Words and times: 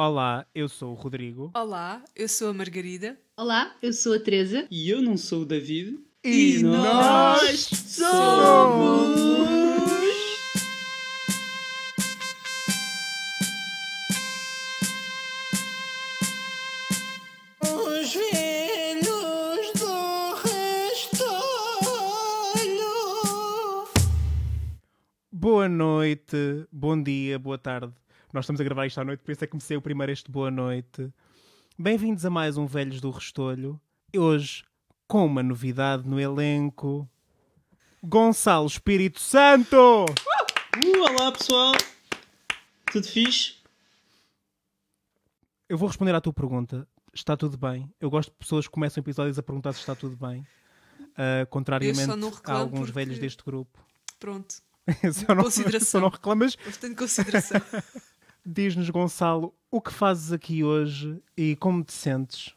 Olá, 0.00 0.46
eu 0.54 0.68
sou 0.68 0.92
o 0.92 0.94
Rodrigo. 0.94 1.50
Olá, 1.56 2.04
eu 2.14 2.28
sou 2.28 2.50
a 2.50 2.54
Margarida. 2.54 3.18
Olá, 3.36 3.74
eu 3.82 3.92
sou 3.92 4.14
a 4.14 4.20
Teresa. 4.20 4.64
E 4.70 4.88
eu 4.88 5.02
não 5.02 5.16
sou 5.16 5.42
o 5.42 5.44
David. 5.44 5.98
E, 6.22 6.62
nós 6.62 7.66
somos. 7.66 9.18
Os 17.60 18.14
velhos 18.14 19.72
do 19.80 20.34
rastolho. 20.44 21.58
Boa 25.32 25.68
noite, 25.68 26.68
bom 26.70 27.02
dia, 27.02 27.36
boa 27.36 27.58
tarde. 27.58 27.92
Nós 28.32 28.44
estamos 28.44 28.60
a 28.60 28.64
gravar 28.64 28.86
isto 28.86 29.00
à 29.00 29.04
noite, 29.04 29.20
por 29.20 29.32
isso 29.32 29.44
é 29.44 29.46
que 29.46 29.50
comecei 29.52 29.76
o 29.76 29.82
primeiro 29.82 30.12
este 30.12 30.30
boa 30.30 30.50
noite. 30.50 31.10
Bem-vindos 31.78 32.24
a 32.26 32.30
mais 32.30 32.56
um 32.56 32.66
Velhos 32.66 33.00
do 33.00 33.10
Restolho. 33.10 33.80
Hoje, 34.14 34.64
com 35.06 35.24
uma 35.24 35.42
novidade 35.42 36.06
no 36.06 36.20
elenco. 36.20 37.08
Gonçalo 38.02 38.66
Espírito 38.66 39.20
Santo! 39.20 39.76
Uh, 40.04 41.00
olá 41.10 41.32
pessoal. 41.32 41.72
Tudo 42.92 43.06
fixe? 43.06 43.56
Eu 45.68 45.78
vou 45.78 45.88
responder 45.88 46.14
à 46.14 46.20
tua 46.20 46.32
pergunta. 46.32 46.86
Está 47.14 47.36
tudo 47.36 47.56
bem? 47.56 47.90
Eu 48.00 48.10
gosto 48.10 48.30
de 48.30 48.36
pessoas 48.36 48.66
que 48.66 48.72
começam 48.72 49.00
episódios 49.00 49.38
a 49.38 49.42
perguntar 49.42 49.72
se 49.72 49.80
está 49.80 49.94
tudo 49.94 50.16
bem. 50.16 50.46
Ah, 51.16 51.46
contrariamente 51.46 52.08
a 52.44 52.52
alguns 52.52 52.80
porque- 52.80 52.92
velhos 52.92 53.18
deste 53.18 53.42
grupo. 53.42 53.84
Pronto, 54.20 54.54
só, 55.12 55.34
não, 55.34 55.50
só 55.50 56.00
não 56.00 56.08
reclamas. 56.08 56.56
bastante 56.56 56.94
consideração. 56.94 57.60
Diz-nos, 58.50 58.88
Gonçalo, 58.88 59.54
o 59.70 59.78
que 59.78 59.92
fazes 59.92 60.32
aqui 60.32 60.64
hoje 60.64 61.20
e 61.36 61.54
como 61.56 61.84
te 61.84 61.92
sentes? 61.92 62.54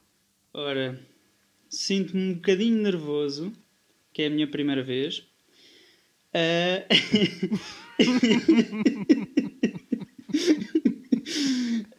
Ora, 0.54 0.98
sinto-me 1.70 2.32
um 2.32 2.34
bocadinho 2.36 2.82
nervoso, 2.82 3.52
que 4.14 4.22
é 4.22 4.28
a 4.28 4.30
minha 4.30 4.50
primeira 4.50 4.82
vez. 4.82 5.28
Ah, 6.34 6.88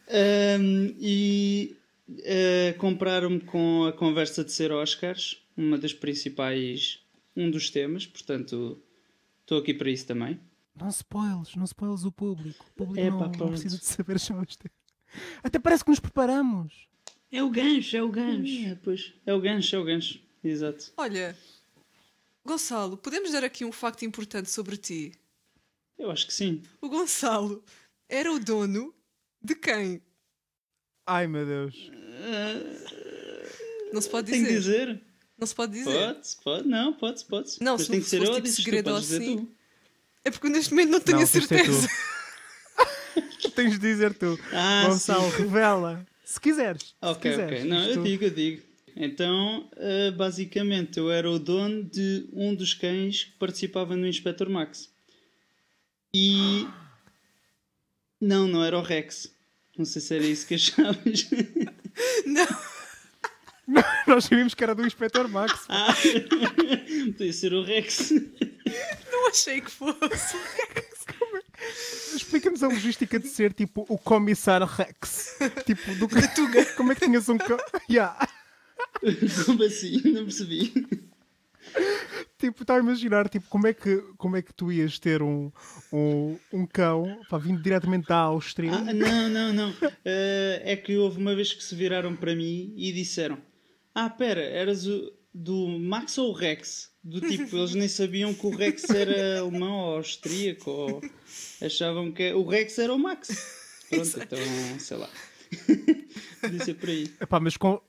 Ahm, 0.09 0.95
e 0.99 1.75
ah, 2.25 2.73
compararam-me 2.79 3.41
com 3.41 3.85
a 3.85 3.93
conversa 3.93 4.43
de 4.43 4.51
ser 4.51 4.71
Oscars, 4.71 5.39
uma 5.55 5.77
das 5.77 5.93
principais, 5.93 7.05
um 7.35 7.51
dos 7.51 7.69
temas, 7.69 8.07
portanto 8.07 8.81
estou 9.41 9.59
aqui 9.59 9.71
para 9.71 9.91
isso 9.91 10.07
também. 10.07 10.39
Não 10.75 10.89
spoiles, 10.89 11.55
não 11.55 11.65
spoiles 11.65 12.03
o 12.03 12.11
público. 12.11 12.65
O 12.69 12.73
público 12.73 12.99
É, 12.99 13.09
não, 13.09 13.19
não 13.19 13.49
precisa 13.49 13.77
de 13.77 13.85
saber 13.85 14.17
só 14.19 14.41
isto. 14.41 14.69
Até 15.43 15.59
parece 15.59 15.83
que 15.83 15.91
nos 15.91 15.99
preparamos. 15.99 16.87
É 17.31 17.43
o 17.43 17.49
gancho, 17.49 17.95
é 17.97 18.01
o 18.03 18.09
gancho. 18.09 18.65
É, 18.67 18.75
pois, 18.75 19.13
é 19.25 19.33
o 19.33 19.39
gancho, 19.41 19.75
é 19.75 19.79
o 19.79 19.83
gancho, 19.83 20.19
exato. 20.43 20.91
Olha, 20.97 21.37
Gonçalo, 22.45 22.97
podemos 22.97 23.31
dar 23.31 23.43
aqui 23.43 23.63
um 23.65 23.71
facto 23.71 24.03
importante 24.05 24.49
sobre 24.49 24.77
ti. 24.77 25.13
Eu 25.97 26.11
acho 26.11 26.25
que 26.27 26.33
sim. 26.33 26.61
O 26.81 26.89
Gonçalo 26.89 27.63
era 28.09 28.31
o 28.31 28.39
dono 28.39 28.93
de 29.41 29.55
quem? 29.55 30.01
Ai 31.05 31.27
meu 31.27 31.45
Deus. 31.45 31.91
Não 33.91 34.01
se 34.01 34.09
pode 34.09 34.31
Tem 34.31 34.43
que 34.43 34.49
dizer. 34.53 34.87
dizer? 34.87 35.01
Não 35.37 35.47
se 35.47 35.55
pode 35.55 35.73
dizer. 35.73 35.91
Pode, 36.15 36.35
pode, 36.43 36.67
não, 36.67 36.93
pode, 36.93 37.25
pode. 37.25 37.57
Não, 37.61 37.77
se 37.77 37.89
tem 37.89 37.99
que 37.99 38.07
ser 38.07 38.21
se 38.21 38.25
eu 38.27 38.33
tipo 38.35 38.41
dizer, 38.47 38.61
segredo 38.63 38.99
dizer 38.99 39.21
assim. 39.21 39.37
tu. 39.45 39.51
É 40.25 40.31
porque 40.31 40.49
neste 40.49 40.71
momento 40.73 40.89
não 40.91 40.99
tenho 41.01 41.17
Não, 41.17 41.23
a 41.23 41.27
ser 41.27 41.43
certeza. 41.43 41.87
Tens 43.55 43.73
de 43.73 43.79
dizer 43.79 44.13
tu. 44.15 44.39
Ah, 44.51 44.85
Gonçalo, 44.87 45.29
sim. 45.31 45.37
revela. 45.43 46.05
Se 46.23 46.39
quiseres. 46.39 46.95
Ok, 47.01 47.31
se 47.31 47.37
quiseres. 47.37 47.59
ok. 47.59 47.69
Não, 47.69 47.83
eu 47.85 48.01
digo, 48.03 48.23
eu 48.23 48.29
digo. 48.31 48.61
Então, 48.95 49.69
ah, 49.77 50.11
basicamente, 50.15 50.97
eu 50.97 51.11
era 51.11 51.29
o 51.29 51.37
dono 51.37 51.83
de 51.83 52.27
um 52.33 52.55
dos 52.55 52.73
cães 52.73 53.25
que 53.25 53.31
participava 53.37 53.95
no 53.95 54.07
Inspector 54.07 54.49
Max. 54.49 54.89
E. 56.15 56.67
Não, 58.19 58.47
não 58.47 58.63
era 58.63 58.77
o 58.77 58.81
Rex. 58.81 59.31
Não 59.77 59.85
sei 59.85 60.01
se 60.01 60.15
era 60.15 60.23
isso 60.25 60.47
que 60.47 60.55
achavas. 60.55 61.27
Nós 64.07 64.25
sabíamos 64.25 64.53
que 64.53 64.63
era 64.63 64.75
do 64.75 64.85
Inspector 64.85 65.27
Max. 65.27 65.65
ah, 65.69 65.93
podia 67.17 67.33
ser 67.33 67.53
o 67.53 67.63
Rex. 67.63 68.13
Achei 69.33 69.61
que 69.61 69.71
fosse. 69.71 70.37
Explica-nos 72.15 72.61
a 72.61 72.67
logística 72.67 73.19
de 73.19 73.27
ser 73.27 73.51
tipo 73.51 73.83
o 73.89 73.97
comissário 73.97 74.67
Rex. 74.67 75.37
Tipo, 75.65 75.95
do 75.95 76.07
Como 76.77 76.91
é 76.91 76.95
que 76.95 77.05
tinhas 77.05 77.27
um 77.29 77.37
cão? 77.37 77.57
Yeah. 77.89 78.27
Como 79.45 79.63
assim? 79.63 80.01
Não 80.11 80.23
percebi. 80.23 80.71
Tipo, 82.37 82.61
estava 82.61 82.79
a 82.79 82.83
imaginar 82.83 83.27
tipo, 83.27 83.47
como, 83.49 83.65
é 83.65 83.73
que, 83.73 83.97
como 84.17 84.37
é 84.37 84.41
que 84.43 84.53
tu 84.53 84.71
ias 84.71 84.99
ter 84.99 85.23
um, 85.23 85.51
um, 85.91 86.37
um 86.51 86.67
cão 86.67 87.19
pá, 87.27 87.39
vindo 87.39 87.61
diretamente 87.61 88.07
da 88.07 88.17
Áustria. 88.17 88.71
Ah, 88.71 88.93
não, 88.93 89.29
não, 89.29 89.53
não. 89.53 89.73
Eh, 90.05 90.61
é 90.63 90.75
que 90.75 90.95
houve 90.95 91.17
uma 91.17 91.35
vez 91.35 91.53
que 91.53 91.63
se 91.63 91.73
viraram 91.73 92.15
para 92.15 92.35
mim 92.35 92.73
e 92.77 92.91
disseram: 92.91 93.39
Ah, 93.95 94.09
pera, 94.09 94.41
eras 94.41 94.85
o, 94.85 95.11
do 95.33 95.67
Max 95.79 96.17
ou 96.17 96.29
o 96.29 96.33
Rex? 96.33 96.92
Do 97.03 97.19
tipo, 97.19 97.57
eles 97.57 97.75
nem 97.75 97.87
sabiam 97.89 98.33
que 98.33 98.45
o 98.47 98.55
Rex 98.55 98.89
era 98.89 99.41
alemão 99.41 99.73
ou 99.77 99.97
austríaco, 99.97 100.71
ou 100.71 101.01
achavam 101.61 102.11
que 102.13 102.31
o 102.31 102.47
Rex 102.47 102.79
era 102.79 102.93
o 102.93 102.97
Max. 102.99 103.27
Pronto, 103.89 104.19
então, 104.21 104.79
sei 104.79 104.97
lá. 104.97 105.09
Podia 106.41 106.63
ser 106.63 106.75
por 106.75 106.87
aí. 106.89 107.11
Epá, 107.19 107.39
mas, 107.41 107.57
con- 107.57 107.81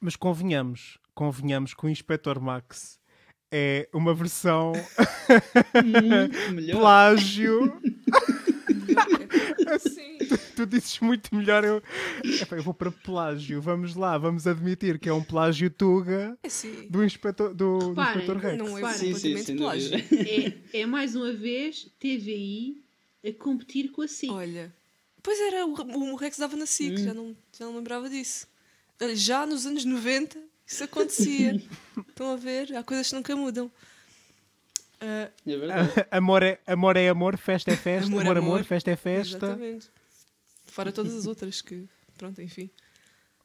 mas 0.00 0.16
convenhamos, 0.16 0.98
convenhamos 1.14 1.74
que 1.74 1.86
o 1.86 1.88
Inspector 1.88 2.40
Max 2.40 2.98
é 3.52 3.88
uma 3.92 4.12
versão 4.12 4.72
plágio. 6.72 7.80
Sim. 9.80 10.15
tu 10.56 10.66
dizes 10.66 10.98
muito 11.00 11.34
melhor. 11.34 11.64
Eu, 11.64 11.82
Epá, 12.24 12.56
eu 12.56 12.62
vou 12.62 12.74
para 12.74 12.90
plágio. 12.90 13.60
Vamos 13.60 13.94
lá, 13.94 14.16
vamos 14.18 14.46
admitir 14.46 14.98
que 14.98 15.08
é 15.08 15.12
um 15.12 15.22
plágio 15.22 15.70
Tuga 15.70 16.36
É 16.42 16.48
sim. 16.48 16.86
do 16.88 17.04
Inspector, 17.04 17.54
do, 17.54 17.78
do 17.78 17.88
Reparem, 17.90 18.22
Inspector 18.22 18.36
Rex. 18.38 18.58
Não 18.58 18.78
é. 18.78 18.92
Sim, 18.92 19.14
sim, 19.14 19.36
sem 19.38 19.56
plágio. 19.56 19.96
É, 19.96 20.80
é 20.80 20.86
mais 20.86 21.14
uma 21.14 21.32
vez 21.32 21.90
TVI 21.98 22.82
a 23.26 23.32
competir 23.32 23.90
com 23.90 24.02
a 24.02 24.08
SIC. 24.08 24.30
Olha, 24.30 24.72
pois 25.22 25.38
era, 25.40 25.66
o, 25.66 25.72
o 25.72 26.16
Rex 26.16 26.38
dava 26.38 26.56
na 26.56 26.66
SIC, 26.66 26.98
já, 26.98 27.12
não, 27.14 27.36
já 27.58 27.64
não 27.64 27.76
lembrava 27.76 28.08
disso. 28.08 28.46
Já 29.14 29.44
nos 29.44 29.66
anos 29.66 29.84
90 29.84 30.38
isso 30.66 30.82
acontecia. 30.84 31.60
Estão 32.08 32.32
a 32.32 32.36
ver? 32.36 32.74
Há 32.76 32.82
coisas 32.82 33.08
que 33.08 33.14
nunca 33.14 33.36
mudam. 33.36 33.70
Ah, 35.00 35.30
É 35.46 35.56
verdade. 35.56 35.90
amor, 36.10 36.42
é, 36.42 36.58
amor 36.66 36.96
é 36.96 37.08
amor, 37.08 37.36
festa 37.36 37.70
é 37.70 37.76
festa. 37.76 38.08
Amor 38.08 38.22
Amor, 38.22 38.36
é 38.36 38.38
amor, 38.38 38.52
amor. 38.54 38.64
festa 38.64 38.90
é 38.90 38.96
festa. 38.96 39.46
exatamente. 39.46 39.90
Fora 40.76 40.92
todas 40.92 41.14
as 41.14 41.26
outras 41.26 41.60
que. 41.62 41.88
Pronto, 42.16 42.40
enfim. 42.42 42.70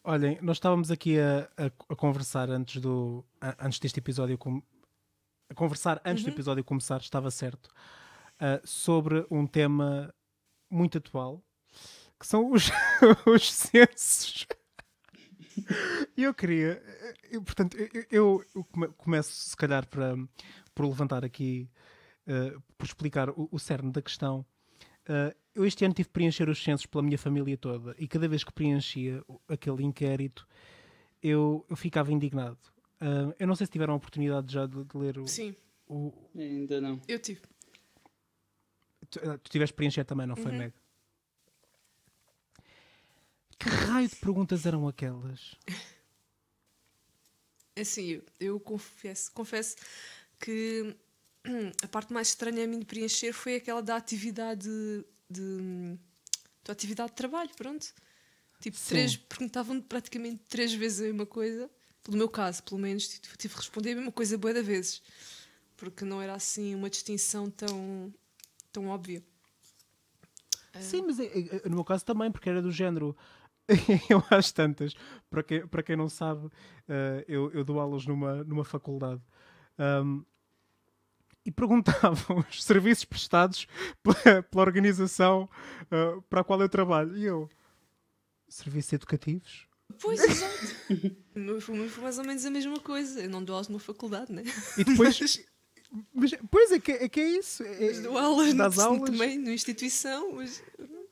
Olhem, 0.03 0.37
nós 0.41 0.57
estávamos 0.57 0.89
aqui 0.91 1.19
a, 1.19 1.49
a- 1.57 1.71
a 1.89 1.95
conversar 1.95 2.49
antes 2.49 2.81
do 2.81 3.23
a- 3.39 3.65
antes 3.65 3.79
deste 3.79 3.99
episódio 3.99 4.37
com, 4.37 4.61
a 5.49 5.53
conversar 5.53 6.01
antes 6.03 6.23
do 6.23 6.29
episódio 6.29 6.63
começar, 6.63 6.99
estava 7.01 7.29
certo, 7.31 7.69
ah, 8.39 8.59
sobre 8.63 9.25
um 9.29 9.45
tema 9.45 10.13
muito 10.69 10.97
atual, 10.97 11.43
que 12.19 12.25
são 12.25 12.51
os, 12.51 12.69
os 13.27 13.51
censos. 13.51 14.47
E 16.17 16.23
eu 16.23 16.33
queria, 16.33 16.81
eu, 17.29 17.41
portanto, 17.43 17.77
eu, 17.77 18.05
eu- 18.09 18.45
eu 18.55 18.63
come- 18.65 18.87
começo 18.97 19.31
se 19.49 19.55
calhar 19.55 19.85
para, 19.87 20.15
por 20.73 20.85
levantar 20.87 21.23
aqui, 21.23 21.69
ah, 22.27 22.59
por 22.77 22.85
explicar 22.85 23.29
o, 23.29 23.47
o 23.51 23.59
cerne 23.59 23.91
da 23.91 24.01
questão. 24.01 24.45
Uh, 25.09 25.35
eu 25.55 25.65
este 25.65 25.83
ano 25.83 25.93
tive 25.93 26.07
de 26.07 26.13
preencher 26.13 26.47
os 26.47 26.63
censos 26.63 26.85
pela 26.85 27.01
minha 27.03 27.17
família 27.17 27.57
toda 27.57 27.95
e 27.97 28.07
cada 28.07 28.27
vez 28.27 28.43
que 28.43 28.53
preenchia 28.53 29.23
aquele 29.47 29.83
inquérito 29.83 30.47
eu, 31.21 31.65
eu 31.69 31.75
ficava 31.75 32.11
indignado. 32.11 32.57
Uh, 33.01 33.33
eu 33.39 33.47
não 33.47 33.55
sei 33.55 33.65
se 33.65 33.71
tiveram 33.71 33.93
a 33.93 33.97
oportunidade 33.97 34.53
já 34.53 34.65
de, 34.67 34.83
de 34.83 34.97
ler 34.97 35.17
o. 35.17 35.27
Sim, 35.27 35.55
o- 35.87 36.13
Ainda 36.35 36.79
não. 36.79 37.01
eu 37.07 37.19
tive. 37.19 37.41
tu, 39.09 39.19
uh, 39.19 39.37
tu 39.39 39.49
tiveste 39.49 39.73
de 39.73 39.77
preencher 39.77 40.03
também, 40.05 40.25
não 40.27 40.35
Uhum. 40.35 40.43
foi, 40.43 40.51
Meg? 40.51 40.73
Que 43.59 43.69
raio 43.69 44.07
de 44.07 44.15
perguntas 44.15 44.65
eram 44.65 44.87
aquelas? 44.87 45.55
Assim, 47.79 48.07
eu, 48.09 48.23
eu 48.39 48.59
confesso, 48.59 49.31
confesso 49.31 49.75
que 50.39 50.95
a 51.83 51.87
parte 51.87 52.13
mais 52.13 52.29
estranha 52.29 52.63
a 52.63 52.67
mim 52.67 52.79
de 52.79 52.85
preencher 52.85 53.33
foi 53.33 53.55
aquela 53.55 53.81
da 53.81 53.95
atividade 53.95 54.69
de, 55.29 55.41
hum, 55.41 55.97
da 56.63 56.73
atividade 56.73 57.11
de 57.11 57.15
trabalho, 57.15 57.49
pronto. 57.55 57.93
Tipo, 58.59 58.77
Sim. 58.77 58.89
três, 58.89 59.17
perguntavam 59.17 59.81
praticamente 59.81 60.43
três 60.47 60.73
vezes 60.73 61.01
a 61.01 61.03
mesma 61.05 61.25
coisa. 61.25 61.69
No 62.07 62.17
meu 62.17 62.29
caso, 62.29 62.63
pelo 62.63 62.79
menos, 62.79 63.07
tive 63.07 63.37
tive 63.37 63.53
de 63.53 63.59
responder 63.59 63.91
a 63.91 63.95
mesma 63.95 64.11
coisa 64.11 64.37
boa 64.37 64.53
de 64.53 64.61
vezes. 64.61 65.01
Porque 65.77 66.05
não 66.05 66.21
era 66.21 66.33
assim 66.33 66.75
uma 66.75 66.89
distinção 66.89 67.49
tão, 67.49 68.13
tão 68.71 68.87
óbvia. 68.87 69.23
Sim, 70.79 71.03
mas 71.05 71.19
eh, 71.19 71.31
eh, 71.33 71.69
no 71.69 71.75
meu 71.75 71.83
caso 71.83 72.05
também, 72.05 72.31
porque 72.31 72.49
era 72.49 72.61
do 72.61 72.71
género. 72.71 73.15
eu 74.09 74.23
acho 74.29 74.53
tantas. 74.53 74.93
Para 75.29 75.43
quem, 75.43 75.67
para 75.67 75.83
quem 75.83 75.95
não 75.95 76.09
sabe, 76.09 76.49
eh, 76.87 77.25
eu, 77.27 77.51
eu 77.51 77.63
dou 77.63 77.79
aulas 77.79 78.05
numa, 78.05 78.43
numa 78.43 78.63
faculdade. 78.63 79.21
Ahm, 79.77 80.23
e 81.45 81.51
perguntavam 81.51 82.43
os 82.49 82.63
serviços 82.63 83.05
prestados 83.05 83.67
pela, 84.03 84.43
pela 84.43 84.63
organização 84.63 85.49
eh, 85.89 86.17
para 86.29 86.41
a 86.41 86.43
qual 86.43 86.61
eu 86.61 86.69
trabalho. 86.69 87.17
E 87.17 87.25
eu, 87.25 87.49
serviços 88.47 88.93
educativos? 88.93 89.67
Pois, 89.99 90.23
exato. 90.23 90.75
Foi 91.61 91.89
foi 91.89 92.03
mais 92.03 92.17
ou 92.17 92.25
menos 92.25 92.45
a 92.45 92.49
mesma 92.49 92.79
coisa. 92.79 93.21
Eu 93.21 93.29
não 93.29 93.43
dou 93.43 93.55
aulas 93.55 93.67
numa 93.67 93.79
faculdade, 93.79 94.31
né? 94.31 94.43
E 94.77 94.83
depois. 94.83 95.19
mas, 96.13 96.31
pois 96.49 96.71
é 96.71 96.79
que, 96.79 96.91
é 96.91 97.09
que 97.09 97.19
é 97.19 97.29
isso. 97.29 97.63
É, 97.63 97.87
Mas 97.87 97.99
dou 98.01 98.17
aulas, 98.17 98.53
das 98.53 98.75
no, 98.75 98.83
aulas. 98.83 99.09
também 99.09 99.37
numa 99.37 99.53
instituição. 99.53 100.33
Mas... 100.33 100.61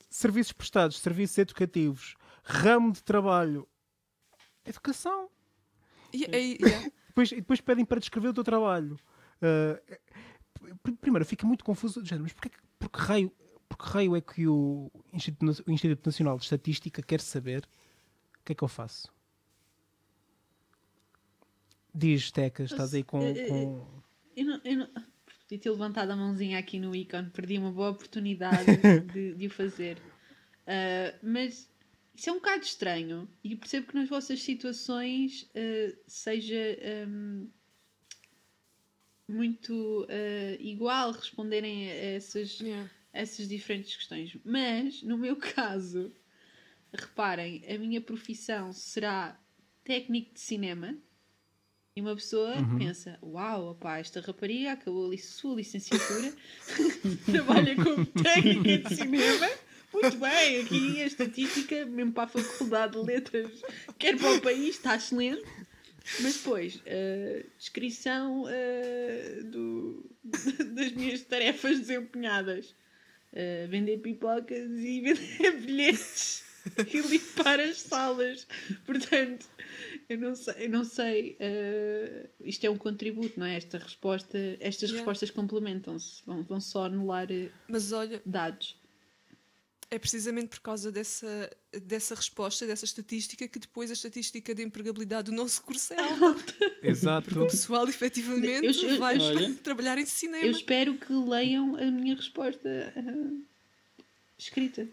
serviços 0.10 0.52
prestados, 0.52 1.00
serviços 1.00 1.38
educativos, 1.38 2.16
ramo 2.44 2.92
de 2.92 3.02
trabalho, 3.04 3.68
educação. 4.66 5.30
E, 6.14 6.26
e- 6.26 6.58
yeah. 6.62 6.92
Depois, 7.08 7.32
e 7.32 7.36
depois 7.36 7.62
pedem 7.62 7.86
para 7.86 8.00
descrever 8.00 8.30
o 8.30 8.34
teu 8.34 8.44
trabalho. 8.44 9.00
Pr- 9.40 10.92
primeiro, 11.00 11.26
fica 11.26 11.46
muito 11.48 11.64
confuso. 11.64 12.02
de 12.02 12.10
género, 12.10 12.24
Mas 12.24 12.34
porquê, 12.34 12.50
que- 12.50 12.58
por, 12.78 12.90
que 12.90 13.00
raio, 13.00 13.32
por 13.68 13.78
que 13.78 13.86
raio 13.86 14.16
é 14.16 14.22
que 14.22 14.48
o 14.48 14.92
Instituto, 15.14 15.64
o 15.68 15.72
Instituto 15.72 16.06
Nacional 16.06 16.38
de 16.38 16.44
Estatística 16.44 17.02
quer 17.02 17.22
saber 17.22 17.68
o 18.40 18.44
que 18.44 18.52
é 18.52 18.56
que 18.56 18.64
eu 18.64 18.68
faço? 18.68 19.12
Diz, 21.94 22.32
Tecas, 22.32 22.72
estás 22.72 22.94
aí 22.94 23.04
com. 23.04 23.22
Eh, 23.22 23.32
eh, 23.32 23.48
com... 23.48 23.88
Eu 24.36 24.46
não, 24.46 24.62
eu 24.64 24.78
não... 24.78 24.88
Podia 24.88 25.60
ter 25.60 25.70
levantado 25.72 26.12
a 26.12 26.16
mãozinha 26.16 26.60
aqui 26.60 26.80
no 26.80 26.96
ícone, 26.96 27.30
perdi 27.32 27.58
uma 27.58 27.72
boa 27.72 27.90
oportunidade 27.90 28.66
de, 29.12 29.34
de 29.34 29.48
o 29.48 29.50
fazer. 29.50 29.98
Ah, 30.68 31.16
mas 31.24 31.68
isso 32.16 32.30
é 32.30 32.34
um 32.34 32.36
bocado 32.36 32.64
estranho 32.64 33.28
e 33.44 33.56
percebo 33.56 33.88
que 33.88 33.96
nas 33.96 34.08
vossas 34.08 34.44
situações 34.44 35.50
ah, 35.56 35.98
seja 36.06 36.56
ahm, 37.06 37.48
muito 39.30 40.08
ah, 40.10 40.58
igual 40.60 41.12
responderem 41.12 41.90
a 41.90 41.94
essas, 41.94 42.60
Yeah. 42.60 42.90
essas 43.14 43.48
diferentes 43.48 43.96
questões. 43.96 44.36
Mas, 44.44 45.02
no 45.04 45.18
meu 45.18 45.36
caso, 45.56 46.12
reparem, 46.94 47.64
a 47.68 47.78
minha 47.78 48.02
profissão 48.02 48.74
será 48.74 49.40
técnico 49.84 50.34
de 50.34 50.40
cinema. 50.40 50.96
E 51.96 52.02
uma 52.02 52.16
pessoa 52.16 52.54
pensa: 52.78 53.18
Uau, 53.22 53.72
opá, 53.72 53.98
esta 54.00 54.22
rapariga 54.22 54.72
acabou 54.74 55.12
a 55.12 55.18
sua 55.18 55.56
licenciatura, 55.56 56.34
trabalha 57.26 57.76
como 57.76 58.06
técnica 58.06 58.90
de 58.90 58.96
cinema. 58.96 59.50
Muito 59.92 60.18
bem, 60.18 60.62
aqui 60.62 61.02
a 61.02 61.06
estatística, 61.08 61.86
mesmo 61.88 62.14
para 62.14 62.26
a 62.26 62.28
Faculdade 62.28 62.94
de 62.94 63.00
Letras, 63.06 63.62
quer 63.98 64.16
para 64.18 64.36
o 64.36 64.40
país, 64.42 64.76
está 64.76 64.96
excelente. 64.96 65.44
Mas 66.22 66.38
depois, 66.38 66.82
a 66.86 67.44
descrição 67.58 68.46
ah, 68.48 69.44
do- 69.44 70.06
das 70.76 70.92
minhas 70.94 71.22
tarefas 71.22 71.80
desempenhadas: 71.80 72.76
Ah, 73.34 73.68
vender 73.70 73.98
pipocas 74.00 74.70
e 74.80 75.02
vender 75.02 75.52
bilhetes 75.62 76.44
e 76.94 77.00
limpar 77.02 77.60
as 77.60 77.80
salas. 77.82 78.48
Portanto, 78.86 79.46
eu 80.10 80.18
não 80.18 80.36
sei, 80.36 80.54
eu 80.58 80.70
não 80.70 80.84
sei 80.84 81.38
isto 82.44 82.66
é 82.66 82.70
um 82.70 82.78
contributo, 82.78 83.40
não 83.40 83.46
é? 83.46 83.56
Esta 83.56 83.78
resposta, 83.78 84.38
estas 84.60 84.90
Yeah. 84.90 84.98
respostas 85.00 85.32
complementam-se, 85.32 86.22
vão, 86.26 86.44
vão 86.44 86.60
só 86.60 86.86
anular 86.86 87.28
Mas 87.68 87.92
olha, 87.92 88.22
dados. 88.26 88.79
É 89.92 89.98
precisamente 89.98 90.50
por 90.50 90.60
causa 90.60 90.92
dessa, 90.92 91.50
dessa 91.84 92.14
resposta, 92.14 92.66
dessa 92.68 92.86
estatística, 92.86 93.48
que 93.48 93.58
depois 93.60 93.90
a 93.90 93.94
estatística 93.94 94.54
de 94.54 94.62
empregabilidade 94.64 95.32
do 95.32 95.36
nosso 95.36 95.64
curso 95.64 95.94
é 95.94 96.00
alta. 96.00 96.54
Exato. 96.84 97.44
O 97.44 97.48
pessoal 97.48 97.88
efetivamente 97.88 98.84
Eu- 98.84 98.90
eu- 98.92 99.00
vai 99.00 99.18
Olha. 99.20 99.54
trabalhar 99.64 99.98
em 99.98 100.06
cinema. 100.06 100.46
Eu 100.46 100.52
espero 100.52 100.96
que 100.98 101.12
leiam 101.12 101.76
a 101.76 101.86
minha 101.90 102.16
resposta 102.16 102.94
ah, 102.96 103.42
escrita. 104.38 104.88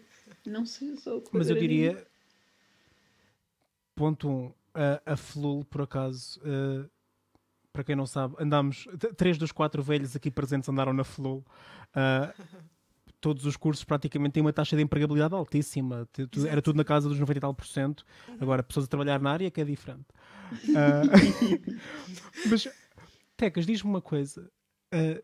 Não 0.45 0.65
sei 0.65 0.95
só 0.97 1.17
o 1.17 1.23
Mas 1.31 1.49
eu 1.49 1.59
diria. 1.59 2.05
Ponto 3.95 4.27
1. 4.27 4.31
Um, 4.31 4.53
a, 4.73 5.13
a 5.13 5.17
Flul, 5.17 5.65
por 5.65 5.81
acaso, 5.81 6.39
eh, 6.45 6.87
para 7.73 7.83
quem 7.83 7.95
não 7.95 8.05
sabe, 8.05 8.35
andámos. 8.39 8.87
Três 9.15 9.37
dos 9.37 9.51
quatro 9.51 9.81
velhos 9.81 10.15
aqui 10.15 10.29
presentes 10.29 10.69
andaram 10.69 10.93
na 10.93 11.03
Flul. 11.03 11.43
Ah, 11.93 12.33
todos 13.27 13.45
os 13.45 13.57
cursos 13.57 13.83
praticamente 13.83 14.33
têm 14.33 14.41
uma 14.41 14.53
taxa 14.53 14.75
de 14.77 14.81
empregabilidade 14.81 15.33
altíssima. 15.33 16.07
Era 16.49 16.61
tudo 16.61 16.77
na 16.77 16.83
casa 16.85 17.09
dos 17.09 17.19
90 17.19 17.37
e 17.37 17.41
tal 17.41 17.53
por 17.53 17.65
cento. 17.67 18.05
Agora, 18.39 18.63
pessoas 18.63 18.85
a 18.85 18.87
trabalhar 18.89 19.19
na 19.19 19.31
área 19.31 19.51
que 19.51 19.59
é 19.61 19.65
diferente. 19.65 20.05
Ah, 20.77 21.01
mas, 22.49 22.69
Tecas, 23.35 23.65
diz-me 23.65 23.89
uma 23.89 24.01
coisa. 24.01 24.49
Ah, 24.93 25.21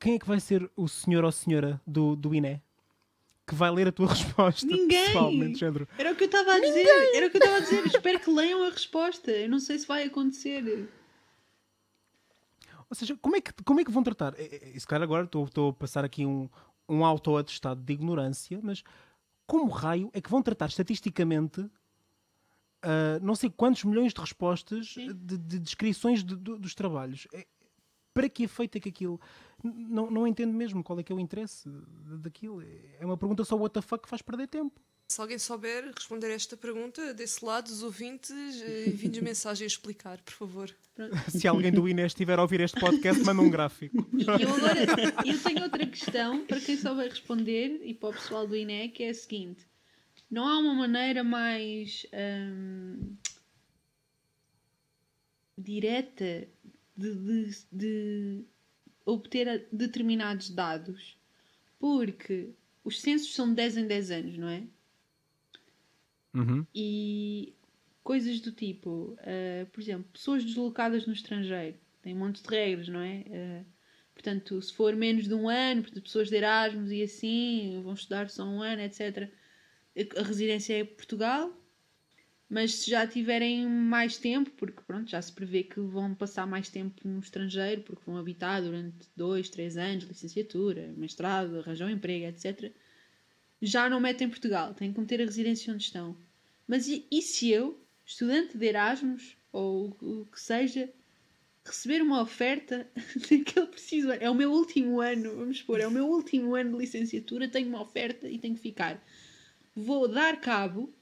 quem 0.00 0.14
é 0.14 0.18
que 0.18 0.26
vai 0.26 0.40
ser 0.40 0.68
o 0.76 0.88
senhor 0.88 1.24
ou 1.24 1.30
senhora 1.30 1.80
do, 1.86 2.16
do 2.16 2.34
INE? 2.34 2.60
Que 3.46 3.54
vai 3.54 3.70
ler 3.70 3.86
a 3.88 3.92
tua 3.92 4.08
resposta 4.12 4.66
Ninguém! 4.66 5.54
género. 5.54 5.86
Era 5.96 6.12
o 6.12 6.16
que 6.16 6.24
eu 6.24 6.26
estava 6.26 6.52
a 6.54 6.58
dizer. 6.60 6.86
Era 7.14 7.26
o 7.26 7.30
que 7.30 7.36
eu 7.36 7.40
estava 7.40 7.56
a 7.56 7.60
dizer. 7.60 7.86
Espero 7.86 8.18
que 8.20 8.30
leiam 8.30 8.64
a 8.64 8.70
resposta. 8.70 9.30
Eu 9.30 9.48
não 9.48 9.60
sei 9.60 9.78
se 9.78 9.86
vai 9.86 10.02
acontecer. 10.04 10.88
Ou 12.90 12.96
seja, 12.96 13.16
como 13.20 13.36
é 13.36 13.40
que, 13.40 13.52
como 13.64 13.80
é 13.80 13.84
que 13.84 13.90
vão 13.90 14.02
tratar? 14.02 14.34
É, 14.38 14.44
é, 14.44 14.72
E 14.74 14.80
se 14.80 14.86
calhar 14.86 15.02
agora 15.02 15.24
estou- 15.24 15.44
estou 15.44 15.70
a 15.70 15.72
passar 15.72 16.04
aqui 16.04 16.24
um, 16.26 16.48
um 16.88 17.04
auto-atestado 17.04 17.82
de 17.82 17.92
ignorância, 17.92 18.58
mas 18.62 18.82
como 19.46 19.68
raio 19.70 20.10
é 20.12 20.20
que 20.20 20.30
vão 20.30 20.42
tratar 20.42 20.66
estatisticamente 20.66 21.68
ah, 22.82 23.18
não 23.20 23.34
sei 23.34 23.50
quantos 23.50 23.84
milhões 23.84 24.12
de 24.14 24.20
respostas 24.20 24.86
de, 24.86 25.12
de 25.14 25.58
descrições 25.58 26.22
de- 26.24 26.36
do- 26.36 26.58
dos 26.58 26.74
trabalhos? 26.74 27.26
É- 27.32 27.46
para 28.14 28.28
que 28.28 28.48
é 28.78 28.80
que 28.80 28.88
aquilo. 28.88 29.20
Não, 29.62 30.10
não 30.10 30.26
entendo 30.26 30.52
mesmo 30.52 30.82
qual 30.82 30.98
é 30.98 31.02
que 31.04 31.12
é 31.12 31.14
o 31.14 31.20
interesse 31.20 31.68
daquilo. 32.20 32.60
É 32.98 33.04
uma 33.04 33.16
pergunta 33.16 33.44
só 33.44 33.54
what 33.56 33.72
the 33.72 33.80
fuck 33.80 34.02
que 34.02 34.08
faz 34.08 34.22
perder 34.22 34.48
tempo. 34.48 34.80
Se 35.10 35.22
alguém 35.22 35.38
souber 35.38 35.90
responder 35.96 36.26
a 36.26 36.34
esta 36.34 36.54
pergunta, 36.54 37.14
desse 37.14 37.42
lado, 37.42 37.68
os 37.68 37.82
ouvintes, 37.82 38.30
eh, 38.30 38.88
enviem-nos 38.88 39.20
mensagem 39.20 39.64
a 39.64 39.66
explicar, 39.66 40.20
por 40.20 40.34
favor. 40.34 40.76
Se 41.30 41.48
alguém 41.48 41.72
do 41.72 41.88
INE 41.88 42.02
estiver 42.02 42.38
a 42.38 42.42
ouvir 42.42 42.60
este 42.60 42.78
podcast, 42.78 43.24
manda 43.24 43.40
um 43.40 43.48
gráfico. 43.48 44.06
Eu 44.38 44.54
agora 44.54 44.80
eu 45.26 45.42
tenho 45.42 45.62
outra 45.62 45.86
questão 45.86 46.44
para 46.44 46.60
quem 46.60 46.76
souber 46.76 47.08
responder 47.08 47.80
e 47.86 47.94
para 47.94 48.10
o 48.10 48.12
pessoal 48.12 48.46
do 48.46 48.54
INE, 48.54 48.90
que 48.90 49.02
é 49.04 49.08
a 49.08 49.14
seguinte: 49.14 49.66
não 50.30 50.46
há 50.46 50.58
uma 50.58 50.74
maneira 50.74 51.24
mais 51.24 52.04
hum, 52.12 53.16
direta 55.56 56.46
de, 56.94 57.14
de- 57.14 57.56
de 57.72 58.44
obter 59.06 59.66
determinados 59.72 60.50
dados, 60.50 61.16
porque 61.78 62.50
os 62.84 63.00
censos 63.00 63.34
são 63.34 63.48
de 63.48 63.54
10 63.54 63.78
em 63.78 63.86
10 63.86 64.10
anos, 64.10 64.36
não 64.36 64.48
é? 64.50 64.64
Uhum. 66.38 66.64
e 66.74 67.54
coisas 68.04 68.40
do 68.40 68.52
tipo, 68.52 69.16
eh, 69.22 69.66
por 69.72 69.80
exemplo, 69.80 70.08
pessoas 70.12 70.44
deslocadas 70.44 71.06
no 71.06 71.12
estrangeiro, 71.12 71.76
tem 72.00 72.14
um 72.14 72.18
monte 72.18 72.42
de 72.42 72.48
regras, 72.48 72.88
não 72.88 73.00
é? 73.00 73.24
Eh, 73.28 73.64
portanto, 74.14 74.62
se 74.62 74.72
for 74.72 74.94
menos 74.94 75.26
de 75.26 75.34
um 75.34 75.48
ano, 75.48 75.82
pessoas 76.00 76.28
de 76.28 76.36
Erasmus 76.36 76.90
e 76.92 77.02
assim, 77.02 77.80
vão 77.82 77.94
estudar 77.94 78.30
só 78.30 78.44
um 78.44 78.62
ano, 78.62 78.82
etc. 78.82 79.30
A 80.16 80.22
residência 80.22 80.74
é 80.80 80.84
Portugal, 80.84 81.52
mas 82.48 82.74
se 82.74 82.90
já 82.90 83.06
tiverem 83.06 83.66
mais 83.66 84.16
tempo, 84.16 84.50
porque 84.52 84.80
pronto, 84.86 85.10
já 85.10 85.20
se 85.20 85.32
prevê 85.32 85.64
que 85.64 85.80
vão 85.80 86.14
passar 86.14 86.46
mais 86.46 86.68
tempo 86.70 87.06
no 87.06 87.18
estrangeiro, 87.20 87.82
porque 87.82 88.02
vão 88.06 88.16
habitar 88.16 88.62
durante 88.62 89.08
dois, 89.16 89.50
três 89.50 89.76
anos, 89.76 90.04
licenciatura, 90.04 90.94
mestrado, 90.96 91.58
arranjam 91.58 91.90
emprego, 91.90 92.26
etc 92.26 92.72
já 93.60 93.88
não 93.88 94.00
metem 94.00 94.26
em 94.26 94.30
Portugal, 94.30 94.74
têm 94.74 94.92
que 94.92 95.00
meter 95.00 95.20
a 95.20 95.24
residência 95.24 95.72
onde 95.72 95.84
estão. 95.84 96.16
Mas 96.68 96.86
e, 96.86 97.06
e 97.10 97.22
se 97.22 97.50
eu, 97.50 97.80
estudante 98.04 98.56
de 98.56 98.66
Erasmus, 98.66 99.36
ou 99.50 99.96
o 100.02 100.26
que 100.26 100.38
seja, 100.40 100.92
receber 101.64 102.02
uma 102.02 102.20
oferta 102.22 102.86
naquele 103.30 103.66
preciso 103.66 104.10
ano? 104.10 104.22
É 104.22 104.30
o 104.30 104.34
meu 104.34 104.52
último 104.52 105.00
ano, 105.00 105.34
vamos 105.36 105.58
supor, 105.58 105.80
é 105.80 105.86
o 105.86 105.90
meu 105.90 106.06
último 106.06 106.54
ano 106.54 106.72
de 106.72 106.78
licenciatura, 106.78 107.48
tenho 107.48 107.68
uma 107.68 107.80
oferta 107.80 108.28
e 108.28 108.38
tenho 108.38 108.54
que 108.54 108.60
ficar. 108.60 109.02
Vou 109.74 110.06
dar 110.06 110.40
cabo 110.40 110.92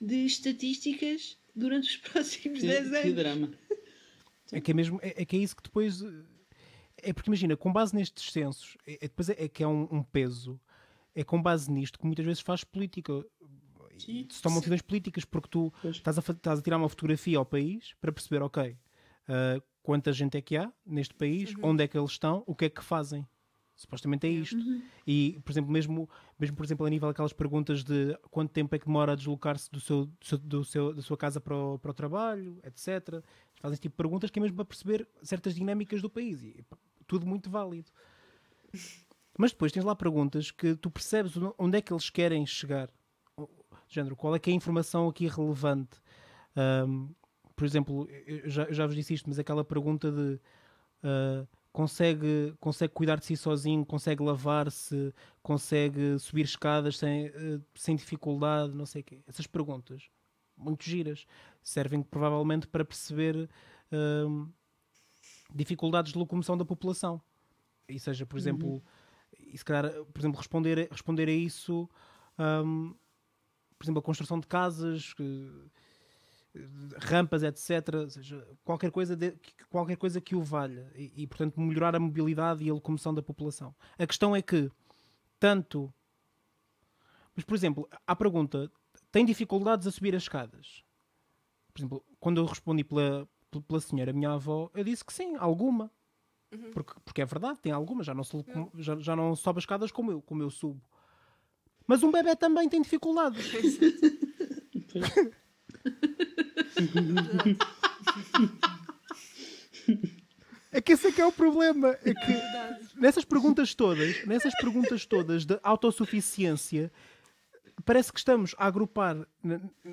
de 0.00 0.26
estatísticas 0.26 1.38
durante 1.54 1.88
os 1.88 1.96
próximos 2.12 2.60
Que, 2.60 2.66
10 2.66 2.90
que 2.90 2.96
anos. 2.96 3.14
drama. 3.14 3.50
É 4.52 4.60
que 4.60 4.70
é 4.70 4.74
mesmo, 4.74 5.00
é, 5.02 5.22
é 5.22 5.24
que 5.24 5.36
é 5.36 5.40
isso 5.40 5.56
que 5.56 5.62
depois. 5.62 6.02
É 6.98 7.12
porque 7.12 7.28
imagina, 7.28 7.56
com 7.56 7.72
base 7.72 7.94
nestes 7.94 8.30
censos, 8.32 8.76
é, 8.86 8.94
é- 8.94 8.98
depois 9.08 9.28
é, 9.28 9.44
é 9.44 9.48
que 9.48 9.62
é 9.62 9.66
um, 9.68 9.88
um 9.90 10.02
peso, 10.02 10.60
é 11.14 11.24
com 11.24 11.40
base 11.42 11.70
nisto 11.70 11.98
que 11.98 12.06
muitas 12.06 12.24
vezes 12.24 12.40
faz 12.42 12.62
política. 12.64 13.24
Sim. 13.98 14.26
Se 14.30 14.42
tomam 14.42 14.58
decisões 14.60 14.82
políticas 14.82 15.24
porque 15.24 15.48
tu 15.48 15.72
estás 15.84 16.18
a, 16.18 16.20
estás 16.20 16.58
a 16.58 16.62
tirar 16.62 16.76
uma 16.76 16.88
fotografia 16.88 17.38
ao 17.38 17.44
país 17.46 17.94
para 18.00 18.12
perceber, 18.12 18.42
ok, 18.42 18.76
ah, 19.28 19.62
quanta 19.82 20.12
gente 20.12 20.36
é 20.36 20.40
que 20.42 20.56
há 20.56 20.72
neste 20.84 21.14
país, 21.14 21.54
onde 21.62 21.84
é 21.84 21.88
que 21.88 21.96
eles 21.96 22.10
estão, 22.10 22.42
o 22.46 22.54
que 22.54 22.64
é 22.66 22.68
que 22.70 22.82
fazem. 22.82 23.26
Supostamente 23.76 24.26
é 24.26 24.30
isto. 24.30 24.56
E, 25.06 25.38
por 25.44 25.52
exemplo, 25.52 25.70
mesmo, 25.70 26.08
mesmo 26.38 26.56
por 26.56 26.64
exemplo, 26.64 26.86
a 26.86 26.90
nível 26.90 27.08
daquelas 27.08 27.32
perguntas 27.34 27.84
de 27.84 28.18
quanto 28.30 28.50
tempo 28.50 28.74
é 28.74 28.78
que 28.78 28.86
demora 28.86 29.12
a 29.12 29.14
deslocar-se 29.14 29.70
do 29.70 29.78
seu, 29.80 30.06
do 30.06 30.24
seu- 30.24 30.38
do 30.38 30.64
seu- 30.64 30.94
da 30.94 31.02
sua 31.02 31.16
casa 31.16 31.40
para 31.40 31.54
o, 31.54 31.78
para 31.78 31.90
o 31.90 31.94
trabalho, 31.94 32.58
etc. 32.64 33.22
Fazem 33.60 33.78
tipo 33.78 33.92
de 33.92 33.96
perguntas 33.98 34.30
que 34.30 34.38
é 34.38 34.42
mesmo 34.42 34.56
para 34.56 34.64
perceber 34.64 35.06
certas 35.22 35.54
dinâmicas 35.54 36.00
do 36.02 36.08
país. 36.10 36.42
E, 36.42 36.64
tudo 37.06 37.26
muito 37.26 37.50
válido. 37.50 37.90
Mas 39.38 39.52
depois 39.52 39.70
tens 39.70 39.84
lá 39.84 39.94
perguntas 39.94 40.50
que 40.50 40.74
tu 40.74 40.90
percebes 40.90 41.34
onde 41.58 41.76
é 41.78 41.82
que 41.82 41.92
eles 41.92 42.08
querem 42.10 42.44
chegar. 42.46 42.88
Género, 43.88 44.16
qual 44.16 44.34
é 44.34 44.38
que 44.38 44.50
é 44.50 44.52
a 44.52 44.56
informação 44.56 45.08
aqui 45.08 45.28
relevante? 45.28 46.00
Ahm, 46.56 47.08
por 47.54 47.64
exemplo, 47.64 48.08
eu 48.26 48.50
já, 48.50 48.64
eu 48.64 48.74
já 48.74 48.86
vos 48.86 48.94
disse 48.94 49.14
isto, 49.14 49.28
mas 49.28 49.38
aquela 49.38 49.64
pergunta 49.64 50.10
de 50.10 50.40
ah, 51.02 51.46
consegue, 51.72 52.54
consegue 52.60 52.92
cuidar 52.92 53.18
de 53.18 53.26
si 53.26 53.36
sozinho, 53.36 53.84
consegue 53.84 54.22
lavar-se, 54.22 55.14
consegue 55.42 56.18
subir 56.18 56.44
escadas 56.44 56.98
sem, 56.98 57.28
ah, 57.28 57.60
sem 57.74 57.94
dificuldade, 57.96 58.74
não 58.74 58.86
sei 58.86 59.02
o 59.02 59.04
quê. 59.04 59.20
Essas 59.26 59.46
perguntas, 59.46 60.08
muito 60.56 60.84
giras, 60.84 61.26
servem 61.62 62.02
provavelmente 62.02 62.66
para 62.66 62.84
perceber 62.84 63.48
ahm, 63.92 64.48
dificuldades 65.54 66.12
de 66.12 66.18
locomoção 66.18 66.56
da 66.56 66.64
população. 66.64 67.20
E 67.88 68.00
seja, 68.00 68.26
por 68.26 68.38
exemplo, 68.38 68.82
e 69.38 69.56
se 69.56 69.64
calhar, 69.64 69.92
por 70.06 70.20
exemplo, 70.20 70.38
responder, 70.38 70.88
responder 70.90 71.28
a 71.28 71.32
isso, 71.32 71.88
ahm, 72.36 72.94
por 73.78 73.84
exemplo, 73.84 74.00
a 74.00 74.02
construção 74.02 74.38
de 74.40 74.46
casas, 74.46 75.12
que- 75.14 75.70
rampas, 76.98 77.42
etc. 77.42 77.94
Ou 77.96 78.10
seja, 78.10 78.46
qualquer 78.64 78.90
coisa, 78.90 79.14
de- 79.14 79.32
que- 79.32 79.64
qualquer 79.68 79.96
coisa 79.96 80.20
que 80.20 80.34
o 80.34 80.42
valha 80.42 80.90
e, 80.94 81.12
e, 81.22 81.26
portanto, 81.26 81.60
melhorar 81.60 81.94
a 81.94 82.00
mobilidade 82.00 82.64
e 82.64 82.70
a 82.70 82.74
locomoção 82.74 83.12
da 83.14 83.22
população. 83.22 83.74
A 83.98 84.06
questão 84.06 84.34
é 84.34 84.40
que, 84.40 84.70
tanto. 85.38 85.92
Mas, 87.34 87.44
por 87.44 87.54
exemplo, 87.54 87.88
a 88.06 88.16
pergunta: 88.16 88.70
tem 89.12 89.24
dificuldades 89.26 89.86
a 89.86 89.90
subir 89.90 90.14
as 90.16 90.22
escadas? 90.22 90.82
Por 91.74 91.80
exemplo, 91.80 92.04
quando 92.18 92.38
eu 92.40 92.46
respondi 92.46 92.82
pela, 92.82 93.28
pela 93.68 93.80
senhora, 93.80 94.12
minha 94.14 94.32
avó, 94.32 94.70
eu 94.74 94.82
disse 94.82 95.04
que 95.04 95.12
sim, 95.12 95.36
alguma. 95.36 95.90
Porque, 96.72 96.94
porque 97.04 97.20
é 97.20 97.26
verdade, 97.26 97.60
tem 97.60 97.70
alguma, 97.72 98.02
já 98.02 98.14
não, 98.14 98.24
se 98.24 98.34
locom- 98.34 98.70
já, 98.76 98.96
já 98.98 99.14
não 99.14 99.36
sobe 99.36 99.58
as 99.58 99.62
escadas 99.64 99.92
como 99.92 100.10
eu, 100.10 100.22
como 100.22 100.42
eu 100.42 100.48
subo. 100.48 100.80
Mas 101.86 102.02
um 102.02 102.10
bebê 102.10 102.34
também 102.34 102.68
tem 102.68 102.82
dificuldades. 102.82 103.46
É 110.72 110.80
que 110.80 110.92
esse 110.92 111.06
é 111.06 111.12
que 111.12 111.20
é 111.20 111.26
o 111.26 111.32
problema. 111.32 111.96
É 112.04 112.12
que 112.12 113.00
nessas 113.00 113.24
perguntas 113.24 113.74
todas, 113.74 114.26
nessas 114.26 114.54
perguntas 114.56 115.06
todas 115.06 115.46
de 115.46 115.58
autossuficiência, 115.62 116.92
parece 117.84 118.12
que 118.12 118.18
estamos 118.18 118.54
a 118.58 118.66
agrupar, 118.66 119.26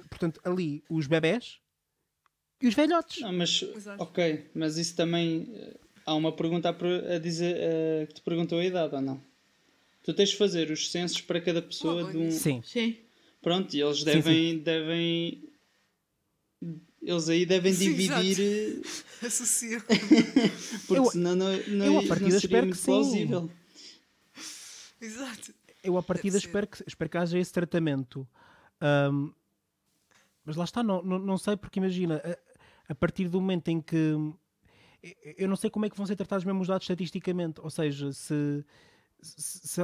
portanto, 0.10 0.42
ali 0.44 0.84
os 0.90 1.08
bebés 1.08 1.60
e 2.62 2.68
os 2.68 2.74
velhotes. 2.74 3.22
Não, 3.22 3.32
mas 3.32 3.62
Exato. 3.62 4.04
ok, 4.04 4.50
mas 4.54 4.78
isso 4.78 4.96
também 4.96 5.52
eh, 5.54 5.78
há 6.06 6.16
uma 6.16 6.36
pergunta 6.36 6.70
a, 6.70 7.18
dizer 7.18 7.56
eh, 7.58 8.06
que 8.08 8.16
te 8.16 8.22
perguntou 8.22 8.60
a 8.60 8.66
idade 8.66 8.96
ou 8.96 9.02
não? 9.02 9.22
Tu 10.04 10.14
tens 10.14 10.30
de 10.30 10.38
fazer 10.38 10.70
os 10.70 10.92
censos 10.92 11.22
para 11.22 11.40
cada 11.42 11.62
pessoa 11.62 12.02
Logo 12.02 12.12
de 12.12 12.18
um. 12.18 12.32
Sim. 12.32 12.62
Sim. 12.66 12.98
Pronto, 13.42 13.74
e 13.76 13.82
eles 13.82 14.04
devem. 14.04 14.60
devem 14.60 15.50
eles 17.02 17.28
aí 17.28 17.46
devem 17.46 17.74
Sim, 17.74 17.94
dividir, 17.94 18.40
eh, 18.40 18.82
Associa. 19.28 19.82
porque 20.88 21.00
Eu- 21.00 21.06
senão 21.12 21.36
não, 21.36 21.52
não, 21.68 21.86
eu, 21.86 21.98
à 22.00 22.02
não 22.02 22.08
partida, 22.08 22.40
seria 22.40 22.46
espero 22.46 22.66
muito 22.68 22.78
que 22.78 22.82
sim. 22.82 22.86
plausível. 22.92 23.50
Exato. 25.02 25.54
Eu, 25.84 25.98
a 25.98 26.04
partida, 26.04 26.38
espero 26.38 26.66
que, 26.68 26.82
espero 26.88 27.10
que 27.10 27.18
haja 27.18 27.38
esse 27.38 27.52
tratamento. 27.52 28.26
Ahm, 28.80 29.32
mas 30.46 30.56
lá 30.56 30.64
está, 30.64 30.82
não, 30.82 31.02
não, 31.04 31.20
não 31.20 31.38
sei, 31.38 31.58
porque 31.58 31.80
imagina, 31.80 32.22
a, 32.88 32.92
a 32.94 32.96
partir 32.96 33.28
do 33.28 33.40
momento 33.42 33.68
em 33.68 33.82
que. 33.82 34.14
eu- 35.38 35.48
não 35.50 35.58
sei 35.58 35.70
como 35.70 35.86
é 35.86 35.90
que 35.90 35.98
vão 35.98 36.06
ser 36.06 36.16
tratados 36.16 36.46
mesmo 36.46 36.62
os 36.62 36.68
dados 36.70 36.86
estatisticamente. 36.86 37.60
Ou 37.60 37.70
seja, 37.70 38.14
se, 38.14 38.24
se 38.24 38.66
se 38.66 38.66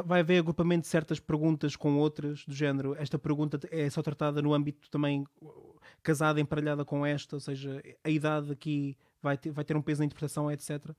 vai 0.05 0.19
haver 0.21 0.39
agrupamento 0.39 0.81
de 0.83 0.87
certas 0.87 1.19
perguntas 1.19 1.75
com 1.75 1.97
outras, 1.97 2.45
do 2.45 2.53
género, 2.53 2.95
esta 2.97 3.17
pergunta 3.17 3.59
é 3.71 3.89
só 3.89 4.01
tratada 4.01 4.41
no 4.41 4.53
âmbito 4.53 4.89
também 4.89 5.25
uh, 5.41 5.79
casada, 6.03 6.39
emparelhada 6.39 6.83
com 6.85 7.05
esta, 7.05 7.35
ou 7.35 7.39
seja, 7.39 7.81
a 8.03 8.09
idade 8.09 8.51
aqui 8.51 8.97
vai 9.21 9.37
ter, 9.37 9.51
vai 9.51 9.63
ter 9.65 9.75
um 9.75 9.81
peso 9.81 10.01
na 10.01 10.05
interpretação, 10.05 10.51
etc. 10.51 10.91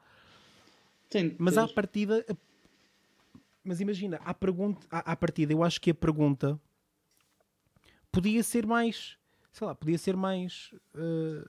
Tem 1.09 1.35
Mas 1.38 1.59
à 1.59 1.66
partida. 1.68 2.25
Mas 3.62 3.80
imagina, 3.80 4.18
à, 4.25 4.32
pergunta, 4.32 4.87
à, 4.90 5.12
à 5.12 5.16
partida, 5.16 5.52
eu 5.52 5.62
acho 5.62 5.80
que 5.80 5.90
a 5.90 5.94
pergunta 5.94 6.59
podia 8.11 8.42
ser 8.42 8.66
mais. 8.66 9.18
Sei 9.52 9.66
lá, 9.66 9.75
podia 9.75 9.99
ser 9.99 10.16
mais. 10.16 10.73
eh, 10.94 11.44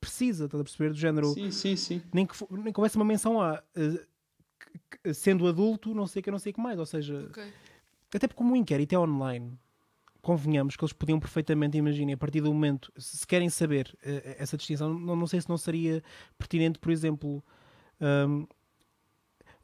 precisa, 0.00 0.46
estás 0.46 0.60
a 0.60 0.64
perceber? 0.64 0.90
Do 0.90 0.96
género. 0.96 1.32
Sim, 1.34 1.50
sim, 1.50 1.76
sim. 1.76 2.02
Nem 2.12 2.26
que, 2.26 2.34
nem 2.50 2.72
que 2.72 2.80
houvesse 2.80 2.96
uma 2.96 3.04
menção 3.04 3.40
a. 3.40 3.62
que- 3.74 4.07
sendo 5.14 5.46
adulto, 5.46 5.94
não 5.94 6.06
sei 6.06 6.20
o 6.20 6.22
que, 6.22 6.30
não 6.30 6.38
sei 6.38 6.52
o 6.52 6.54
que 6.54 6.60
mais. 6.60 6.78
Ou 6.78 6.86
seja, 6.86 7.26
Ok. 7.30 7.42
até 8.14 8.26
porque 8.26 8.38
como 8.38 8.52
o 8.52 8.56
inquérito 8.56 8.94
é 8.94 8.98
online, 8.98 9.58
convenhamos 10.20 10.76
que 10.76 10.84
eles 10.84 10.92
podiam 10.92 11.18
perfeitamente, 11.18 11.78
imaginem, 11.78 12.14
a 12.14 12.18
partir 12.18 12.40
do 12.40 12.52
momento, 12.52 12.92
se 12.96 13.26
querem 13.26 13.48
saber 13.48 13.96
eh, 14.02 14.36
essa 14.38 14.56
distinção, 14.56 14.92
não, 14.92 15.16
não 15.16 15.26
sei 15.26 15.40
se 15.40 15.48
não 15.48 15.56
seria 15.56 16.02
pertinente, 16.36 16.78
por 16.78 16.90
exemplo, 16.90 17.42
um, 18.00 18.46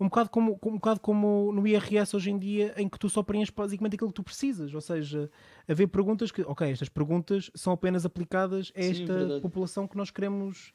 um, 0.01 0.09
bocado 0.09 0.31
como, 0.31 0.59
um 0.65 0.75
bocado 0.77 1.01
como 1.01 1.53
no 1.53 1.67
IRS 1.67 2.17
hoje 2.17 2.31
em 2.31 2.39
dia, 2.39 2.73
em 2.77 2.89
que 2.89 2.99
tu 2.99 3.09
só 3.09 3.23
preenches 3.23 3.55
basicamente 3.55 3.95
aquilo 3.97 4.11
que 4.11 4.15
tu 4.17 4.25
precisas, 4.25 4.73
ou 4.75 4.81
seja, 4.81 5.31
haver 5.69 5.89
perguntas 5.89 6.31
que, 6.31 6.43
ok, 6.43 6.71
estas 6.71 6.89
perguntas 6.89 7.51
são 7.55 7.73
apenas 7.73 8.07
aplicadas 8.07 8.73
a 8.75 8.83
Sim, 8.83 8.91
esta 9.03 9.13
verdade. 9.13 9.41
população 9.41 9.87
que 9.87 9.97
nós 9.97 10.11
queremos. 10.11 10.73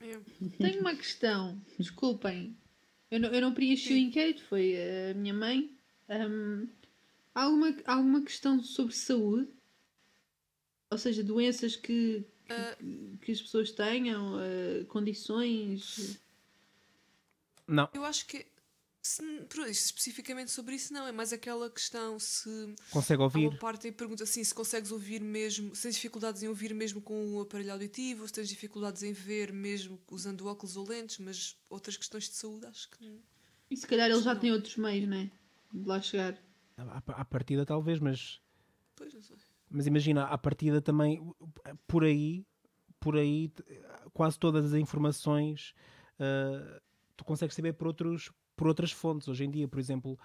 É. 0.00 0.18
Tenho 0.58 0.80
uma 0.80 0.94
questão, 0.94 1.60
desculpem. 1.78 2.56
Eu 3.10 3.18
não, 3.20 3.28
eu 3.30 3.40
não 3.40 3.52
preenchi 3.54 3.92
o 3.92 3.96
inquérito, 3.96 4.44
foi 4.44 4.74
a 5.10 5.14
minha 5.14 5.34
mãe. 5.34 5.70
Há 7.34 7.42
alguma, 7.44 7.74
alguma 7.84 8.22
questão 8.22 8.62
sobre 8.62 8.94
saúde? 8.94 9.48
Ou 10.90 10.98
seja, 10.98 11.22
doenças 11.22 11.76
que, 11.76 12.24
que, 12.44 12.52
Ah. 12.52 12.76
que 13.22 13.32
as 13.32 13.40
pessoas 13.40 13.70
tenham, 13.72 14.36
ah, 14.36 14.84
condições. 14.88 16.20
Não, 17.66 17.88
Eu 17.94 18.04
acho 18.04 18.26
que. 18.26 18.46
Se, 19.02 19.22
especificamente 19.68 20.50
sobre 20.50 20.74
isso, 20.74 20.92
não. 20.92 21.06
É 21.06 21.12
mais 21.12 21.32
aquela 21.32 21.70
questão 21.70 22.18
se. 22.18 22.74
consegue 22.90 23.22
Há 23.22 23.24
ouvir. 23.24 23.48
uma 23.48 23.58
parte 23.58 23.82
que 23.82 23.92
pergunta 23.92 24.24
assim 24.24 24.44
se 24.44 24.54
consegues 24.54 24.90
ouvir 24.92 25.22
mesmo, 25.22 25.74
se 25.74 25.82
tens 25.84 25.94
dificuldades 25.94 26.42
em 26.42 26.48
ouvir 26.48 26.74
mesmo 26.74 27.00
com 27.00 27.34
o 27.34 27.40
aparelho 27.40 27.72
auditivo, 27.72 28.26
se 28.26 28.34
tens 28.34 28.48
dificuldades 28.48 29.02
em 29.02 29.12
ver 29.12 29.52
mesmo 29.52 29.98
usando 30.10 30.46
óculos 30.46 30.76
ou 30.76 30.86
lentes, 30.86 31.18
mas 31.18 31.56
outras 31.70 31.96
questões 31.96 32.24
de 32.28 32.34
saúde 32.34 32.66
acho 32.66 32.90
que 32.90 33.02
não. 33.04 33.18
E 33.70 33.76
se 33.76 33.86
calhar 33.86 34.10
eles 34.10 34.22
já 34.24 34.34
Não. 34.34 34.40
têm 34.40 34.52
outros 34.52 34.76
meios, 34.76 35.08
né? 35.08 35.30
De 35.72 35.86
lá 35.88 36.00
chegar. 36.02 36.36
À, 36.76 36.98
à 37.20 37.24
partida, 37.24 37.64
talvez, 37.64 38.00
mas 38.00 38.40
Pois 38.96 39.14
não 39.14 39.22
sei. 39.22 39.36
Mas 39.70 39.86
imagina, 39.86 40.24
à 40.24 40.36
partida 40.36 40.82
também, 40.82 41.22
por 41.86 42.04
aí, 42.04 42.44
por 42.98 43.16
aí, 43.16 43.50
quase 44.12 44.38
todas 44.38 44.66
as 44.66 44.74
informações 44.74 45.74
ah, 46.18 46.80
tu 47.16 47.24
consegues 47.24 47.54
saber 47.54 47.74
por, 47.74 47.86
outros, 47.86 48.30
por 48.60 48.68
outras 48.68 48.92
fontes. 48.92 49.26
Hoje 49.26 49.42
em 49.46 49.50
dia, 49.50 49.66
por 49.66 49.78
exemplo, 49.78 50.18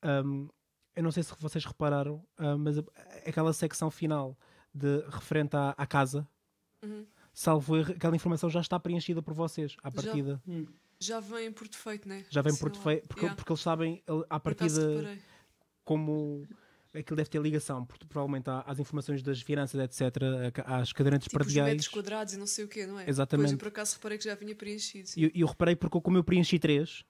ahm, 0.00 0.46
eu 0.94 1.02
não 1.02 1.10
sei 1.10 1.24
se 1.24 1.34
vocês 1.40 1.64
repararam, 1.64 2.24
ah, 2.38 2.56
mas 2.56 2.78
a- 2.78 2.84
aquela 3.26 3.52
secção 3.52 3.90
final 3.90 4.38
de 4.72 5.00
referente 5.08 5.56
à, 5.56 5.70
à 5.76 5.84
casa, 5.84 6.24
Uhum. 6.84 7.04
salvo 7.32 7.76
erro, 7.76 7.90
aquela 7.92 8.14
informação 8.14 8.48
já 8.48 8.60
está 8.60 8.78
preenchida 8.78 9.20
por 9.20 9.34
vocês, 9.34 9.74
à 9.82 9.90
partida. 9.90 10.40
Já 11.00 11.18
vem 11.18 11.50
por 11.50 11.66
defeito, 11.66 12.08
né? 12.08 12.24
Já, 12.30 12.40
vem 12.40 12.54
por 12.54 12.70
defeito, 12.70 13.08
porque, 13.08 13.22
Yeah. 13.24 13.34
porque 13.36 13.50
eles 13.52 13.60
sabem, 13.60 14.00
à 14.30 14.38
partida, 14.38 15.18
como 15.84 16.46
aquilo 16.94 17.16
deve 17.16 17.30
ter 17.30 17.40
ligação, 17.42 17.84
porque 17.84 18.04
provavelmente 18.06 18.48
há- 18.50 18.60
às 18.60 18.78
informações 18.78 19.22
das 19.22 19.40
finanças, 19.40 19.80
etc., 19.80 20.16
às 20.64 20.92
cadernantes 20.92 21.26
Tipo 21.26 21.40
os 21.40 21.46
prediais. 21.46 21.70
metros 21.72 21.88
quadrados 21.88 22.34
e 22.34 22.36
não 22.36 22.46
sei 22.46 22.64
o 22.64 22.68
quê, 22.68 22.86
não 22.86 22.98
é? 23.00 23.08
Exatamente. 23.08 23.46
Pois 23.46 23.52
eu 23.52 23.58
por 23.58 23.68
acaso 23.68 23.94
reparei 23.96 24.18
que 24.18 24.24
já 24.24 24.34
vinha 24.36 24.54
preenchido. 24.54 25.08
E 25.16 25.24
eu, 25.24 25.30
eu 25.34 25.46
reparei 25.48 25.74
porque 25.74 26.00
como 26.00 26.16
eu 26.18 26.22
preenchi 26.22 26.58
três, 26.58 27.02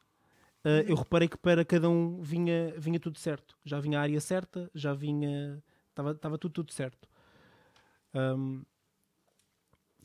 uh, 0.65 0.85
eu 0.87 0.97
reparei 0.97 1.29
que 1.29 1.37
para 1.37 1.65
cada 1.65 1.89
um 1.89 2.21
vinha, 2.23 2.75
vinha 2.79 2.99
tudo 2.99 3.19
certo. 3.19 3.57
Já 3.65 3.81
vinha 3.81 3.99
a 3.99 4.03
área 4.03 4.21
certa, 4.21 4.71
já 4.75 4.93
vinha. 4.95 5.63
Estava 5.91 6.39
tudo, 6.39 6.53
tudo 6.53 6.73
certo. 6.73 7.09
Um, 8.15 8.63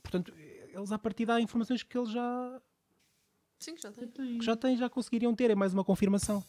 portanto, 0.01 0.33
eles 0.35 0.91
à 0.91 0.99
partida 0.99 1.35
há 1.35 1.41
informações 1.41 1.83
que 1.83 1.97
eles 1.97 2.09
já, 2.11 2.61
Sim, 3.59 3.75
que 3.75 3.81
já 3.81 3.91
tem. 3.91 4.07
que 4.09 4.45
já 4.45 4.55
têm, 4.55 4.77
já 4.77 4.89
conseguiriam 4.89 5.33
ter. 5.35 5.51
É 5.51 5.55
mais 5.55 5.73
uma 5.73 5.83
confirmação. 5.83 6.43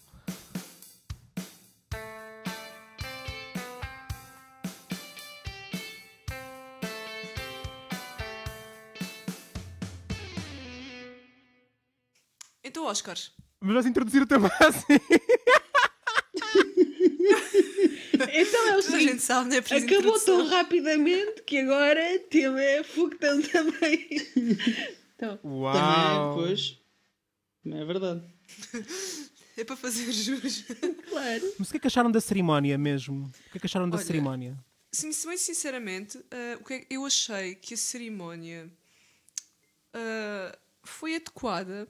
Então, 12.62 12.84
Oscar, 12.84 13.16
Mas 13.60 13.74
vais 13.74 13.86
introduzir 13.86 14.22
o 14.22 14.26
tema 14.26 14.50
assim. 14.60 15.00
Então 18.32 18.68
é 18.68 18.76
o 18.76 18.78
a 18.78 18.82
seguinte. 18.82 19.02
gente 19.04 19.22
sabe, 19.22 19.48
não 19.50 19.56
é 19.56 19.60
preciso 19.60 19.86
Acabou 19.94 20.20
tão 20.20 20.46
rapidamente 20.46 21.42
que 21.42 21.58
agora 21.58 22.18
tema 22.30 22.60
é 22.60 22.82
foguetão 22.82 23.40
também. 23.42 24.08
Então, 25.16 25.38
Uau! 25.44 25.72
Também, 25.74 26.34
pois. 26.46 26.78
É 27.66 27.84
verdade. 27.84 28.22
É 29.56 29.64
para 29.64 29.76
fazer 29.76 30.10
jus. 30.12 30.64
claro. 31.10 31.54
Mas 31.58 31.68
o 31.68 31.70
que 31.72 31.76
é 31.76 31.80
que 31.80 31.86
acharam 31.86 32.10
da 32.10 32.20
cerimónia 32.20 32.78
mesmo? 32.78 33.24
O 33.48 33.50
que 33.50 33.58
é 33.58 33.60
que 33.60 33.66
acharam 33.66 33.88
da 33.90 33.96
Olha, 33.96 34.06
cerimónia? 34.06 34.56
Sim, 34.92 35.12
se 35.12 35.26
bem 35.26 35.36
sinceramente, 35.36 36.18
ah, 36.30 36.58
o 36.60 36.64
que 36.64 36.74
é- 36.74 36.86
eu 36.88 37.04
achei 37.04 37.54
que 37.56 37.74
a 37.74 37.76
cerimónia 37.76 38.70
ah, 39.92 40.56
foi 40.84 41.16
adequada 41.16 41.88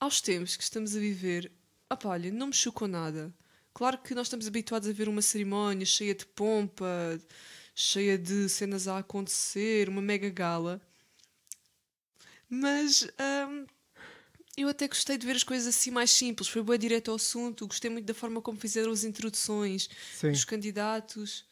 aos 0.00 0.20
tempos 0.20 0.56
que 0.56 0.62
estamos 0.62 0.96
a 0.96 0.98
viver. 0.98 1.50
Pá, 1.88 1.98
olha, 2.04 2.30
não 2.30 2.48
me 2.48 2.52
chocou 2.52 2.86
nada. 2.86 3.32
Claro 3.72 3.98
que 3.98 4.14
nós 4.14 4.26
estamos 4.26 4.46
habituados 4.46 4.88
a 4.88 4.92
ver 4.92 5.08
uma 5.08 5.22
cerimónia 5.22 5.86
cheia 5.86 6.14
de 6.14 6.26
pompa, 6.26 7.18
cheia 7.74 8.18
de 8.18 8.48
cenas 8.48 8.88
a 8.88 8.98
acontecer, 8.98 9.88
uma 9.88 10.02
mega 10.02 10.28
gala. 10.28 10.80
Mas 12.48 13.08
ahm, 13.18 13.66
eu 14.56 14.68
até 14.68 14.88
gostei 14.88 15.16
de 15.16 15.26
ver 15.26 15.36
as 15.36 15.44
coisas 15.44 15.68
assim 15.68 15.90
mais 15.90 16.10
simples. 16.10 16.48
Foi 16.48 16.62
bem 16.62 16.78
direto 16.78 17.10
ao 17.10 17.16
assunto. 17.16 17.66
Gostei 17.66 17.90
muito 17.90 18.06
da 18.06 18.14
forma 18.14 18.42
como 18.42 18.58
fizeram 18.58 18.90
as 18.90 19.04
introduções 19.04 19.88
Sim. 20.14 20.32
dos 20.32 20.44
candidatos. 20.44 21.44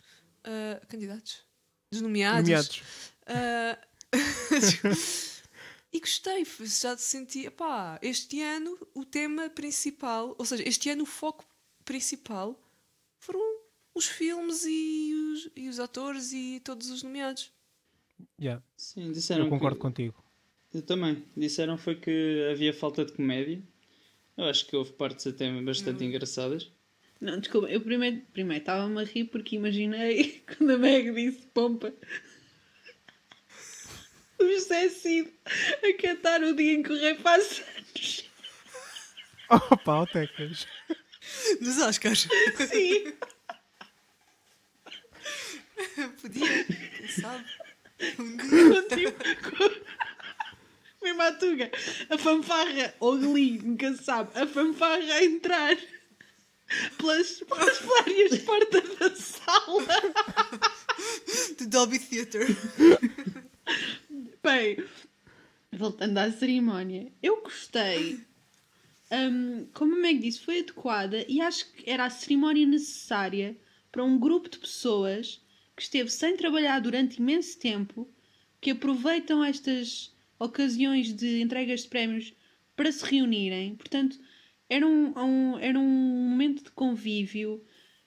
ah, 0.44 0.80
candidatos? 0.88 1.44
Dos 1.92 2.00
nomeados. 2.00 2.42
Nomeados. 2.42 2.82
Ah, 3.26 3.78
e 5.96 6.00
gostei, 6.00 6.44
já 6.60 6.96
senti, 6.96 7.48
pá, 7.50 7.98
este 8.02 8.42
ano 8.42 8.78
o 8.94 9.04
tema 9.04 9.48
principal, 9.48 10.34
ou 10.38 10.44
seja, 10.44 10.62
este 10.68 10.90
ano 10.90 11.04
o 11.04 11.06
foco 11.06 11.44
principal 11.84 12.60
foram 13.18 13.40
os 13.94 14.06
filmes 14.06 14.64
e 14.66 15.14
os, 15.14 15.50
e 15.56 15.68
os 15.68 15.80
atores 15.80 16.32
e 16.32 16.60
todos 16.62 16.90
os 16.90 17.02
nomeados. 17.02 17.50
Yeah, 18.40 18.62
Sim, 18.76 19.10
disseram 19.12 19.44
eu 19.44 19.50
concordo 19.50 19.76
que... 19.76 19.82
contigo. 19.82 20.22
Eu 20.74 20.82
também. 20.82 21.24
Disseram 21.34 21.78
foi 21.78 21.94
que 21.94 22.48
havia 22.50 22.74
falta 22.74 23.04
de 23.04 23.12
comédia. 23.12 23.62
Eu 24.36 24.44
acho 24.44 24.66
que 24.66 24.76
houve 24.76 24.92
partes 24.92 25.26
até 25.26 25.50
bastante 25.62 26.04
engraçadas. 26.04 26.70
Não, 27.18 27.40
desculpa, 27.40 27.68
eu 27.68 27.80
primeiro 27.80 28.20
primeiro 28.34 28.60
estava-me 28.60 29.00
a 29.00 29.04
rir 29.04 29.24
porque 29.24 29.56
imaginei 29.56 30.42
quando 30.58 30.70
a 30.70 30.78
Meg 30.78 31.14
disse 31.14 31.46
pompa. 31.54 31.94
O 34.38 34.44
José 34.44 34.88
Cid 34.88 35.32
a 35.82 36.02
cantar 36.02 36.42
o 36.42 36.54
dia 36.54 36.74
em 36.74 36.82
que 36.82 36.92
o 36.92 36.98
rei 36.98 37.14
faz 37.16 37.62
anos. 37.76 38.24
Opa, 39.48 40.02
oh, 40.02 40.06
Tecas. 40.06 40.66
Dos 41.60 41.78
Oscars. 41.78 42.28
Sim. 42.68 43.14
Podia, 46.20 46.64
quem 46.64 47.08
sabe? 47.08 47.44
Um 48.18 48.36
dia. 48.36 48.82
tipo, 48.82 49.50
com- 49.50 49.86
mesmo 51.02 51.22
a 51.22 51.32
Tuga, 51.32 51.70
a 52.10 52.18
fanfarra, 52.18 52.94
ou 52.98 53.16
Glee, 53.16 53.58
nunca 53.62 53.92
se 53.94 54.02
sabe, 54.04 54.30
a 54.38 54.46
fanfarra 54.46 55.14
a 55.14 55.24
entrar 55.24 55.76
pelas, 56.98 57.38
pelas 57.44 57.78
várias 57.78 58.38
portas 58.38 58.98
da 58.98 59.14
sala. 59.14 59.86
Do 61.58 61.66
Dolby 61.68 61.98
Theatre. 62.00 62.46
Bem, 64.46 64.76
voltando 65.72 66.18
à 66.18 66.30
cerimónia, 66.30 67.12
eu 67.20 67.42
gostei. 67.42 68.20
Hum, 69.10 69.66
como 69.74 69.96
a 69.96 69.98
Meg 69.98 70.20
disse, 70.20 70.40
foi 70.40 70.60
adequada 70.60 71.24
e 71.28 71.40
acho 71.40 71.72
que 71.72 71.90
era 71.90 72.04
a 72.04 72.10
cerimónia 72.10 72.64
necessária 72.64 73.56
para 73.90 74.04
um 74.04 74.16
grupo 74.18 74.48
de 74.48 74.58
pessoas 74.58 75.44
que 75.74 75.82
esteve 75.82 76.10
sem 76.10 76.36
trabalhar 76.36 76.80
durante 76.80 77.18
imenso 77.18 77.58
tempo, 77.58 78.08
que 78.60 78.70
aproveitam 78.70 79.44
estas 79.44 80.14
ocasiões 80.38 81.12
de 81.12 81.40
entregas 81.42 81.82
de 81.82 81.88
prémios 81.88 82.32
para 82.76 82.92
se 82.92 83.04
reunirem. 83.04 83.74
Portanto, 83.74 84.16
era 84.70 84.86
um, 84.86 85.12
um- 85.18 85.58
era 85.58 85.78
um 85.78 86.28
momento 86.30 86.62
de 86.64 86.70
convívio. 86.70 87.64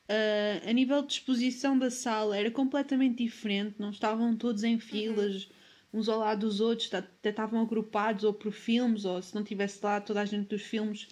ah, 0.08 0.70
a 0.70 0.74
nível 0.74 1.02
de 1.06 1.14
exposição 1.14 1.78
da 1.78 1.92
sala 1.92 2.38
era 2.38 2.50
completamente 2.52 3.24
diferente, 3.24 3.76
não 3.80 3.90
estavam 3.92 4.36
todos 4.38 4.64
em 4.64 4.80
filas 4.80 5.50
uns 5.94 6.08
ao 6.10 6.20
lado 6.20 6.42
dos 6.48 6.60
outros, 6.62 6.90
tá- 6.90 7.00
até 7.00 7.30
estavam 7.30 7.62
agrupados 7.62 8.24
ou 8.24 8.34
por 8.34 8.52
filmes, 8.52 9.06
ou 9.06 9.22
se 9.22 9.34
não 9.36 9.44
tivesse 9.44 9.80
lá 9.84 10.00
toda 10.02 10.22
a 10.22 10.26
gente 10.26 10.48
dos 10.48 10.62
filmes, 10.62 11.08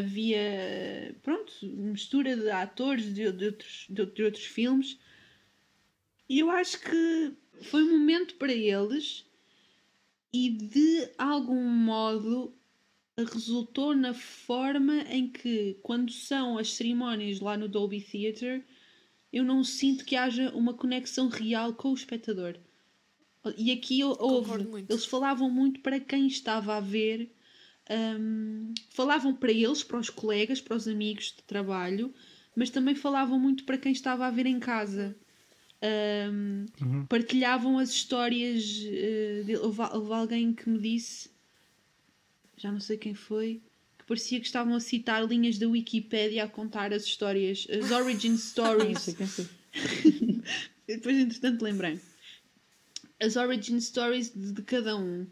havia 0.00 1.14
pronto, 1.22 1.52
mistura 1.62 2.36
de 2.36 2.50
atores 2.50 3.12
de, 3.14 3.32
de 3.32 3.46
outros, 3.46 3.86
de, 3.88 4.06
de 4.06 4.22
outros 4.22 4.44
filmes. 4.44 4.98
E 6.28 6.38
eu 6.40 6.50
acho 6.50 6.80
que 6.80 7.32
foi 7.62 7.82
um 7.82 7.98
momento 7.98 8.34
para 8.36 8.52
eles 8.52 9.24
e 10.32 10.50
de 10.50 11.10
algum 11.18 11.62
modo 11.68 12.54
resultou 13.16 13.94
na 13.94 14.12
forma 14.12 14.94
em 15.08 15.28
que, 15.28 15.78
quando 15.82 16.12
são 16.12 16.58
as 16.58 16.72
cerimónias 16.74 17.40
lá 17.40 17.56
no 17.56 17.68
Dolby 17.68 18.00
Theatre, 18.02 18.62
eu 19.32 19.44
não 19.44 19.64
sinto 19.64 20.04
que 20.04 20.16
haja 20.16 20.50
uma 20.54 20.74
conexão 20.74 21.28
real 21.28 21.72
com 21.74 21.90
o 21.90 21.94
espectador. 21.94 22.58
E 23.56 23.70
aqui 23.72 24.02
houve, 24.04 24.50
eles 24.88 25.04
falavam 25.04 25.50
muito 25.50 25.80
para 25.80 26.00
quem 26.00 26.26
estava 26.26 26.76
a 26.76 26.80
ver, 26.80 27.30
hum, 28.18 28.72
falavam 28.90 29.34
para 29.34 29.52
eles, 29.52 29.82
para 29.82 29.98
os 29.98 30.10
colegas, 30.10 30.60
para 30.60 30.76
os 30.76 30.88
amigos 30.88 31.26
de 31.36 31.42
trabalho, 31.44 32.12
mas 32.54 32.70
também 32.70 32.94
falavam 32.94 33.38
muito 33.38 33.64
para 33.64 33.78
quem 33.78 33.92
estava 33.92 34.26
a 34.26 34.30
ver 34.30 34.46
em 34.46 34.58
casa. 34.58 35.14
Hum, 35.82 36.66
Partilhavam 37.08 37.78
as 37.78 37.90
histórias. 37.90 38.82
eh, 38.86 39.42
de- 39.44 39.56
houve, 39.58 39.82
houve 39.82 40.12
alguém 40.12 40.52
que 40.52 40.68
me 40.68 40.78
disse, 40.78 41.30
já 42.56 42.72
não 42.72 42.80
sei 42.80 42.96
quem 42.96 43.14
foi, 43.14 43.60
que 43.98 44.04
parecia 44.06 44.40
que 44.40 44.46
estavam 44.46 44.74
a 44.74 44.80
citar 44.80 45.24
linhas 45.26 45.58
da 45.58 45.68
Wikipédia 45.68 46.44
a 46.44 46.48
contar 46.48 46.92
as 46.92 47.04
histórias, 47.04 47.66
as 47.70 47.90
origin 47.90 48.30
Não 48.32 48.38
stories. 48.38 49.02
sei 49.02 49.14
quem 49.14 49.26
foi. 49.26 49.46
Depois, 50.88 51.16
entretanto, 51.18 51.62
lembrei. 51.62 52.00
As 53.20 53.36
origin 53.36 53.80
stories 53.80 54.32
de, 54.34 54.52
de 54.52 54.62
cada 54.62 54.96
um. 54.96 55.26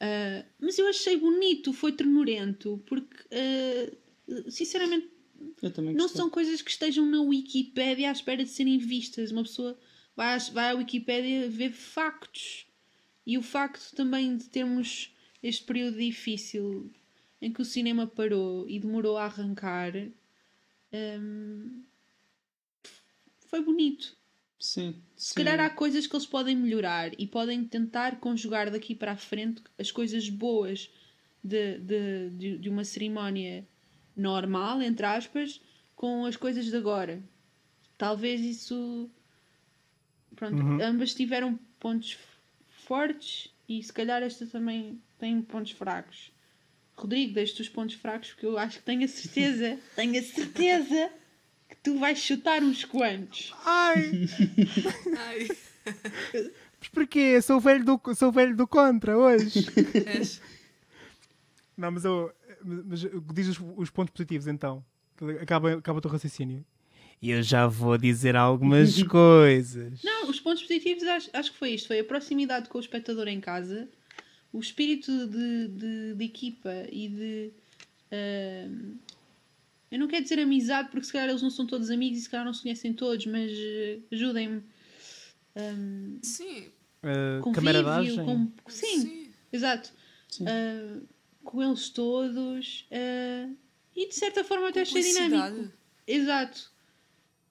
Ah, 0.00 0.44
mas 0.58 0.78
eu 0.78 0.88
achei 0.88 1.16
bonito, 1.16 1.72
foi 1.72 1.92
ternurento, 1.92 2.82
porque, 2.86 3.16
ah, 3.30 4.50
sinceramente, 4.50 5.08
não 5.94 6.08
são 6.08 6.28
coisas 6.28 6.60
que 6.60 6.70
estejam 6.70 7.06
na 7.06 7.20
Wikipédia 7.20 8.08
à 8.08 8.12
espera 8.12 8.44
de 8.44 8.50
serem 8.50 8.78
vistas. 8.78 9.30
Uma 9.30 9.42
pessoa 9.42 9.78
vai, 10.16 10.38
vai 10.50 10.70
à 10.70 10.74
Wikipédia 10.74 11.48
ver 11.48 11.72
factos. 11.72 12.66
E 13.24 13.38
o 13.38 13.42
facto 13.42 13.94
também 13.94 14.36
de 14.36 14.48
termos 14.48 15.14
este 15.42 15.64
período 15.64 15.98
difícil 15.98 16.90
em 17.40 17.52
que 17.52 17.62
o 17.62 17.64
cinema 17.64 18.06
parou 18.06 18.68
e 18.68 18.78
demorou 18.78 19.16
a 19.16 19.24
arrancar 19.24 19.92
hum, 20.92 21.82
foi 23.46 23.60
bonito. 23.60 24.16
Sim, 24.62 24.94
Se 25.16 25.34
sim. 25.34 25.34
calhar 25.34 25.58
há 25.58 25.68
coisas 25.68 26.06
que 26.06 26.14
eles 26.14 26.24
podem 26.24 26.54
melhorar 26.54 27.10
e 27.18 27.26
podem 27.26 27.64
tentar 27.64 28.20
conjugar 28.20 28.70
daqui 28.70 28.94
para 28.94 29.10
a 29.10 29.16
frente 29.16 29.60
as 29.76 29.90
coisas 29.90 30.28
boas 30.28 30.88
de, 31.42 31.78
de, 31.78 32.30
de, 32.30 32.58
de 32.58 32.68
uma 32.68 32.84
cerimónia 32.84 33.66
normal, 34.16 34.80
entre 34.80 35.04
aspas, 35.04 35.60
com 35.96 36.24
as 36.24 36.36
coisas 36.36 36.66
de 36.66 36.76
agora. 36.76 37.20
Talvez 37.98 38.40
isso. 38.40 39.10
Pronto, 40.36 40.62
ambas 40.80 41.12
tiveram 41.12 41.58
pontos 41.80 42.16
fortes 42.68 43.52
e 43.68 43.82
se 43.82 43.92
calhar 43.92 44.22
esta 44.22 44.46
também 44.46 45.02
tem 45.18 45.42
pontos 45.42 45.72
fracos. 45.72 46.30
Rodrigo, 46.94 47.34
deixa-te 47.34 47.62
os 47.62 47.68
pontos 47.68 47.96
fracos 47.96 48.30
porque 48.30 48.46
eu 48.46 48.56
acho 48.56 48.78
que 48.78 48.84
tenho 48.84 49.04
a 49.04 49.08
certeza, 49.08 49.76
tenho 49.96 50.20
a 50.20 50.22
certeza 50.22 51.10
tu 51.82 51.98
vais 51.98 52.18
chutar 52.18 52.62
uns 52.62 52.84
quantos. 52.84 53.54
Ai, 53.64 54.28
Ai, 55.18 55.48
mas 56.80 56.88
porquê? 56.88 57.40
Sou 57.42 57.60
velho 57.60 57.84
do, 57.84 58.00
sou 58.14 58.30
velho 58.32 58.56
do 58.56 58.66
contra 58.66 59.16
hoje. 59.16 59.66
és. 60.06 60.40
Não, 61.76 61.90
mas 61.90 62.04
eu. 62.04 62.32
Mas 62.64 63.00
diz 63.34 63.48
os, 63.48 63.60
os 63.76 63.90
pontos 63.90 64.12
positivos 64.12 64.46
então. 64.46 64.84
Acaba, 65.40 65.74
acaba 65.74 65.98
o 65.98 66.00
teu 66.00 66.10
raciocínio. 66.10 66.64
E 67.20 67.30
eu 67.30 67.42
já 67.42 67.66
vou 67.68 67.96
dizer 67.96 68.34
algumas 68.34 69.00
coisas. 69.04 70.02
Não, 70.02 70.28
os 70.28 70.40
pontos 70.40 70.62
positivos 70.62 71.04
acho, 71.04 71.30
acho 71.32 71.52
que 71.52 71.58
foi 71.58 71.70
isto: 71.70 71.86
foi 71.88 72.00
a 72.00 72.04
proximidade 72.04 72.68
com 72.68 72.78
o 72.78 72.80
espectador 72.80 73.28
em 73.28 73.40
casa, 73.40 73.88
o 74.52 74.58
espírito 74.58 75.26
de, 75.28 75.68
de, 75.68 76.14
de 76.14 76.24
equipa 76.24 76.72
e 76.90 77.08
de. 77.08 77.50
ahm, 78.10 78.94
eu 79.92 79.98
não 80.00 80.08
quero 80.08 80.22
dizer 80.24 80.40
amizade, 80.40 80.88
porque 80.90 81.06
se 81.06 81.12
calhar 81.12 81.28
eles 81.28 81.42
não 81.42 81.50
são 81.50 81.66
todos 81.66 81.90
amigos 81.90 82.18
e 82.18 82.22
se 82.22 82.28
calhar 82.30 82.44
não 82.44 82.52
se 82.54 82.62
conhecem 82.62 82.92
todos, 82.92 83.24
mas 83.26 83.52
eh, 83.52 83.98
ajudem-me. 84.10 84.62
Ahm, 85.54 86.18
Sim, 86.22 86.64
Uh, 87.04 87.40
convívio, 87.42 88.24
com... 88.24 88.52
sim, 88.68 89.00
sim. 89.00 89.30
exato. 89.52 89.92
Sim. 90.28 90.44
Ah, 90.46 91.00
com 91.42 91.60
eles 91.60 91.88
todos 91.90 92.86
eh, 92.92 93.48
e 93.96 94.06
de 94.08 94.14
certa 94.14 94.44
forma 94.44 94.68
até 94.68 94.82
achei 94.82 95.02
dinâmico. 95.02 95.68
Exato. 96.06 96.70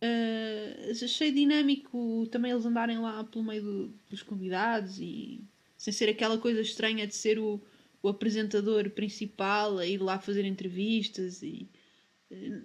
Uh, 0.02 0.92
achei 1.04 1.32
dinâmico 1.32 2.26
também 2.32 2.52
eles 2.52 2.66
andarem 2.66 2.98
lá 2.98 3.24
pelo 3.26 3.44
meio 3.44 3.62
do- 3.62 3.94
dos 4.10 4.24
convidados 4.24 4.98
e 5.00 5.42
sem 5.78 5.94
ser 5.94 6.10
aquela 6.10 6.38
coisa 6.38 6.62
estranha 6.62 7.06
de 7.06 7.14
ser 7.14 7.38
o, 7.38 7.62
o 8.02 8.08
apresentador 8.08 8.90
principal 8.92 9.78
a 9.78 9.86
ir 9.86 10.02
lá 10.02 10.18
fazer 10.18 10.44
entrevistas 10.46 11.44
e 11.44 11.68
uh, 11.76 11.78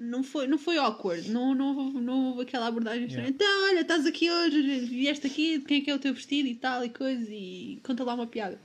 não 0.01 0.23
foi, 0.23 0.47
não 0.47 0.59
foi 0.59 0.77
awkward, 0.79 1.29
não, 1.31 1.55
não, 1.55 1.77
houve- 1.77 2.01
não 2.01 2.29
houve 2.29 2.43
aquela 2.43 2.67
abordagem 2.69 3.07
estranha. 3.07 3.29
Então, 3.29 3.69
olha, 3.69 3.81
estás 3.81 4.07
aqui 4.07 4.31
hoje, 4.31 4.81
vieste 4.87 5.27
aqui, 5.27 5.59
de 5.59 5.65
quem 5.65 5.79
é 5.79 5.81
que 5.85 5.91
é 5.91 5.95
o 5.95 5.99
teu 5.99 6.15
vestido 6.15 6.49
e 6.49 6.55
tal 6.55 6.85
e 6.85 6.89
coisa, 6.89 7.27
e 7.33 7.79
conta 7.83 8.05
lá 8.05 8.15
uma 8.15 8.27
piada. 8.27 8.59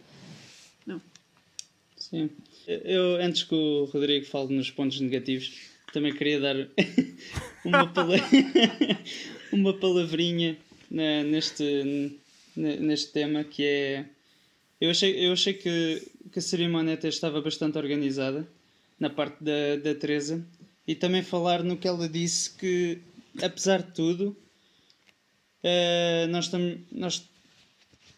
Sim. 1.97 2.29
Eu, 2.67 3.15
antes 3.21 3.43
que 3.43 3.53
o 3.53 3.85
Rodrigo 3.85 4.25
fale 4.25 4.55
nos 4.55 4.69
pontos 4.71 4.99
negativos, 4.99 5.53
também 5.93 6.13
queria 6.13 6.39
dar 6.39 6.55
uma, 7.65 7.87
pala- 7.87 8.15
uma 9.51 9.73
palavrinha 9.73 10.57
na- 10.89 11.23
neste, 11.23 11.63
ne- 12.55 12.77
neste 12.77 13.11
tema 13.11 13.43
que 13.43 13.63
é. 13.63 14.05
Eu 14.79 14.89
achei, 14.91 15.27
eu 15.27 15.31
achei 15.33 15.53
que, 15.53 16.01
que 16.31 16.39
a 16.39 16.41
cerimónia 16.41 16.95
até 16.95 17.07
estava 17.07 17.39
bastante 17.41 17.77
organizada 17.77 18.47
na 18.99 19.09
parte 19.09 19.43
da, 19.43 19.75
da 19.77 19.93
Teresa 19.95 20.43
e 20.91 20.95
também 20.95 21.23
falar 21.23 21.63
no 21.63 21.77
que 21.77 21.87
ela 21.87 22.09
disse 22.09 22.49
que, 22.51 22.99
apesar 23.41 23.81
de 23.81 23.93
tudo, 23.93 24.35
eh, 25.63 26.27
nós, 26.29 26.49
tam, 26.49 26.77
nós 26.91 27.29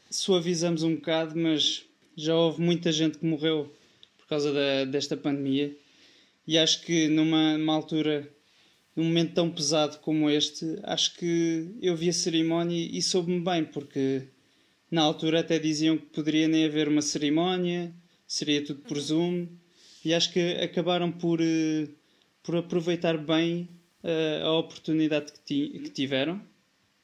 suavizamos 0.09 0.81
um 0.81 0.95
bocado, 0.95 1.39
mas 1.39 1.85
já 2.17 2.35
houve 2.35 2.59
muita 2.61 2.91
gente 2.91 3.19
que 3.19 3.25
morreu 3.27 3.71
por 4.17 4.27
causa 4.27 4.51
da, 4.51 4.85
desta 4.85 5.15
pandemia. 5.15 5.71
E 6.47 6.57
acho 6.57 6.81
que 6.81 7.07
numa, 7.09 7.59
numa 7.59 7.75
altura, 7.75 8.27
num 8.95 9.03
momento 9.03 9.35
tão 9.35 9.51
pesado 9.51 9.99
como 9.99 10.27
este, 10.27 10.79
acho 10.81 11.15
que 11.17 11.67
eu 11.79 11.95
vi 11.95 12.09
a 12.09 12.13
cerimónia 12.13 12.89
e 12.91 13.03
soube-me 13.03 13.39
bem, 13.39 13.65
porque 13.65 14.23
na 14.89 15.03
altura 15.03 15.41
até 15.41 15.59
diziam 15.59 15.95
que 15.95 16.07
poderia 16.07 16.47
nem 16.47 16.65
haver 16.65 16.87
uma 16.87 17.03
cerimónia, 17.03 17.93
seria 18.25 18.65
tudo 18.65 18.81
por 18.81 18.99
Zoom, 18.99 19.47
e 20.03 20.11
acho 20.11 20.33
que 20.33 20.39
acabaram 20.53 21.11
por, 21.11 21.39
eh, 21.39 21.87
por 22.43 22.55
aproveitar 22.57 23.17
bem 23.17 23.69
eh, 24.03 24.41
a 24.43 24.51
oportunidade 24.51 25.31
que, 25.31 25.39
ti- 25.39 25.79
que 25.83 25.89
tiveram. 25.89 26.41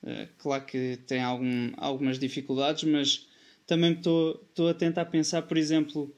Eh, 0.04 0.28
claro 0.38 0.66
que 0.66 0.98
tem 1.08 1.22
algum, 1.22 1.72
algumas 1.78 2.20
dificuldades, 2.20 2.84
mas 2.84 3.28
também 3.66 3.94
estou 3.94 4.70
a 4.70 4.74
tentar 4.74 5.06
pensar, 5.06 5.44
por 5.44 5.58
exemplo, 5.58 6.14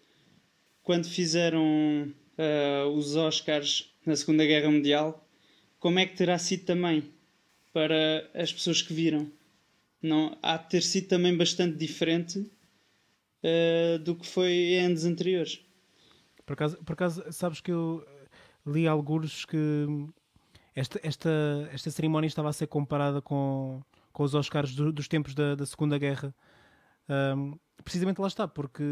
quando 0.84 1.08
fizeram 1.08 2.12
eh, 2.38 2.84
os 2.94 3.16
Oscars 3.16 3.94
na 4.06 4.16
Segunda 4.16 4.46
Guerra 4.46 4.72
Mundial, 4.72 5.28
como 5.80 6.00
é 6.00 6.06
que 6.06 6.16
terá 6.18 6.38
sido 6.40 6.66
também 6.66 7.04
para 7.74 8.30
as 8.34 8.52
pessoas 8.54 8.82
que 8.82 8.94
viram? 8.94 9.32
Não, 10.02 10.38
há 10.42 10.58
de 10.58 10.70
ter 10.70 10.82
sido 10.82 11.08
também 11.08 11.36
bastante 11.38 11.78
diferente 11.78 12.50
do 14.04 14.16
que 14.16 14.26
foi 14.28 14.52
em 14.52 14.86
anos 14.86 15.06
anteriores. 15.06 15.60
Por 16.46 16.54
acaso, 16.54 16.78
por 16.84 16.94
acaso, 16.94 17.24
sabes 17.32 17.62
que 17.62 17.72
eu 17.72 18.06
li 18.66 18.88
alguns 18.88 19.46
que 19.46 19.86
esta, 20.76 21.00
esta, 21.04 21.30
esta 21.72 21.92
cerimónia 21.92 22.28
estava 22.28 22.50
a 22.50 22.54
ser 22.54 22.68
comparada 22.68 23.22
com, 23.22 23.82
com 24.14 24.24
os 24.24 24.34
Oscars 24.36 24.74
do- 24.76 24.92
dos 24.92 25.08
tempos 25.08 25.34
da, 25.34 25.56
da 25.56 25.66
Segunda 25.66 25.98
Guerra. 25.98 26.34
Ahm, 27.10 27.56
precisamente 27.84 28.20
lá 28.22 28.28
está, 28.28 28.48
porque 28.48 28.84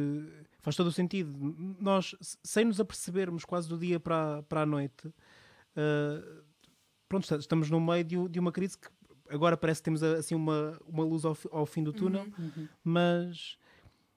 faz 0.59 0.75
todo 0.75 0.87
o 0.87 0.91
sentido. 0.91 1.31
Nós, 1.79 2.15
sem 2.43 2.65
nos 2.65 2.79
apercebermos 2.79 3.45
quase 3.45 3.69
do 3.69 3.77
dia 3.77 3.99
para, 3.99 4.39
a- 4.39 4.43
para 4.43 4.61
a 4.63 4.65
noite, 4.65 5.13
ah, 5.75 6.43
pronto, 7.07 7.33
estamos 7.35 7.69
no 7.69 7.79
meio 7.79 8.03
de, 8.03 8.27
de 8.29 8.39
uma 8.39 8.51
crise 8.51 8.77
que 8.77 8.87
agora 9.29 9.55
parece 9.55 9.79
que 9.81 9.85
temos 9.85 10.01
assim 10.03 10.35
uma, 10.35 10.77
uma 10.85 11.03
luz 11.03 11.23
ao, 11.23 11.37
ao 11.51 11.65
fim 11.65 11.83
do 11.83 11.93
túnel, 11.93 12.25
mas, 12.83 13.57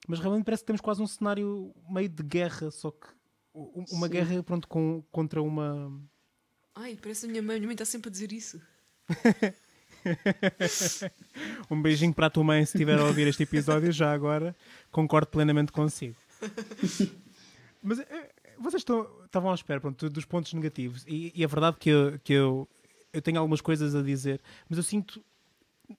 mas 0.07 0.19
realmente 0.19 0.43
parece 0.43 0.63
que 0.63 0.67
temos 0.67 0.81
quase 0.81 1.01
um 1.01 1.07
cenário 1.07 1.73
meio 1.89 2.09
de 2.09 2.23
guerra, 2.23 2.71
só 2.71 2.89
que 2.91 3.07
uma 3.53 4.07
Sim. 4.07 4.09
guerra 4.09 4.43
pronto, 4.43 4.67
com, 4.67 5.03
contra 5.11 5.41
uma. 5.41 5.91
Ai, 6.75 6.97
parece 7.01 7.25
a 7.25 7.29
minha 7.29 7.41
mãe. 7.41 7.57
A 7.57 7.59
minha 7.59 7.67
mãe 7.67 7.75
está 7.75 7.85
sempre 7.85 8.09
a 8.09 8.11
dizer 8.11 8.31
isso. 8.31 8.61
Um 11.71 11.81
beijinho 11.81 12.13
para 12.13 12.27
a 12.27 12.29
tua 12.29 12.43
mãe 12.43 12.65
se 12.65 12.75
estiver 12.75 12.99
a 12.99 13.05
ouvir 13.05 13.27
este 13.27 13.43
episódio, 13.43 13.91
já 13.91 14.11
agora 14.11 14.55
concordo 14.91 15.27
plenamente 15.27 15.71
consigo. 15.71 16.15
Mas 17.81 17.99
eh, 17.99 18.29
vocês 18.59 18.81
estão, 18.81 19.07
estavam 19.25 19.51
à 19.51 19.55
espera 19.55 19.79
pronto, 19.79 20.09
dos 20.09 20.25
pontos 20.25 20.53
negativos, 20.53 21.05
e, 21.07 21.31
e 21.35 21.43
é 21.43 21.47
verdade 21.47 21.77
que, 21.79 21.89
eu, 21.89 22.19
que 22.19 22.33
eu, 22.33 22.67
eu 23.11 23.21
tenho 23.21 23.39
algumas 23.39 23.61
coisas 23.61 23.95
a 23.95 24.01
dizer, 24.01 24.41
mas 24.69 24.77
eu 24.77 24.83
sinto. 24.83 25.23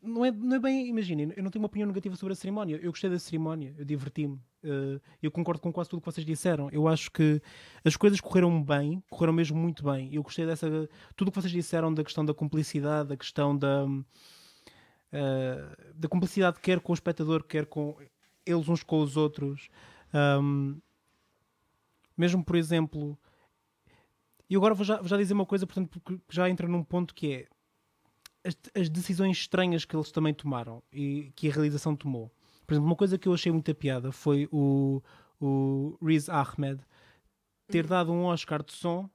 Não 0.03 0.25
é, 0.25 0.31
não 0.31 0.57
é 0.57 0.59
bem, 0.59 0.89
imaginem, 0.89 1.33
eu 1.37 1.43
não 1.43 1.51
tenho 1.51 1.63
uma 1.63 1.67
opinião 1.67 1.87
negativa 1.87 2.17
sobre 2.17 2.33
a 2.33 2.37
cerimónia. 2.37 2.79
Eu 2.83 2.91
gostei 2.91 3.11
da 3.11 3.19
cerimónia, 3.19 3.75
eu 3.79 3.85
diverti-me. 3.85 4.41
eh, 4.63 5.01
eu 5.23 5.31
concordo 5.31 5.61
com 5.61 5.73
quase 5.73 5.91
tudo 5.91 5.99
o 5.99 6.03
que 6.03 6.13
vocês 6.13 6.27
disseram. 6.27 6.69
Eu 6.71 6.89
acho 6.89 7.11
que 7.11 7.41
as 7.85 7.97
coisas 7.97 8.21
correram 8.21 8.63
bem, 8.63 9.03
correram 9.11 9.33
mesmo 9.33 9.57
muito 9.59 9.85
bem. 9.85 10.15
Eu 10.15 10.23
gostei 10.23 10.47
dessa. 10.47 10.69
Tudo 11.17 11.29
o 11.29 11.33
que 11.33 11.41
vocês 11.41 11.53
disseram 11.53 11.93
da 11.93 12.05
questão 12.05 12.25
da 12.25 12.35
cumplicidade, 12.35 13.11
da 13.11 13.17
questão 13.17 13.57
da. 13.57 13.85
Uh, 13.87 14.05
da 15.95 16.09
cumplicidade 16.09 16.59
quer 16.61 16.81
com 16.81 16.93
o 16.93 16.95
espectador, 16.95 17.45
quer 17.45 17.67
com 17.67 17.97
eles 18.45 18.69
uns 18.69 18.83
com 18.83 19.01
os 19.01 19.17
outros. 19.17 19.69
Um, 20.43 20.81
mesmo, 22.17 22.45
por 22.45 22.57
exemplo, 22.57 23.19
e 24.49 24.57
agora 24.57 24.75
vou 24.75 24.85
já, 24.85 24.99
vou 24.99 25.09
já 25.09 25.17
dizer 25.17 25.35
uma 25.35 25.47
coisa, 25.47 25.67
portanto, 25.67 25.89
porque 25.89 26.21
já 26.31 26.49
entra 26.49 26.69
num 26.69 26.85
ponto 26.85 27.15
que 27.15 27.33
é 27.33 27.47
as, 28.45 28.57
as 28.75 28.89
decisões 28.89 29.39
estranhas 29.39 29.85
que 29.85 29.97
eles 29.97 30.11
também 30.13 30.35
tomaram 30.35 30.83
e 30.93 31.33
que 31.35 31.49
a 31.49 31.53
realização 31.53 31.97
tomou. 31.97 32.31
Por 32.67 32.75
exemplo, 32.75 32.87
uma 32.89 32.97
coisa 32.97 33.19
que 33.19 33.27
eu 33.29 33.35
achei 33.35 33.51
muita 33.51 33.75
piada 33.75 34.13
foi 34.13 34.49
o, 34.53 35.03
o 35.41 35.99
Riz 36.03 36.29
Ahmed 36.29 36.81
ter 37.69 37.87
dado 37.87 38.13
um 38.13 38.25
Oscar 38.25 38.63
de 38.63 38.73
som 38.73 39.09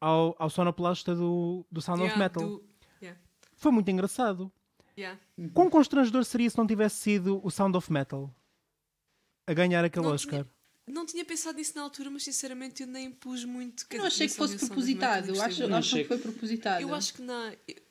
ao, 0.00 0.34
ao 0.38 0.50
sonoplasta 0.50 1.14
do, 1.14 1.64
do 1.70 1.80
Sound 1.80 2.00
of 2.02 2.08
Yeah, 2.10 2.22
Metal. 2.24 2.48
do- 2.48 2.64
yeah, 3.02 3.18
Foi 3.56 3.72
muito 3.72 3.90
engraçado. 3.90 4.50
yeah. 4.98 5.18
Quão 5.52 5.70
constrangedor 5.70 6.24
seria 6.24 6.48
se 6.50 6.58
não 6.58 6.66
tivesse 6.66 6.96
sido 6.96 7.40
o 7.44 7.50
Sound 7.50 7.76
of 7.76 7.92
Metal 7.92 8.30
a 9.46 9.52
ganhar 9.54 9.84
aquele 9.84 10.06
Não 10.06 10.12
Oscar? 10.14 10.46
Não 10.86 11.06
tinha 11.06 11.24
pensado 11.24 11.56
nisso 11.56 11.72
na 11.74 11.82
altura, 11.82 12.10
mas 12.10 12.24
sinceramente 12.24 12.82
eu 12.82 12.86
nem 12.86 13.10
pus 13.10 13.44
muito. 13.44 13.86
Eu 13.90 13.98
não 14.00 14.06
achei 14.06 14.28
que 14.28 14.34
fosse 14.34 14.56
propositado. 14.56 15.28
Eu 15.28 15.40
acho, 15.42 15.66
Não 15.66 15.78
acho 15.78 15.88
achei 15.88 16.02
que 16.02 16.08
foi 16.08 16.18
propositado. 16.18 16.82
Eu 16.82 16.94
acho 16.94 17.14
que 17.14 17.22
na. 17.22 17.54
eu- 17.66 17.82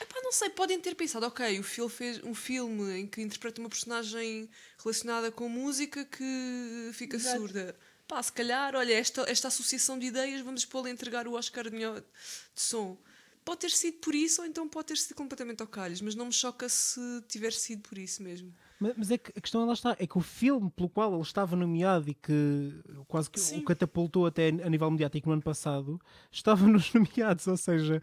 Epá, 0.00 0.18
não 0.22 0.32
sei, 0.32 0.48
podem 0.48 0.80
ter 0.80 0.94
pensado, 0.94 1.26
ok, 1.26 1.58
o 1.58 1.62
Phil 1.62 1.86
fez 1.86 2.24
um 2.24 2.34
filme 2.34 3.00
em 3.00 3.06
que 3.06 3.20
interpreta 3.20 3.60
uma 3.60 3.68
personagem 3.68 4.48
relacionada 4.82 5.30
com 5.30 5.46
música 5.46 6.06
que 6.06 6.90
fica 6.94 7.16
Exato. 7.16 7.38
surda. 7.38 7.76
Pá, 8.08 8.22
se 8.22 8.32
calhar, 8.32 8.74
olha, 8.74 8.94
esta, 8.94 9.22
esta 9.30 9.48
associação 9.48 9.98
de 9.98 10.06
ideias, 10.06 10.40
vamos 10.40 10.64
pô-la 10.64 10.88
a 10.88 10.90
entregar 10.90 11.28
o 11.28 11.34
Oscar 11.34 11.64
de, 11.64 11.70
melhor 11.70 12.00
de 12.00 12.06
som. 12.54 12.96
Pode 13.44 13.60
ter 13.60 13.70
sido 13.70 13.98
por 13.98 14.14
isso, 14.14 14.40
ou 14.40 14.48
então 14.48 14.66
pode 14.66 14.88
ter 14.88 14.96
sido 14.96 15.14
completamente 15.14 15.60
ao 15.60 15.66
calhas, 15.66 16.00
mas 16.00 16.14
não 16.14 16.26
me 16.26 16.32
choca 16.32 16.66
se 16.68 17.00
tiver 17.28 17.52
sido 17.52 17.82
por 17.86 17.98
isso 17.98 18.22
mesmo. 18.22 18.54
Mas, 18.80 18.94
mas 18.96 19.10
é 19.10 19.18
que 19.18 19.30
a 19.36 19.40
questão 19.40 19.66
lá 19.66 19.74
está, 19.74 19.94
é 19.98 20.06
que 20.06 20.16
o 20.16 20.22
filme 20.22 20.70
pelo 20.70 20.88
qual 20.88 21.12
ele 21.12 21.22
estava 21.22 21.54
nomeado 21.54 22.08
e 22.08 22.14
que 22.14 22.80
quase 23.06 23.30
que 23.30 23.38
Sim. 23.38 23.58
o 23.58 23.62
catapultou 23.62 24.26
até 24.26 24.48
a 24.48 24.68
nível 24.70 24.90
mediático 24.90 25.28
no 25.28 25.34
ano 25.34 25.42
passado, 25.42 26.00
estava 26.32 26.66
nos 26.66 26.92
nomeados, 26.94 27.46
ou 27.46 27.56
seja, 27.58 28.02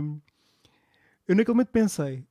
hum, 0.00 0.20
eu 1.26 1.34
naquele 1.36 1.54
momento 1.54 1.70
pensei, 1.72 2.24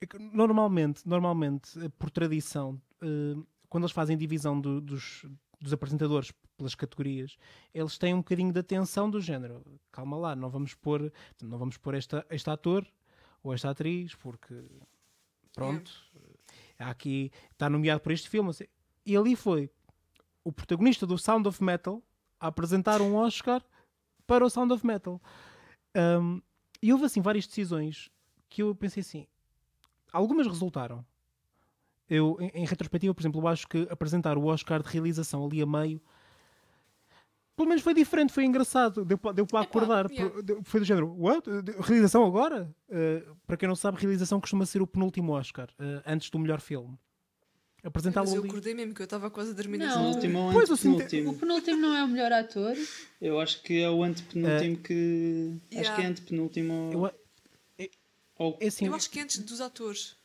é 0.00 0.06
normalmente, 0.18 1.08
normalmente, 1.08 1.78
eh, 1.82 1.88
por 1.98 2.10
tradição, 2.10 2.80
eh, 3.00 3.34
quando 3.68 3.84
eles 3.84 3.92
fazem 3.92 4.16
divisão 4.16 4.60
do- 4.60 4.80
dos, 4.80 5.24
dos 5.60 5.72
apresentadores 5.72 6.32
pelas 6.56 6.74
categorias, 6.74 7.36
eles 7.74 7.98
têm 7.98 8.14
um 8.14 8.18
bocadinho 8.18 8.52
de 8.52 8.60
atenção 8.60 9.10
do 9.10 9.20
género. 9.20 9.62
Calma 9.90 10.16
lá, 10.16 10.36
não 10.36 10.48
vamos 10.50 10.74
pôr, 10.74 11.12
não 11.42 11.58
vamos 11.58 11.76
pôr 11.76 11.94
esta, 11.94 12.26
este 12.30 12.48
ator 12.50 12.86
ou 13.42 13.52
esta 13.52 13.70
atriz, 13.70 14.14
porque 14.14 14.54
pronto, 15.54 15.90
há 16.14 16.25
aqui 16.78 17.30
está 17.52 17.68
nomeado 17.68 18.00
por 18.00 18.12
este 18.12 18.28
filme. 18.28 18.52
E 19.04 19.16
ali 19.16 19.36
foi 19.36 19.70
o 20.44 20.52
protagonista 20.52 21.06
do 21.06 21.18
Sound 21.18 21.48
of 21.48 21.62
Metal 21.62 22.02
a 22.38 22.48
apresentar 22.48 23.00
um 23.00 23.14
Oscar 23.16 23.62
para 24.26 24.44
o 24.44 24.50
Sound 24.50 24.72
of 24.72 24.86
Metal. 24.86 25.20
Um, 25.96 26.40
e 26.82 26.92
houve 26.92 27.06
assim 27.06 27.20
várias 27.20 27.46
decisões 27.46 28.10
que 28.48 28.62
eu 28.62 28.74
pensei 28.74 29.00
assim. 29.00 29.26
Algumas 30.12 30.46
resultaram. 30.46 31.04
Eu, 32.08 32.36
em, 32.40 32.62
em 32.62 32.66
retrospectiva, 32.66 33.14
por 33.14 33.22
exemplo, 33.22 33.40
eu 33.40 33.48
acho 33.48 33.66
que 33.66 33.88
apresentar 33.90 34.38
o 34.38 34.46
Oscar 34.46 34.82
de 34.82 34.88
realização 34.88 35.44
ali 35.44 35.60
a 35.60 35.66
meio 35.66 36.00
pelo 37.56 37.68
menos 37.68 37.82
foi 37.82 37.94
diferente, 37.94 38.32
foi 38.32 38.44
engraçado, 38.44 39.04
deu, 39.04 39.18
deu 39.34 39.46
para 39.46 39.62
Epá, 39.62 39.62
acordar. 39.62 40.10
yeah. 40.10 40.30
Pro- 40.30 40.42
deu- 40.42 40.62
Foi 40.62 40.78
do 40.80 40.84
género, 40.86 41.08
what? 41.18 41.48
Realização 41.80 42.24
agora? 42.24 42.68
Uh, 42.88 43.34
para 43.46 43.56
quem 43.56 43.66
não 43.68 43.74
sabe, 43.76 43.98
realização 44.00 44.40
costuma 44.40 44.66
ser 44.66 44.82
o 44.82 44.86
penúltimo 44.86 45.32
Oscar, 45.32 45.68
uh, 45.80 46.02
antes 46.06 46.28
do 46.30 46.38
melhor 46.38 46.60
filme. 46.60 46.98
apresentá-lo 47.82 48.26
Mas 48.26 48.34
eu 48.34 48.40
ali. 48.40 48.48
acordei 48.50 48.74
mesmo, 48.74 48.92
que 48.94 49.00
eu 49.00 49.04
estava 49.04 49.30
quase 49.30 49.50
a 49.52 49.54
dormir 49.54 49.78
Não. 49.78 49.86
altura. 49.86 50.04
Penúltimo 50.08 50.38
ou 50.40 50.52
Pois, 50.52 50.70
assim, 50.70 50.88
antepenúltimo? 50.96 51.30
O 51.30 51.38
penúltimo 51.38 51.76
não 51.80 51.94
é 51.96 52.02
o 52.04 52.08
melhor 52.08 52.32
ator. 52.32 52.74
Eu 53.20 53.38
acho 53.40 53.62
que 53.62 53.80
é 53.80 53.88
o 53.88 54.02
antepenúltimo 54.02 54.76
que. 54.78 55.60
Acho 55.70 55.74
Yeah. 55.78 55.96
que 55.96 56.02
é 56.02 56.06
antepenúltimo. 56.06 56.90
Eu, 56.92 57.06
a- 57.06 57.12
ou- 58.38 58.58
é 58.60 58.66
assim, 58.66 58.86
Eu 58.86 58.94
acho 58.94 59.08
que 59.08 59.18
é 59.20 59.22
antes 59.22 59.38
dos 59.38 59.60
atores. 59.60 60.16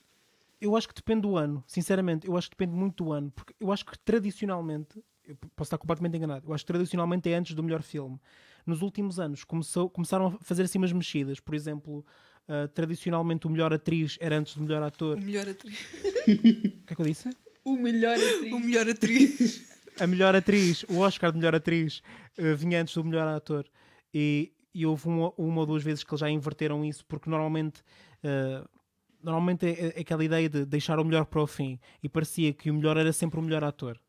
eu 0.59 0.75
acho 0.75 0.87
que 0.87 0.93
depende 0.95 1.21
do 1.21 1.37
ano, 1.37 1.63
sinceramente, 1.67 2.27
eu 2.27 2.35
acho 2.35 2.49
que 2.49 2.55
depende 2.57 2.75
muito 2.75 3.03
do 3.03 3.11
ano, 3.11 3.31
porque 3.31 3.53
eu 3.59 3.71
acho 3.71 3.85
que 3.85 3.97
tradicionalmente, 3.99 4.99
eu 5.31 5.49
posso 5.55 5.67
estar 5.67 5.77
completamente 5.77 6.15
enganado, 6.17 6.47
eu 6.47 6.53
acho 6.53 6.63
que 6.65 6.71
tradicionalmente 6.71 7.29
é 7.29 7.35
antes 7.35 7.53
do 7.55 7.63
melhor 7.63 7.81
filme. 7.81 8.19
Nos 8.65 8.81
últimos 8.81 9.19
anos 9.19 9.43
começou, 9.43 9.89
começaram 9.89 10.27
a 10.27 10.31
fazer 10.43 10.63
assim 10.63 10.77
umas 10.77 10.91
mexidas, 10.93 11.39
por 11.39 11.55
exemplo, 11.55 12.05
ah, 12.47 12.67
tradicionalmente 12.67 13.47
o 13.47 13.49
melhor 13.49 13.73
atriz 13.73 14.17
era 14.21 14.37
antes 14.37 14.55
do 14.55 14.61
melhor 14.63 14.83
ator. 14.83 15.17
O 15.17 15.21
O 15.21 15.23
melhor 15.23 15.47
atriz. 15.49 15.77
que 16.25 16.83
é 16.87 16.95
que 16.95 17.01
eu 17.01 17.05
disse? 17.05 17.29
O 17.63 17.75
melhor 17.77 18.15
atriz. 18.17 18.53
O 18.53 18.59
melhor 18.59 18.89
atriz. 18.89 19.71
A 19.99 20.07
melhor 20.07 20.35
atriz, 20.35 20.83
o 20.89 20.97
Oscar 20.99 21.31
de 21.31 21.37
melhor 21.37 21.53
atriz, 21.55 22.01
ah, 22.37 22.55
vinha 22.55 22.81
antes 22.81 22.93
do 22.95 23.03
melhor 23.03 23.27
ator. 23.27 23.65
E, 24.13 24.51
e 24.73 24.85
houve 24.85 25.07
uma, 25.07 25.33
uma 25.37 25.59
ou 25.61 25.65
duas 25.65 25.83
vezes 25.83 26.03
que 26.03 26.11
eles 26.11 26.19
já 26.19 26.29
inverteram 26.29 26.83
isso, 26.85 27.05
porque 27.05 27.29
normalmente. 27.29 27.81
ah, 28.23 28.67
Normalmente 29.23 29.67
é, 29.67 29.93
é 29.97 30.01
aquela 30.01 30.23
ideia 30.25 30.49
de 30.49 30.65
deixar 30.65 30.99
o 30.99 31.05
melhor 31.05 31.25
para 31.25 31.39
o 31.43 31.45
fim 31.45 31.79
e 32.01 32.09
parecia 32.09 32.51
que 32.53 32.71
o 32.71 32.73
melhor 32.73 32.97
era 32.97 33.13
sempre 33.13 33.39
o 33.39 33.43
melhor 33.43 33.63
ator. 33.63 33.99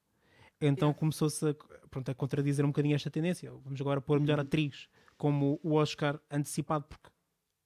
Então 0.64 0.88
Yeah. 0.90 0.98
começou-se 1.01 1.44
a, 1.48 1.55
pronto, 1.90 2.09
a 2.11 2.14
contradizer 2.14 2.64
um 2.64 2.68
bocadinho 2.68 2.94
esta 2.94 3.11
tendência. 3.11 3.51
Vamos 3.64 3.81
agora 3.81 4.01
pôr 4.01 4.20
melhor 4.20 4.38
atriz 4.40 4.88
como 5.18 5.59
o 5.62 5.75
Oscar 5.75 6.20
antecipado, 6.31 6.85
porque 6.88 7.09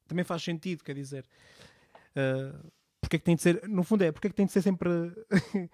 também 0.08 0.24
faz 0.24 0.42
sentido, 0.42 0.82
quer 0.82 0.94
dizer. 0.94 1.26
Uh, 2.16 2.70
porque 3.00 3.16
é 3.16 3.18
que 3.18 3.24
tem 3.24 3.36
de 3.36 3.42
ser, 3.42 3.68
no 3.68 3.82
fundo 3.84 4.02
é, 4.02 4.10
porque 4.10 4.26
é 4.28 4.30
que 4.30 4.36
tem 4.36 4.46
de 4.46 4.52
ser 4.52 4.62
sempre. 4.62 4.88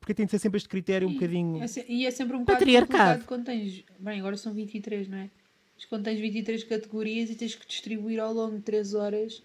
porque 0.00 0.14
tem 0.14 0.26
de 0.26 0.30
ser 0.30 0.38
sempre 0.38 0.56
este 0.58 0.68
critério 0.68 1.08
um 1.08 1.14
bocadinho. 1.14 1.62
É 1.62 1.66
se- 1.66 1.84
e 1.88 2.06
é 2.06 2.10
sempre 2.10 2.36
um 2.36 2.40
bocado 2.40 2.58
Patriarcado. 2.58 3.24
complicado 3.24 3.26
quando 3.26 3.44
tens. 3.46 3.84
Bem, 3.98 4.18
agora 4.20 4.36
são 4.36 4.52
23, 4.52 5.08
não 5.08 5.18
é? 5.18 5.30
Mas 5.76 5.84
quando 5.84 6.04
tens 6.04 6.18
23 6.20 6.64
categorias 6.64 7.30
e 7.30 7.34
tens 7.36 7.54
que 7.54 7.66
distribuir 7.66 8.18
ao 8.20 8.32
longo 8.32 8.56
de 8.56 8.62
3 8.62 8.94
horas 8.94 9.42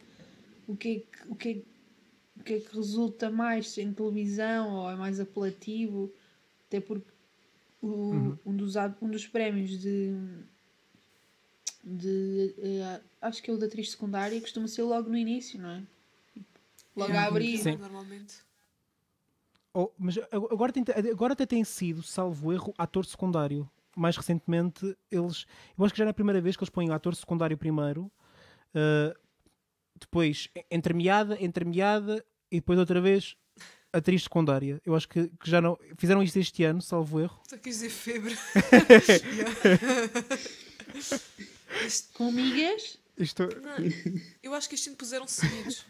o 0.67 0.76
que 0.76 0.89
é 0.89 0.99
que, 0.99 1.32
o 1.32 1.36
que, 1.36 1.49
é, 1.49 2.39
o 2.39 2.43
que, 2.43 2.54
é 2.56 2.60
que 2.60 2.76
resulta 2.76 3.30
mais 3.30 3.78
em 3.78 3.93
televisão 3.93 4.73
ou 4.78 4.89
é 4.91 4.95
mais 4.95 5.19
apelativo. 5.19 6.12
Até 6.73 6.81
porque 6.81 7.05
o- 7.79 8.36
um, 8.43 8.55
dos, 8.57 8.73
um 8.99 9.07
dos 9.07 9.27
prémios 9.27 9.77
de. 9.79 10.12
de 11.83 12.55
eh, 12.57 12.99
acho 13.21 13.43
que 13.43 13.51
é 13.51 13.53
o 13.53 13.57
da 13.59 13.67
atriz 13.67 13.91
secundária 13.91 14.41
costuma 14.41 14.67
ser 14.67 14.81
logo 14.81 15.07
no 15.07 15.15
início, 15.15 15.62
não 15.62 15.69
é? 15.69 15.83
Logo 16.95 17.13
a 17.13 17.25
abrir. 17.25 17.59
Sim. 17.59 17.77
Normalmente. 17.77 18.38
Oh, 19.71 19.91
mas 19.99 20.17
agora, 20.31 20.71
tem, 20.71 20.83
agora 21.12 21.33
até 21.33 21.45
tem 21.45 21.63
sido, 21.63 22.01
salvo 22.01 22.51
erro, 22.51 22.73
ator 22.75 23.05
secundário. 23.05 23.69
Mais 23.95 24.17
recentemente, 24.17 24.97
eles. 25.12 25.45
Eu 25.77 25.86
acho 25.86 25.93
que 25.93 25.99
já 25.99 26.05
não 26.05 26.09
é 26.09 26.12
a 26.12 26.15
primeira 26.15 26.41
vez 26.41 26.57
que 26.57 26.63
eles 26.63 26.71
põem 26.71 26.89
o 26.89 26.93
ator 26.93 27.15
secundário 27.15 27.55
primeiro, 27.55 28.12
uh, 28.73 29.15
depois 29.99 30.49
entremeada, 30.71 31.38
entremeada 31.39 32.25
e 32.49 32.55
depois 32.55 32.79
outra 32.79 32.99
vez 32.99 33.38
atriz 33.93 34.23
secundária. 34.23 34.82
Eu 34.86 34.95
acho 34.95 35.08
que, 35.08 35.27
que 35.39 35.49
já 35.49 35.62
não. 35.62 35.77
Fizeram 35.97 36.21
isto 36.23 36.38
este 36.38 36.63
ano, 36.63 36.82
salvo 36.82 37.19
erro. 37.21 37.39
Só 37.47 37.58
quis 37.58 37.75
dizer 37.75 37.89
febre. 37.89 38.36
Este- 41.86 42.08
Com 42.13 42.27
amigas. 42.29 42.97
Isto. 43.17 43.43
não, 43.62 43.75
eu 44.41 44.53
acho 44.53 44.67
que 44.69 44.75
este 44.75 44.89
ano 44.89 44.97
puseram 44.97 45.27
seguidos. 45.27 45.86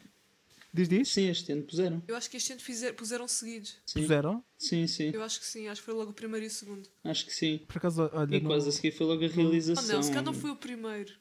Diz 0.73 0.89
diz? 0.89 1.09
Sim, 1.09 1.29
este 1.29 1.51
ano 1.51 1.63
puseram. 1.63 2.01
Eu 2.07 2.15
acho 2.15 2.29
que 2.29 2.37
este 2.37 2.51
ano 2.51 2.61
fizer, 2.61 2.93
puseram 2.93 3.27
seguidos. 3.27 3.77
Sim. 3.85 4.01
Puseram? 4.01 4.43
Sim, 4.57 4.87
sim. 4.87 5.11
Eu 5.13 5.21
acho 5.21 5.39
que 5.39 5.45
sim, 5.45 5.67
acho 5.67 5.81
que 5.81 5.85
foi 5.85 5.93
logo 5.93 6.11
o 6.11 6.13
primeiro 6.13 6.45
e 6.45 6.47
o 6.47 6.51
segundo. 6.51 6.89
Acho 7.03 7.25
que 7.25 7.33
sim. 7.33 7.59
Por 7.67 7.77
acaso, 7.77 8.09
olha. 8.11 8.35
E 8.35 8.39
não- 8.41 8.49
quase 8.49 8.69
a 8.69 8.71
seguir 8.71 8.91
foi 8.91 9.05
logo 9.05 9.23
a 9.23 9.27
Ah 9.27 9.29
realização. 9.29 9.95
não, 9.95 10.01
se 10.03 10.09
calhar 10.09 10.23
não 10.25 10.33
foi 10.33 10.49
o 10.51 10.55
primeiro. 10.55 11.13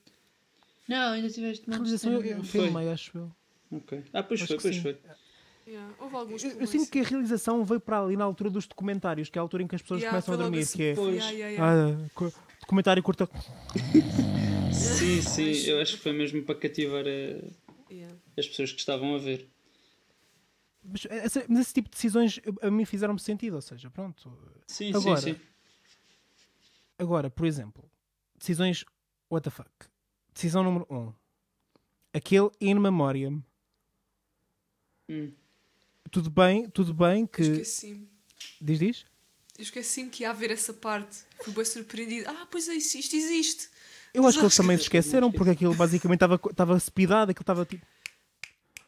Não, 0.89 1.13
ainda 1.13 1.29
tiveste 1.31 1.65
A 1.71 1.77
montes 1.77 2.01
de 2.01 2.07
realização 2.07 2.13
eu, 2.13 2.39
eu. 2.39 2.45
Foi. 2.45 2.63
filmei, 2.63 2.89
acho 2.89 3.19
eu. 3.19 3.33
Ok. 3.73 4.03
Ah, 4.13 4.23
pois 4.23 4.41
Acho 4.43 4.55
foi, 4.55 4.59
pois 4.63 4.75
sim. 4.77 4.83
foi. 4.83 4.99
Yeah, 5.67 5.95
Houve 6.01 6.17
alguns 6.17 6.43
Eu, 6.45 6.51
eu 6.61 6.67
sinto 6.67 6.91
que 6.91 6.99
a 7.01 7.03
realização 7.05 7.65
veio 7.65 7.81
para 7.81 8.01
ali 8.03 8.17
na 8.17 8.25
altura 8.25 8.51
dos 8.51 8.67
documentários, 8.67 9.29
que 9.31 9.39
é 9.39 9.41
a 9.41 9.43
altura 9.43 9.63
em 9.63 9.67
que 9.69 9.75
as 9.77 9.83
pessoas 9.83 10.01
Yeah, 10.03 10.11
começam 10.23 10.35
a 10.35 10.37
dormir, 10.45 10.61
assim. 10.63 10.77
que 10.79 10.83
é. 10.85 10.95
Pois. 10.95 11.15
Yeah, 11.15 11.31
yeah, 11.31 11.49
yeah. 11.51 12.09
Ah, 12.27 12.31
documentário 12.61 13.03
curta. 13.03 13.29
Sim, 14.73 15.23
sim. 15.23 15.53
Eu 15.71 15.81
acho 15.81 15.97
que 15.97 16.03
foi 16.03 16.13
mesmo 16.13 16.43
para 16.43 16.55
cativar 16.57 17.05
a- 17.07 17.63
Yeah. 17.93 18.17
as 18.39 18.49
pessoas 18.49 18.73
que 18.73 18.79
estavam 18.81 19.15
a 19.15 19.19
ver. 19.19 19.49
Mas, 20.83 21.07
essa- 21.11 21.45
mas 21.49 21.61
esse 21.61 21.75
tipo 21.75 21.89
de 21.91 21.95
decisões 21.95 22.41
a- 22.63 22.67
a 22.67 22.71
mim 22.71 22.85
fizeram-me 22.85 23.21
sentido, 23.21 23.55
ou 23.55 23.63
seja, 23.63 23.89
pronto. 23.91 24.33
Sim, 24.67 24.93
Agora, 24.95 25.21
sim, 25.21 25.35
sim. 25.35 25.41
Agora, 26.99 27.31
por 27.31 27.47
exemplo, 27.47 27.85
decisões 28.37 28.85
what 29.31 29.45
the 29.45 29.51
fuck. 29.51 29.71
Decisão 30.35 30.65
número 30.65 30.87
1. 30.91 30.97
Um. 30.97 31.13
Aquele 32.15 32.51
in 32.61 32.75
memoriam. 32.81 33.43
Hum. 35.09 35.31
Tudo 36.13 36.31
bem, 36.31 36.69
tudo 36.69 36.95
bem 36.95 37.23
Eu 37.23 37.27
que. 37.29 37.43
esqueci-me. 37.43 38.07
Diz, 38.61 38.79
diz? 38.79 39.05
Eu 39.59 39.63
esqueci-me 39.63 40.11
que 40.11 40.23
ia 40.23 40.31
haver 40.31 40.51
essa 40.51 40.73
parte. 40.73 41.19
Fui 41.43 41.53
bem 41.53 41.65
surpreendido. 41.65 42.29
Ah, 42.29 42.47
pois 42.51 42.69
é, 42.69 42.75
isto 42.75 42.97
isto 42.99 43.17
existe. 43.17 43.69
Eu 44.15 44.27
acho 44.27 44.39
que 44.39 44.45
eles 44.45 44.57
também 44.57 44.77
se 44.77 44.83
esqueceram, 44.85 45.33
porque 45.33 45.51
aquilo 45.51 45.75
basicamente 45.75 46.19
estava 46.19 46.39
estava 46.51 46.79
speedado, 46.79 47.31
aquilo 47.31 47.43
estava 47.43 47.65
tipo. 47.65 47.85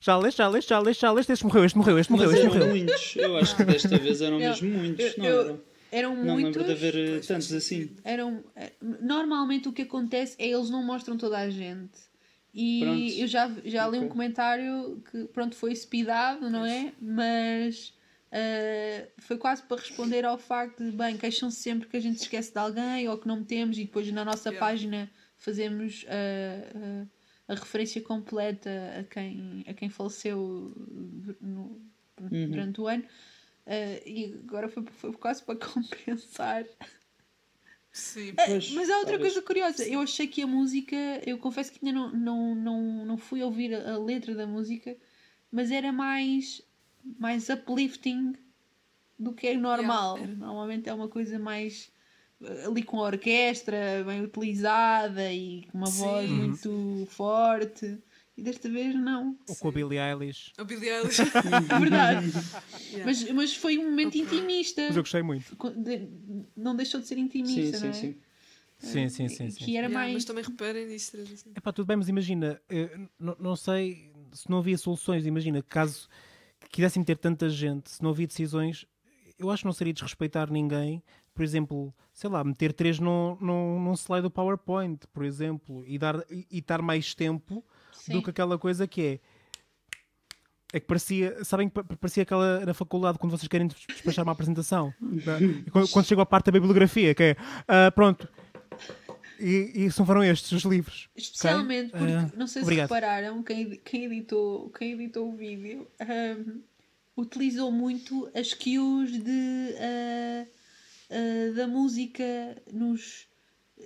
Já 0.00 0.18
leste, 0.18 0.36
já 0.38 0.48
leste, 0.48 0.68
já 0.68 0.78
leste, 0.78 1.00
já 1.00 1.10
leste, 1.12 1.32
este 1.32 1.44
morreu, 1.46 1.64
este 1.64 1.78
morreu, 1.78 1.98
este 1.98 2.12
morreu, 2.12 2.30
Mas 2.30 2.38
este 2.38 2.46
eram 2.46 2.58
morreu. 2.58 2.76
muitos. 2.76 3.16
Eu 3.16 3.36
acho 3.38 3.56
que 3.56 3.64
desta 3.64 3.98
vez 3.98 4.20
eram 4.20 4.36
Eu- 4.40 4.50
mesmo 4.50 4.68
muitos. 4.68 5.16
não 5.16 5.24
eu- 5.24 5.40
eram? 5.40 5.60
Eram 5.90 6.16
Não 6.16 6.34
muitos. 6.34 6.56
lembro 6.56 6.64
de 6.64 6.72
haver 6.72 7.24
tantos 7.24 7.52
assim. 7.52 7.96
eram 8.04 8.44
eh, 8.56 8.72
normalmente 9.00 9.68
o 9.68 9.72
que 9.72 9.82
acontece 9.82 10.34
é 10.38 10.48
eles 10.48 10.68
não 10.68 10.84
mostram 10.84 11.16
toda 11.16 11.38
a 11.38 11.48
gente 11.48 11.92
e 12.54 12.80
Pronto. 12.80 13.20
eu 13.20 13.26
já, 13.26 13.50
já 13.64 13.88
li 13.88 13.98
um 13.98 14.08
comentário 14.08 15.02
que 15.10 15.24
pronto 15.26 15.56
foi 15.56 15.74
speedado 15.74 16.48
não 16.48 16.64
é 16.64 16.92
mas 17.00 17.92
eh, 18.30 19.08
foi 19.18 19.36
quase 19.36 19.62
para 19.64 19.78
responder 19.80 20.24
ao 20.24 20.38
facto 20.38 20.84
de 20.84 20.92
bem 20.92 21.16
queixam-se 21.16 21.56
sempre 21.60 21.88
que 21.88 21.96
a 21.96 22.00
gente 22.00 22.20
esquece 22.20 22.52
de 22.52 22.58
alguém 22.58 23.08
ou 23.08 23.18
que 23.18 23.26
não 23.26 23.38
metemos 23.38 23.76
e 23.76 23.84
depois 23.84 24.10
na 24.12 24.24
nossa 24.24 24.50
Yeah. 24.50 24.64
página 24.66 25.10
fazemos 25.36 26.04
eh, 26.08 26.72
eh, 26.74 27.06
a 27.48 27.54
referência 27.54 28.00
completa 28.00 28.70
a 29.00 29.04
quem 29.04 29.64
a 29.68 29.74
quem 29.74 29.88
faleceu 29.90 30.72
no- 31.40 31.80
Uhum. 32.30 32.46
durante 32.48 32.80
o 32.80 32.86
ano 32.86 33.04
e 34.06 34.38
agora 34.46 34.68
foi, 34.68 34.84
foi 34.86 35.12
quase 35.14 35.42
para 35.42 35.56
compensar 35.66 36.64
Sim. 37.94 38.34
Pois, 38.34 38.72
mas 38.72 38.90
há 38.90 38.98
outra 38.98 39.20
coisa 39.20 39.40
curiosa. 39.40 39.86
Eu 39.86 40.00
achei 40.00 40.26
que 40.26 40.42
a 40.42 40.46
música, 40.48 40.96
eu 41.24 41.38
confesso 41.38 41.70
que 41.70 41.78
ainda 41.80 41.96
não, 41.96 42.10
não, 42.10 42.54
não, 42.56 43.06
não 43.06 43.16
fui 43.16 43.40
ouvir 43.40 43.72
a, 43.72 43.96
letra 43.96 44.34
da 44.34 44.48
música, 44.48 44.96
mas 45.50 45.70
era 45.70 45.92
mais, 45.92 46.60
mais 47.20 47.48
uplifting 47.48 48.34
do 49.16 49.32
que 49.32 49.46
é 49.46 49.56
normal. 49.56 50.18
Yeah. 50.18 50.34
Normalmente 50.34 50.88
é 50.88 50.92
uma 50.92 51.06
coisa 51.06 51.38
mais 51.38 51.92
eh, 52.42 52.64
ali 52.66 52.82
com 52.82 52.98
a 52.98 53.04
orquestra 53.06 54.02
bem 54.04 54.22
utilizada 54.22 55.32
e 55.32 55.64
com 55.70 55.78
uma 55.78 55.86
Sim. 55.86 56.02
voz 56.02 56.30
muito 56.30 57.06
forte. 57.10 57.96
E 58.36 58.42
desta 58.42 58.68
vez 58.68 58.94
não. 58.94 59.38
Ou 59.48 59.56
com 59.56 59.68
a 59.68 59.72
Billie 59.72 59.98
Eilish. 59.98 60.52
A 60.58 60.64
Billie 60.64 60.88
Eilish. 60.90 61.18
É 61.70 61.78
verdade. 61.78 62.32
Yeah. 62.90 63.04
mas, 63.06 63.30
mas 63.32 63.56
foi 63.56 63.78
um 63.78 63.84
momento 63.90 64.16
intimista. 64.16 64.82
Mas 64.88 64.96
eu 64.96 65.02
gostei 65.02 65.22
muito. 65.22 65.56
De- 65.76 66.08
Não 66.56 66.74
deixou 66.74 67.00
de 67.00 67.06
ser 67.06 67.14
Sim, 67.14 67.20
intimista, 67.22 67.78
sim, 67.78 67.84
não 67.84 67.90
é? 67.90 67.92
sim. 67.92 68.16
Sim, 68.76 69.08
sim, 69.08 69.28
sim. 69.28 69.46
Que 69.46 69.64
sim. 69.64 69.76
era 69.76 69.86
Yeah, 69.86 69.94
mais. 69.94 70.12
Mas 70.14 70.24
também 70.24 70.44
reparem 70.44 70.86
nisso. 70.86 71.16
Assim. 71.16 71.52
Epá, 71.56 71.72
tudo 71.72 71.86
bem, 71.86 71.96
mas 71.96 72.08
imagina, 72.08 72.60
eh, 72.68 72.98
não 73.18 73.54
sei 73.56 74.12
se 74.32 74.50
não 74.50 74.58
havia 74.58 74.76
soluções, 74.76 75.24
imagina, 75.24 75.62
caso 75.62 76.08
quisessem 76.70 77.04
ter 77.04 77.16
tanta 77.16 77.48
gente, 77.48 77.88
se 77.88 78.02
não 78.02 78.10
havia 78.10 78.26
decisões, 78.26 78.84
eu 79.38 79.48
acho 79.50 79.62
que 79.62 79.66
não 79.66 79.72
seria 79.72 79.92
desrespeitar 79.92 80.50
ninguém, 80.50 81.02
por 81.32 81.44
exemplo, 81.44 81.94
sei 82.12 82.28
lá, 82.28 82.42
meter 82.42 82.72
três 82.72 82.98
num, 82.98 83.36
num, 83.40 83.80
num 83.80 83.92
slide 83.94 84.22
do 84.22 84.30
PowerPoint, 84.30 85.06
por 85.12 85.24
exemplo, 85.24 85.84
e 85.86 85.96
dar 85.98 86.24
e, 86.28 86.46
e 86.50 86.60
dar 86.60 86.82
mais 86.82 87.14
tempo 87.14 87.64
do 88.08 88.14
Sim. 88.14 88.22
que 88.22 88.30
aquela 88.30 88.58
coisa 88.58 88.86
que 88.86 89.02
é. 89.02 89.20
É 90.72 90.80
que 90.80 90.86
parecia, 90.86 91.44
sabem 91.44 91.68
que 91.68 91.74
pa- 91.74 91.84
parecia 91.96 92.24
aquela 92.24 92.66
na 92.66 92.74
faculdade 92.74 93.16
quando 93.18 93.30
vocês 93.30 93.46
querem 93.46 93.68
des- 93.68 93.78
despachar 93.86 94.24
uma 94.24 94.32
apresentação. 94.32 94.92
quando, 95.72 95.88
quando 95.88 96.06
chega 96.06 96.22
à 96.22 96.26
parte 96.26 96.46
da 96.46 96.52
bibliografia, 96.52 97.14
que 97.14 97.22
é 97.22 97.36
ah, 97.68 97.92
pronto. 97.92 98.28
E, 99.38 99.72
e 99.86 99.90
são 99.92 100.04
foram 100.06 100.22
estes 100.24 100.50
os 100.52 100.62
livros. 100.64 101.08
Especialmente 101.14 101.90
porque, 101.90 102.12
Ah, 102.12 102.30
não 102.36 102.46
sei 102.46 102.62
obrigado. 102.62 102.88
se 102.88 102.94
repararam, 102.94 103.42
quem, 103.42 103.70
quem, 103.84 104.04
editou, 104.06 104.68
quem 104.70 104.92
editou 104.92 105.32
o 105.32 105.36
vídeo 105.36 105.86
ahm, 106.00 106.60
utilizou 107.16 107.70
muito 107.70 108.28
as 108.34 108.52
cues 108.54 109.12
de, 109.12 109.74
ah, 109.78 110.46
ah, 111.10 111.54
da 111.56 111.66
música 111.68 112.24
nos. 112.72 113.26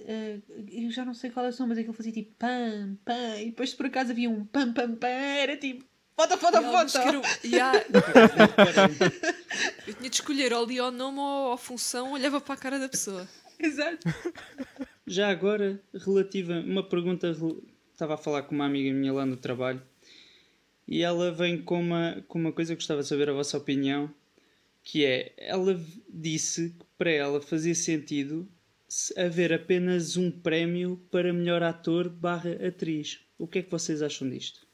Ah, 0.06 0.38
eu 0.70 0.90
já 0.90 1.04
não 1.04 1.14
sei 1.14 1.30
qual 1.30 1.46
é 1.46 1.48
o 1.48 1.52
som, 1.52 1.66
mas 1.66 1.78
aquilo 1.78 1.94
fazia 1.94 2.12
tipo 2.12 2.32
pam, 2.38 2.96
pam, 3.04 3.40
e 3.40 3.46
depois 3.46 3.70
se 3.70 3.76
por 3.76 3.86
acaso 3.86 4.10
havia 4.12 4.28
um 4.30 4.44
pam, 4.44 4.72
pam, 4.72 4.94
pam, 4.96 5.08
era 5.08 5.56
tipo. 5.56 5.84
Foto, 6.16 6.36
foto, 6.36 6.56
E 6.58 6.62
foto! 6.62 6.98
o- 7.20 7.46
e 7.46 7.60
há- 7.60 7.72
Caralho. 8.56 8.94
eu 9.86 9.94
tinha 9.94 10.10
de 10.10 10.16
escolher 10.16 10.52
ou 10.52 10.64
li 10.66 10.78
ao 10.78 10.90
nome 10.90 11.18
ou 11.20 11.52
à 11.52 11.56
função, 11.58 12.12
olhava 12.12 12.40
para 12.40 12.54
a 12.54 12.58
cara 12.58 12.78
da 12.78 12.88
pessoa. 12.88 13.26
Exato. 13.58 13.98
Já 15.06 15.28
agora, 15.30 15.80
relativa, 15.94 16.54
uma 16.60 16.82
pergunta. 16.88 17.34
Estava 17.92 18.14
a 18.14 18.18
falar 18.18 18.42
com 18.42 18.54
uma 18.54 18.66
amiga 18.66 18.92
minha 18.92 19.12
lá 19.12 19.26
no 19.26 19.36
trabalho 19.36 19.82
e 20.86 21.02
ela 21.02 21.32
vem 21.32 21.60
com 21.60 21.80
uma, 21.80 22.24
com 22.28 22.38
uma 22.38 22.52
coisa 22.52 22.72
que 22.74 22.76
gostava 22.80 23.02
de 23.02 23.08
saber 23.08 23.28
a 23.28 23.32
vossa 23.32 23.56
opinião, 23.58 24.08
que 24.84 25.04
é, 25.04 25.32
ela 25.36 25.80
disse 26.08 26.70
que 26.70 26.84
para 26.96 27.10
ela 27.10 27.40
fazia 27.40 27.74
sentido 27.74 28.42
se 28.42 28.57
haver 29.16 29.52
apenas 29.52 30.16
um 30.16 30.30
prémio 30.30 30.96
para 31.10 31.32
melhor 31.32 31.62
ator 31.62 32.08
barra 32.08 32.52
atriz. 32.66 33.20
O 33.38 33.46
que 33.46 33.58
é 33.60 33.62
que 33.62 33.70
vocês 33.70 34.02
acham 34.02 34.28
disto? 34.28 34.66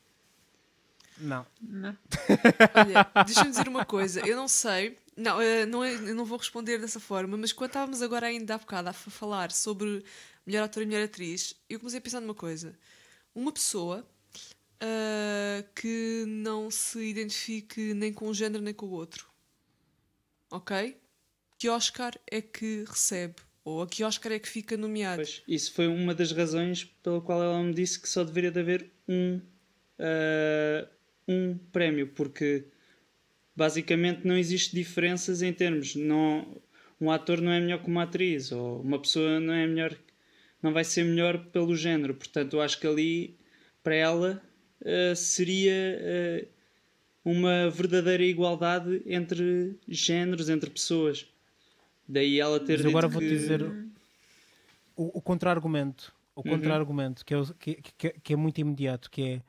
Não. 1.18 1.46
Não. 1.60 1.96
Olha, 2.74 3.24
deixa-me 3.24 3.50
dizer 3.50 3.68
uma 3.68 3.84
coisa, 3.84 4.20
eu 4.26 4.36
não 4.36 4.48
sei, 4.48 4.98
não, 5.16 5.40
eh, 5.40 5.64
não 5.64 5.84
é- 5.84 5.94
eu 5.94 6.14
não 6.14 6.24
vou 6.24 6.38
responder 6.38 6.78
dessa 6.78 6.98
forma, 6.98 7.36
mas 7.36 7.52
quando 7.52 7.70
estávamos 7.70 8.02
agora 8.02 8.26
ainda 8.26 8.54
há 8.54 8.58
bocado 8.58 8.88
a 8.88 8.92
falar 8.92 9.52
sobre 9.52 10.04
melhor 10.44 10.64
ator 10.64 10.82
e 10.82 10.86
melhor 10.86 11.04
atriz, 11.04 11.54
eu 11.68 11.78
comecei 11.78 11.98
a 11.98 12.02
pensar 12.02 12.20
numa 12.20 12.34
coisa. 12.34 12.76
Uma 13.34 13.52
pessoa 13.52 14.04
ah, 14.80 15.64
que 15.74 16.24
não 16.26 16.70
se 16.70 16.98
identifique 17.00 17.94
nem 17.94 18.12
com 18.12 18.28
um 18.28 18.34
género 18.34 18.62
nem 18.62 18.74
com 18.74 18.86
o 18.86 18.90
outro, 18.90 19.28
ok? 20.50 20.96
Que 21.58 21.68
Oscar 21.68 22.12
é 22.30 22.42
que 22.42 22.84
recebe? 22.86 23.36
Ou 23.64 23.80
a 23.80 23.86
que 23.86 24.04
Oscar 24.04 24.32
é 24.32 24.38
que 24.38 24.48
fica 24.48 24.76
nomeado? 24.76 25.16
Pois, 25.16 25.42
isso 25.48 25.72
foi 25.72 25.86
uma 25.86 26.14
das 26.14 26.32
razões 26.32 26.84
pela 27.02 27.20
qual 27.20 27.42
ela 27.42 27.62
me 27.62 27.72
disse 27.72 27.98
que 27.98 28.08
só 28.08 28.22
deveria 28.22 28.50
de 28.50 28.60
haver 28.60 28.90
um, 29.08 29.40
ah, 29.98 30.86
um 31.26 31.56
prémio, 31.72 32.08
porque 32.08 32.64
basicamente 33.56 34.26
não 34.26 34.36
existe 34.36 34.74
diferenças 34.74 35.40
em 35.40 35.52
termos. 35.52 35.94
Não, 35.94 36.60
um 37.00 37.10
ator 37.10 37.40
não 37.40 37.52
é 37.52 37.60
melhor 37.60 37.82
que 37.82 37.88
uma 37.88 38.02
atriz, 38.02 38.52
ou 38.52 38.82
uma 38.82 38.98
pessoa 38.98 39.40
não 39.40 39.54
é 39.54 39.66
melhor, 39.66 39.96
não 40.62 40.72
vai 40.72 40.84
ser 40.84 41.04
melhor 41.04 41.38
pelo 41.46 41.74
género. 41.74 42.14
Portanto, 42.14 42.54
eu 42.54 42.60
acho 42.60 42.78
que 42.78 42.86
ali, 42.86 43.38
para 43.82 43.94
ela, 43.94 44.42
ah, 44.84 45.14
seria 45.14 45.72
ah, 46.02 46.46
uma 47.24 47.70
verdadeira 47.70 48.22
igualdade 48.22 49.02
entre 49.06 49.78
géneros, 49.88 50.50
entre 50.50 50.68
pessoas. 50.68 51.26
Daí 52.08 52.38
ela 52.40 52.60
ter 52.60 52.78
Mas 52.78 52.86
agora 52.86 53.06
dito 53.08 53.12
vou-te 53.18 53.28
que- 53.28 53.34
dizer 53.34 53.62
o, 54.96 55.18
o 55.18 55.22
contra-argumento. 55.22 56.12
O 56.36 56.40
Uhum. 56.40 56.50
contra-argumento, 56.56 57.24
que, 57.24 57.34
é 57.34 57.42
que, 57.58 57.74
que- 57.96 58.20
que 58.20 58.32
é 58.32 58.36
muito 58.36 58.60
imediato, 58.60 59.08
que 59.10 59.22
é 59.22 59.42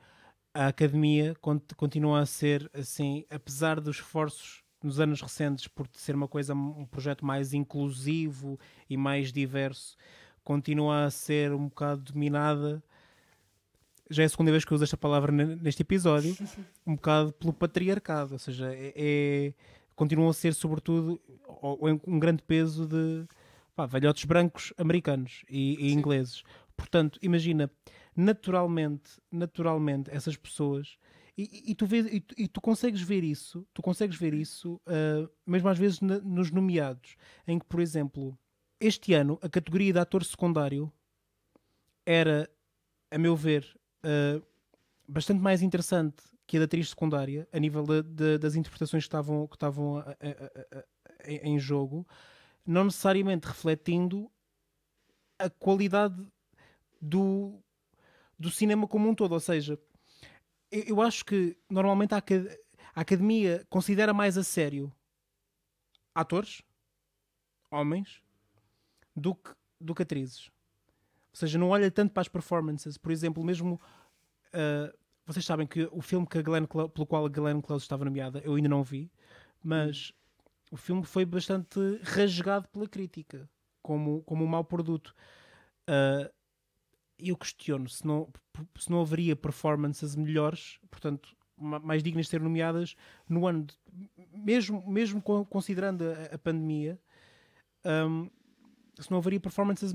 a 0.54 0.68
academia 0.68 1.34
cont- 1.40 1.74
continua 1.76 2.20
a 2.20 2.26
ser 2.26 2.70
assim, 2.72 3.24
apesar 3.28 3.80
dos 3.80 3.96
esforços 3.96 4.62
nos 4.82 5.00
anos 5.00 5.20
recentes 5.20 5.66
por 5.66 5.88
ser 5.92 6.14
uma 6.14 6.28
coisa, 6.28 6.54
um 6.54 6.86
projeto 6.86 7.26
mais 7.26 7.52
inclusivo 7.52 8.58
e 8.88 8.96
mais 8.96 9.32
diverso, 9.32 9.96
continua 10.44 11.04
a 11.06 11.10
ser 11.10 11.52
um 11.52 11.64
bocado 11.68 12.12
dominada. 12.12 12.82
Já 14.08 14.22
é 14.22 14.26
a 14.26 14.28
segunda 14.28 14.52
vez 14.52 14.64
que 14.64 14.70
eu 14.72 14.76
uso 14.76 14.84
esta 14.84 14.96
palavra 14.96 15.32
ne- 15.32 15.56
neste 15.56 15.82
episódio, 15.82 16.36
um 16.86 16.94
bocado 16.94 17.32
pelo 17.32 17.52
patriarcado, 17.52 18.34
ou 18.34 18.38
seja, 18.38 18.72
é, 18.72 18.92
é- 18.94 19.54
continuam 19.96 20.30
a 20.30 20.34
ser 20.34 20.54
sobretudo 20.54 21.20
um 22.06 22.18
grande 22.18 22.42
peso 22.42 22.86
de 22.86 23.26
pá, 23.74 23.86
velhotes 23.86 24.24
brancos 24.24 24.72
americanos 24.78 25.44
e, 25.48 25.74
e 25.88 25.92
ingleses. 25.92 26.42
Portanto, 26.76 27.18
imagina, 27.22 27.70
naturalmente, 28.14 29.20
naturalmente, 29.32 30.10
essas 30.10 30.36
pessoas 30.36 30.98
e, 31.38 31.70
e- 31.70 31.74
tu 31.74 31.86
vês, 31.86 32.06
e, 32.06 32.20
tu, 32.20 32.34
e 32.38 32.48
tu 32.48 32.60
consegues 32.62 33.02
ver 33.02 33.22
isso, 33.22 33.66
tu 33.74 33.82
consegues 33.82 34.16
ver 34.16 34.32
isso, 34.32 34.80
ah, 34.86 35.28
mesmo 35.46 35.68
às 35.68 35.78
vezes 35.78 36.00
na- 36.00 36.20
nos 36.20 36.50
nomeados, 36.50 37.16
em 37.46 37.58
que, 37.58 37.66
por 37.66 37.80
exemplo, 37.80 38.38
este 38.80 39.12
ano 39.12 39.38
a 39.42 39.48
categoria 39.48 39.92
de 39.92 39.98
ator 39.98 40.24
secundário 40.24 40.90
era, 42.04 42.48
a 43.10 43.18
meu 43.18 43.36
ver, 43.36 43.66
ah, 44.02 44.40
bastante 45.08 45.40
mais 45.40 45.62
interessante 45.62 46.22
que 46.46 46.56
a 46.56 46.60
da 46.60 46.64
atriz 46.66 46.90
secundária, 46.90 47.48
a 47.52 47.58
nível 47.58 47.84
da- 47.84 48.02
da- 48.02 48.38
das 48.38 48.54
interpretações 48.54 49.02
que 49.04 49.08
estavam, 49.08 49.46
que 49.46 49.56
estavam 49.56 49.98
a- 49.98 50.02
a- 50.02 50.78
a- 50.78 50.84
em 51.28 51.58
jogo, 51.58 52.06
não 52.64 52.84
necessariamente 52.84 53.46
refletindo 53.46 54.30
a 55.38 55.50
qualidade 55.50 56.26
do, 57.00 57.58
do 58.38 58.50
cinema 58.50 58.86
como 58.86 59.08
um 59.08 59.14
todo. 59.14 59.32
Ou 59.32 59.40
seja, 59.40 59.78
eu, 60.70 60.82
eu 60.84 61.00
acho 61.00 61.24
que 61.24 61.56
normalmente 61.68 62.14
a, 62.14 62.18
a 62.94 63.00
academia 63.00 63.66
considera 63.68 64.14
mais 64.14 64.38
a 64.38 64.44
sério 64.44 64.92
atores, 66.14 66.62
homens, 67.70 68.22
do 69.14 69.34
que, 69.34 69.50
do 69.80 69.94
que 69.94 70.02
atrizes. 70.02 70.46
Ou 71.32 71.38
seja, 71.38 71.58
não 71.58 71.68
olha 71.70 71.90
tanto 71.90 72.12
para 72.12 72.22
as 72.22 72.28
performances. 72.28 72.96
Por 72.96 73.12
exemplo, 73.12 73.44
mesmo. 73.44 73.80
ah, 74.52 74.92
vocês 75.26 75.44
sabem 75.44 75.66
que 75.66 75.88
o 75.90 76.00
filme 76.00 76.26
que 76.26 76.42
Glenn 76.42 76.66
Close, 76.66 76.90
pelo 76.90 77.06
qual 77.06 77.26
a 77.26 77.28
Glenn 77.28 77.60
Close 77.60 77.82
estava 77.84 78.04
nomeada, 78.04 78.40
eu 78.44 78.54
ainda 78.54 78.68
não 78.68 78.82
vi, 78.82 79.10
mas 79.62 80.12
o 80.70 80.76
filme 80.76 81.04
foi 81.04 81.24
bastante 81.24 81.78
rasgado 82.02 82.68
pela 82.68 82.88
crítica 82.88 83.48
como, 83.82 84.22
como 84.22 84.44
um 84.44 84.48
mau 84.48 84.64
produto. 84.64 85.14
Ah, 85.86 86.30
eu 87.18 87.36
questiono 87.36 87.88
se 87.88 88.06
não, 88.06 88.28
se 88.78 88.90
não 88.90 89.00
haveria 89.00 89.34
performances 89.34 90.14
melhores, 90.14 90.78
portanto, 90.90 91.34
ma- 91.56 91.78
mais 91.78 92.02
dignas 92.02 92.26
de 92.26 92.30
ser 92.30 92.40
nomeadas 92.40 92.94
no 93.28 93.46
ano, 93.46 93.64
de- 93.64 94.10
mesmo, 94.32 94.86
mesmo 94.86 95.22
con- 95.22 95.44
considerando 95.44 96.04
a, 96.04 96.34
a 96.34 96.38
pandemia, 96.38 97.00
ahm, 97.84 98.28
se 98.98 99.10
não 99.10 99.18
haveria 99.18 99.40
performances 99.40 99.92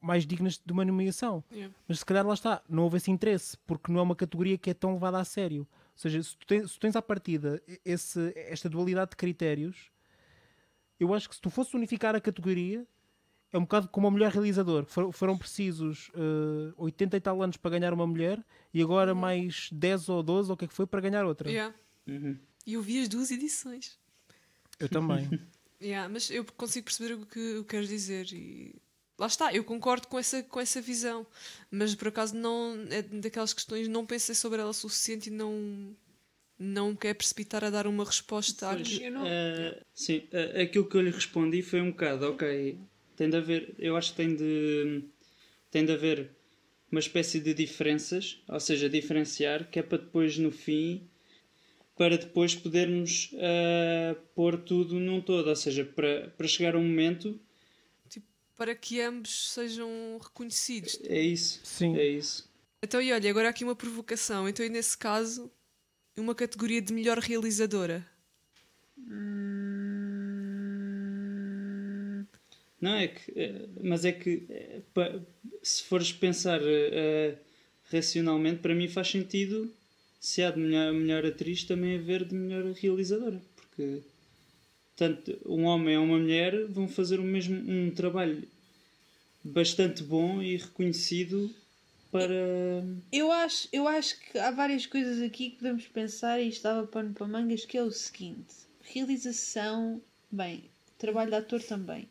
mais 0.00 0.24
dignas 0.26 0.58
de 0.64 0.72
uma 0.72 0.84
nomeação. 0.84 1.42
Yeah. 1.50 1.74
Mas 1.88 1.98
se 2.00 2.04
calhar 2.06 2.26
lá 2.26 2.34
está, 2.34 2.62
não 2.68 2.84
houve 2.84 2.96
esse 2.98 3.10
interesse, 3.10 3.56
porque 3.66 3.90
não 3.92 4.00
é 4.00 4.02
uma 4.02 4.16
categoria 4.16 4.56
que 4.58 4.70
é 4.70 4.74
tão 4.74 4.92
levada 4.94 5.18
a 5.18 5.24
sério. 5.24 5.62
Ou 5.62 5.98
seja, 5.98 6.22
se 6.22 6.36
tu 6.36 6.46
tens, 6.46 6.70
se 6.70 6.78
tu 6.78 6.80
tens 6.80 6.96
à 6.96 7.02
partida 7.02 7.62
esse, 7.84 8.32
esta 8.36 8.68
dualidade 8.68 9.10
de 9.10 9.16
critérios, 9.16 9.90
eu 10.98 11.12
acho 11.12 11.28
que 11.28 11.34
se 11.34 11.40
tu 11.40 11.50
fosse 11.50 11.74
unificar 11.76 12.14
a 12.14 12.20
categoria, 12.20 12.86
é 13.52 13.58
um 13.58 13.62
bocado 13.62 13.88
como 13.88 14.06
a 14.06 14.10
mulher 14.10 14.30
realizador. 14.30 14.86
que 14.86 14.92
for- 14.92 15.12
Foram 15.12 15.36
precisos 15.36 16.10
eh, 16.14 16.72
80 16.76 17.16
e 17.16 17.20
tal 17.20 17.42
anos 17.42 17.56
para 17.56 17.72
ganhar 17.72 17.92
uma 17.92 18.06
mulher 18.06 18.42
e 18.72 18.80
agora 18.80 19.14
mais 19.14 19.68
10 19.72 20.08
ou 20.08 20.22
12 20.22 20.48
ou 20.50 20.54
o 20.54 20.56
que 20.56 20.64
é 20.64 20.68
que 20.68 20.74
foi 20.74 20.86
para 20.86 21.00
ganhar 21.00 21.24
outra. 21.26 21.50
Yeah. 21.50 21.74
Uhum. 22.06 22.38
E 22.66 22.74
eu 22.74 22.82
vi 22.82 23.00
as 23.02 23.08
duas 23.08 23.30
edições. 23.30 23.98
Eu 24.78 24.88
também. 24.88 25.28
Yeah, 25.82 26.08
mas 26.08 26.30
eu 26.30 26.44
consigo 26.44 26.84
perceber 26.84 27.14
o 27.14 27.26
que 27.26 27.56
o 27.56 27.64
que 27.64 27.70
queres 27.70 27.88
dizer 27.88 28.28
e 28.32 28.72
lá 29.22 29.28
está, 29.28 29.54
eu 29.54 29.62
concordo 29.62 30.08
com 30.08 30.18
essa, 30.18 30.42
com 30.42 30.60
essa 30.60 30.80
visão, 30.80 31.24
mas 31.70 31.94
por 31.94 32.08
acaso 32.08 32.34
não 32.34 32.76
é 32.90 33.02
daquelas 33.02 33.52
questões, 33.52 33.86
não 33.86 34.04
pensei 34.04 34.34
sobre 34.34 34.60
ela 34.60 34.70
o 34.70 34.74
suficiente 34.74 35.28
e 35.28 35.32
não 35.32 35.94
não 36.58 36.90
me 36.90 36.96
quero 36.96 37.16
precipitar 37.16 37.64
a 37.64 37.70
dar 37.70 37.88
uma 37.88 38.04
resposta 38.04 38.68
à 38.68 38.74
Pois, 38.74 39.00
eh, 39.00 39.82
sim, 39.92 40.22
eh, 40.30 40.62
aquilo 40.62 40.88
que 40.88 40.96
eu 40.96 41.00
lhe 41.00 41.10
respondi 41.10 41.60
foi 41.60 41.80
um 41.80 41.90
bocado, 41.90 42.28
ok, 42.30 42.78
tem 43.16 43.28
de 43.28 43.36
haver, 43.36 43.74
eu 43.78 43.96
acho 43.96 44.10
que 44.10 44.16
tem 44.16 44.36
de, 44.36 45.02
tem 45.70 45.84
de 45.84 45.92
haver 45.92 46.30
uma 46.90 47.00
espécie 47.00 47.40
de 47.40 47.52
diferenças, 47.52 48.40
ou 48.46 48.60
seja, 48.60 48.88
diferenciar, 48.88 49.68
que 49.70 49.80
é 49.80 49.82
para 49.82 49.98
depois 49.98 50.38
no 50.38 50.52
fim, 50.52 51.02
para 51.96 52.16
depois 52.16 52.54
podermos 52.54 53.30
eh, 53.34 54.14
pôr 54.34 54.56
tudo 54.58 55.00
num 55.00 55.20
todo, 55.20 55.48
ou 55.48 55.56
seja, 55.56 55.84
para, 55.84 56.32
para 56.36 56.46
chegar 56.46 56.76
a 56.76 56.78
um 56.78 56.84
momento, 56.84 57.40
para 58.62 58.76
que 58.76 59.00
ambos 59.00 59.50
sejam 59.52 59.90
reconhecidos. 60.22 61.00
é 61.08 61.20
isso, 61.20 61.58
Sim. 61.64 61.96
é 61.96 62.06
isso. 62.06 62.48
Então, 62.80 63.02
e 63.02 63.12
olha, 63.12 63.28
agora 63.28 63.48
aqui 63.48 63.64
uma 63.64 63.74
provocação. 63.74 64.48
Então, 64.48 64.64
e 64.64 64.68
nesse 64.68 64.96
caso, 64.96 65.50
uma 66.16 66.32
categoria 66.32 66.80
de 66.80 66.92
melhor 66.92 67.18
realizadora. 67.18 68.06
Não 72.80 72.94
é 72.94 73.08
que, 73.08 73.32
eh, 73.34 73.66
mas 73.82 74.04
é 74.04 74.12
que 74.12 74.46
pa- 74.94 75.18
se 75.60 75.82
fores 75.82 76.12
pensar 76.12 76.60
eh, 76.62 77.34
racionalmente, 77.90 78.60
para 78.60 78.76
mim 78.76 78.86
faz 78.88 79.08
sentido 79.08 79.72
se 80.20 80.40
há 80.40 80.52
de 80.52 80.60
melhor, 80.60 80.92
melhor 80.92 81.26
atriz 81.26 81.64
também 81.64 81.96
haver 81.96 82.24
de 82.24 82.34
melhor 82.36 82.64
realizadora, 82.72 83.40
porque 83.56 84.02
tanto 84.96 85.36
um 85.46 85.64
homem 85.64 85.96
ou 85.98 86.04
uma 86.04 86.18
mulher 86.18 86.64
vão 86.66 86.86
fazer 86.88 87.18
o 87.18 87.24
mesmo 87.24 87.56
um 87.68 87.90
trabalho 87.90 88.42
bastante 89.44 90.02
bom 90.02 90.42
e 90.42 90.56
reconhecido 90.56 91.54
para 92.10 92.84
Eu 93.10 93.32
acho, 93.32 93.68
eu 93.72 93.88
acho 93.88 94.20
que 94.20 94.38
há 94.38 94.50
várias 94.50 94.84
coisas 94.84 95.22
aqui 95.22 95.50
que 95.50 95.56
podemos 95.56 95.86
pensar 95.88 96.40
e 96.40 96.48
estava 96.48 96.86
pano 96.86 97.14
para 97.14 97.26
mangas, 97.26 97.64
que 97.64 97.78
é 97.78 97.82
o 97.82 97.90
seguinte. 97.90 98.54
Realização, 98.82 100.00
bem, 100.30 100.64
trabalho 100.98 101.30
de 101.30 101.36
ator 101.36 101.62
também. 101.62 102.06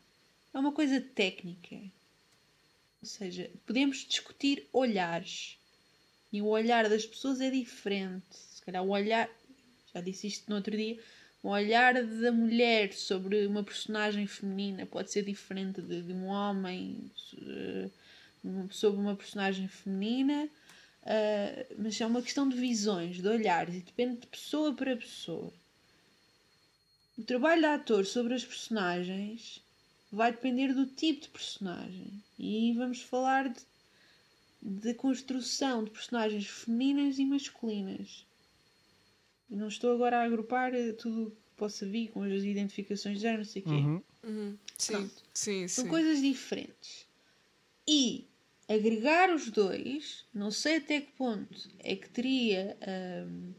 É 0.52 0.58
uma 0.58 0.72
coisa 0.72 1.00
técnica. 1.00 1.76
Ou 3.00 3.06
seja, 3.06 3.48
podemos 3.64 3.98
discutir 3.98 4.66
olhares. 4.72 5.56
E 6.32 6.42
o 6.42 6.46
olhar 6.46 6.88
das 6.88 7.06
pessoas 7.06 7.40
é 7.40 7.50
diferente. 7.50 8.24
Se 8.30 8.62
calhar 8.62 8.82
o 8.82 8.90
olhar, 8.90 9.30
já 9.94 10.00
disse 10.00 10.26
isto 10.26 10.48
no 10.48 10.56
outro 10.56 10.76
dia, 10.76 10.98
o 11.42 11.48
olhar 11.48 11.94
da 11.94 12.30
mulher 12.30 12.92
sobre 12.92 13.46
uma 13.46 13.64
personagem 13.64 14.26
feminina 14.26 14.86
pode 14.86 15.10
ser 15.10 15.24
diferente 15.24 15.82
de, 15.82 16.02
de 16.02 16.12
um 16.12 16.26
homem 16.26 17.10
eh, 17.36 17.88
sobre 18.70 19.00
uma 19.00 19.16
personagem 19.16 19.66
feminina, 19.66 20.48
eh, 21.04 21.66
mas 21.76 22.00
é 22.00 22.06
uma 22.06 22.22
questão 22.22 22.48
de 22.48 22.56
visões, 22.56 23.20
de 23.20 23.26
olhares, 23.26 23.74
e 23.74 23.80
depende 23.80 24.20
de 24.20 24.26
pessoa 24.28 24.72
para 24.72 24.96
pessoa. 24.96 25.52
O 27.18 27.22
trabalho 27.24 27.60
de 27.60 27.66
ator 27.66 28.06
sobre 28.06 28.34
as 28.34 28.44
personagens 28.44 29.60
vai 30.12 30.30
depender 30.30 30.72
do 30.72 30.86
tipo 30.86 31.22
de 31.22 31.28
personagem. 31.28 32.22
E 32.38 32.72
vamos 32.74 33.00
falar 33.02 33.48
de, 33.48 33.60
de 34.62 34.94
construção 34.94 35.82
de 35.82 35.90
personagens 35.90 36.46
femininas 36.46 37.18
e 37.18 37.24
masculinas. 37.24 38.24
Eu 39.52 39.58
não 39.58 39.68
estou 39.68 39.92
agora 39.92 40.18
a 40.18 40.24
agrupar 40.24 40.74
eh, 40.74 40.92
tudo 40.92 41.26
o 41.26 41.30
que 41.30 41.36
possa 41.58 41.84
vir 41.84 42.08
com 42.08 42.22
as 42.22 42.42
identificações 42.42 43.16
de 43.18 43.22
género, 43.22 43.40
não 43.40 43.44
sei 43.44 43.60
o 43.60 43.64
quê. 43.66 43.70
Uhum. 43.70 44.02
Uhum. 44.24 44.58
Sim, 44.78 44.92
Pronto. 44.94 45.14
sim, 45.34 45.68
São 45.68 45.84
sim. 45.84 45.90
coisas 45.90 46.22
diferentes. 46.22 47.06
E 47.86 48.26
agregar 48.66 49.30
os 49.34 49.50
dois, 49.50 50.24
não 50.32 50.50
sei 50.50 50.76
até 50.76 51.02
que 51.02 51.12
ponto 51.12 51.68
é 51.80 51.94
que 51.94 52.08
teria 52.08 52.78
hum, 53.28 53.52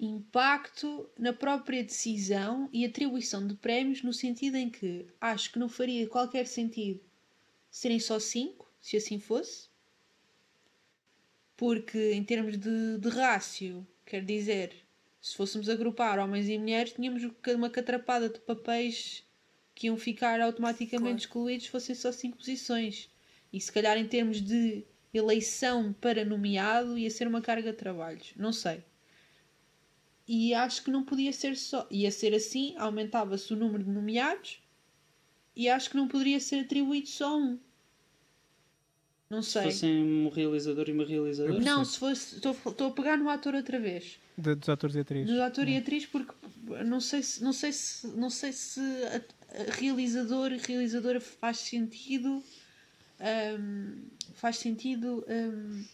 impacto 0.00 1.08
na 1.16 1.32
própria 1.32 1.84
decisão 1.84 2.68
e 2.72 2.84
atribuição 2.84 3.46
de 3.46 3.54
prémios, 3.54 4.02
no 4.02 4.12
sentido 4.12 4.56
em 4.56 4.68
que 4.68 5.06
acho 5.20 5.52
que 5.52 5.60
não 5.60 5.68
faria 5.68 6.08
qualquer 6.08 6.48
sentido 6.48 7.00
serem 7.70 8.00
só 8.00 8.18
cinco, 8.18 8.68
se 8.80 8.96
assim 8.96 9.20
fosse, 9.20 9.68
porque 11.56 12.12
em 12.14 12.24
termos 12.24 12.58
de, 12.58 12.98
de 12.98 13.08
rácio, 13.10 13.86
quer 14.04 14.24
dizer, 14.24 14.83
se 15.24 15.34
fôssemos 15.36 15.70
agrupar 15.70 16.18
homens 16.18 16.50
e 16.50 16.58
mulheres, 16.58 16.92
tínhamos 16.92 17.22
uma 17.56 17.70
catrapada 17.70 18.28
de 18.28 18.38
papéis 18.40 19.24
que 19.74 19.86
iam 19.86 19.96
ficar 19.96 20.38
automaticamente 20.38 21.00
Claro. 21.00 21.16
excluídos 21.16 21.64
se 21.64 21.70
fossem 21.70 21.94
só 21.94 22.12
cinco 22.12 22.36
posições. 22.36 23.08
E 23.50 23.58
se 23.58 23.72
calhar 23.72 23.96
em 23.96 24.06
termos 24.06 24.42
de 24.42 24.84
eleição 25.14 25.94
para 25.94 26.26
nomeado 26.26 26.98
ia 26.98 27.08
ser 27.10 27.26
uma 27.26 27.40
carga 27.40 27.72
de 27.72 27.78
trabalhos. 27.78 28.34
Não 28.36 28.52
sei. 28.52 28.84
E 30.28 30.52
acho 30.52 30.84
que 30.84 30.90
não 30.90 31.02
podia 31.02 31.32
ser 31.32 31.56
só. 31.56 31.88
Ia 31.90 32.10
ser 32.10 32.34
assim, 32.34 32.74
aumentava-se 32.76 33.50
o 33.50 33.56
número 33.56 33.82
de 33.82 33.90
nomeados 33.90 34.62
e 35.56 35.70
acho 35.70 35.88
que 35.88 35.96
não 35.96 36.06
poderia 36.06 36.38
ser 36.38 36.60
atribuído 36.66 37.08
só 37.08 37.38
um. 37.38 37.58
Não 39.30 39.42
Se 39.42 39.52
sei. 39.52 39.62
fossem 39.64 40.02
um 40.02 40.28
realizador 40.28 40.88
e 40.88 40.92
uma 40.92 41.04
realizadora. 41.04 41.58
Não, 41.60 41.84
se 41.84 41.98
fosse. 41.98 42.36
Estou 42.36 42.52
estou 42.52 42.88
a 42.88 42.90
pegar 42.90 43.16
no 43.16 43.28
ator 43.28 43.54
outra 43.54 43.80
vez. 43.80 44.18
De- 44.36 44.54
dos 44.54 44.68
atores 44.68 44.94
e 44.96 45.00
atrizes. 45.00 45.30
No 45.34 45.42
ator 45.42 45.66
e 45.68 45.76
atriz, 45.76 46.06
porque 46.06 46.32
não 46.84 47.00
sei 47.00 47.22
se, 47.22 47.42
não 47.42 47.52
sei 47.52 47.72
se, 47.72 48.06
não 48.08 48.28
sei 48.30 48.52
se 48.52 48.80
a- 48.80 49.22
a 49.70 49.72
realizador 49.72 50.52
e 50.52 50.58
realizadora 50.58 51.20
faz 51.20 51.58
sentido. 51.58 52.42
hum, 53.58 54.02
faz 54.34 54.58
sentido 54.58 55.24
hum, 55.28 55.84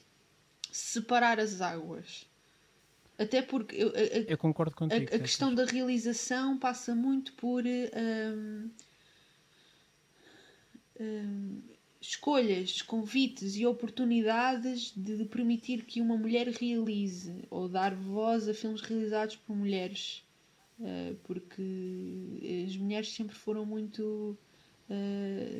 separar 0.73 1.39
as 1.39 1.61
águas. 1.61 2.27
Até 3.19 3.43
porque 3.43 3.77
eu- 3.77 3.91
a- 3.91 3.99
a- 3.99 4.25
Eu 4.27 4.39
concordo 4.39 4.73
a, 4.75 4.79
contigo. 4.79 5.03
a 5.03 5.07
Tecas. 5.07 5.21
questão 5.21 5.55
da 5.55 5.65
realização 5.67 6.59
passa 6.59 6.95
muito 6.95 7.33
por 7.35 7.63
hum, 7.65 8.71
hum, 10.99 11.61
escolhas, 12.01 12.83
convites 12.83 13.57
e 13.57 13.67
oportunidades 13.67 14.93
de, 14.97 15.25
permitir 15.27 15.85
que 15.85 16.01
uma 16.01 16.17
mulher 16.17 16.49
realize 16.49 17.45
ou 17.51 17.69
dar 17.69 17.95
voz 17.95 18.49
a 18.49 18.55
filmes 18.55 18.81
realizados 18.81 19.37
por 19.37 19.55
mulheres. 19.55 20.25
Uh, 20.79 21.15
porque 21.25 22.65
as 22.67 22.77
mulheres 22.77 23.11
sempre 23.11 23.37
foram 23.37 23.67
muito 23.67 24.39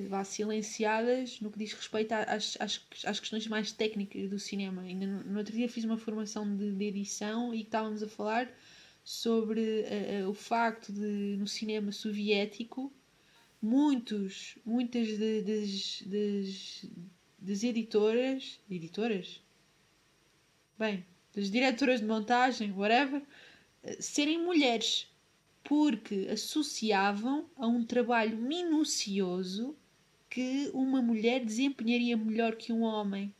vá, 0.09 0.25
silenciadas 0.25 1.41
no 1.41 1.51
que 1.51 1.59
diz 1.59 1.73
respeito 1.73 2.13
às, 2.13 2.57
às, 2.59 2.85
às 3.05 3.21
questões 3.21 3.47
mais 3.47 3.71
técnicas 3.73 4.29
do 4.29 4.39
cinema. 4.39 4.83
Ainda 4.83 5.07
no, 5.07 5.25
no 5.25 5.39
outro 5.39 5.55
dia 5.55 5.69
fiz 5.69 5.85
uma 5.85 5.97
formação 5.99 6.57
de, 6.57 6.73
de 6.73 6.85
edição 6.85 7.55
e 7.55 7.63
estávamos 7.63 8.03
a 8.03 8.09
falar 8.09 8.51
sobre 9.05 9.61
uh, 9.61 10.29
o 10.29 10.35
facto 10.35 10.93
de 10.93 11.37
no 11.39 11.47
cinema 11.47 11.93
soviético 11.93 12.93
muitos, 13.61 14.59
muitas 14.65 15.09
das, 15.19 16.03
das, 16.07 16.87
das 17.39 17.63
editoras, 17.63 18.61
editoras? 18.71 19.43
Bem, 20.79 21.05
das 21.35 21.51
diretoras 21.51 22.01
de 22.01 22.07
montagem, 22.07 22.73
whatever, 22.73 23.23
eh, 23.83 24.01
serem 24.01 24.43
mulheres, 24.43 25.07
porque 25.63 26.29
associavam 26.31 27.49
a 27.57 27.67
um 27.67 27.85
trabalho 27.85 28.37
minucioso 28.37 29.77
que 30.29 30.71
uma 30.73 31.03
mulher 31.03 31.45
desempenharia 31.45 32.17
melhor 32.17 32.57
que 32.57 32.73
um 32.73 32.83
homem. 32.83 33.35